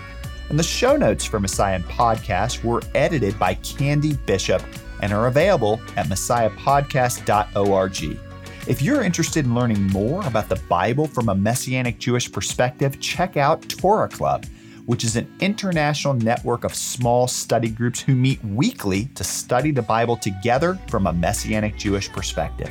And 0.49 0.59
the 0.59 0.65
show 0.65 0.97
notes 0.97 1.25
for 1.25 1.39
Messiah 1.39 1.79
Podcast 1.83 2.65
were 2.65 2.83
edited 2.97 3.39
by 3.39 3.55
Candy 3.55 4.15
Bishop 4.27 4.65
and 5.01 5.13
are 5.13 5.29
available 5.29 5.81
at 5.97 6.07
messiahpodcast.org. 6.07 8.19
If 8.67 8.83
you're 8.83 9.05
interested 9.05 9.45
in 9.45 9.55
learning 9.55 9.87
more 9.89 10.27
about 10.27 10.49
the 10.49 10.61
Bible 10.69 11.07
from 11.07 11.29
a 11.29 11.35
Messianic 11.35 12.01
Jewish 12.01 12.33
perspective, 12.33 12.99
check 12.99 13.37
out 13.37 13.69
Torah 13.69 14.09
Club, 14.09 14.47
which 14.87 15.05
is 15.05 15.17
an 15.17 15.33
international 15.41 16.15
network 16.15 16.65
of 16.65 16.75
small 16.75 17.27
study 17.27 17.69
groups 17.69 18.01
who 18.01 18.15
meet 18.15 18.43
weekly 18.45 19.07
to 19.15 19.25
study 19.25 19.71
the 19.71 19.83
Bible 19.83 20.17
together 20.17 20.79
from 20.89 21.07
a 21.07 21.13
Messianic 21.13 21.77
Jewish 21.77 22.11
perspective. 22.11 22.71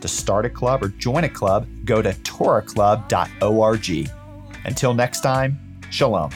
To 0.00 0.08
start 0.08 0.44
a 0.44 0.50
club 0.50 0.82
or 0.82 0.88
join 0.88 1.24
a 1.24 1.28
club, 1.28 1.66
go 1.84 2.02
to 2.02 2.12
torahclub.org. 2.12 4.10
Until 4.64 4.94
next 4.94 5.20
time, 5.20 5.58
shalom. 5.90 6.30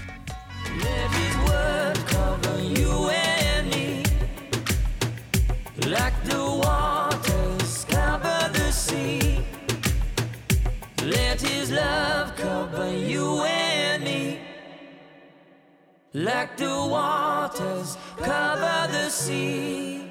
Let 11.03 11.41
his 11.41 11.71
love 11.73 12.37
cover 12.37 12.93
you 12.93 13.45
and. 13.45 13.60
Like 16.13 16.57
the 16.57 16.67
waters 16.67 17.97
cover 18.19 18.93
the 18.93 19.09
sea. 19.11 20.10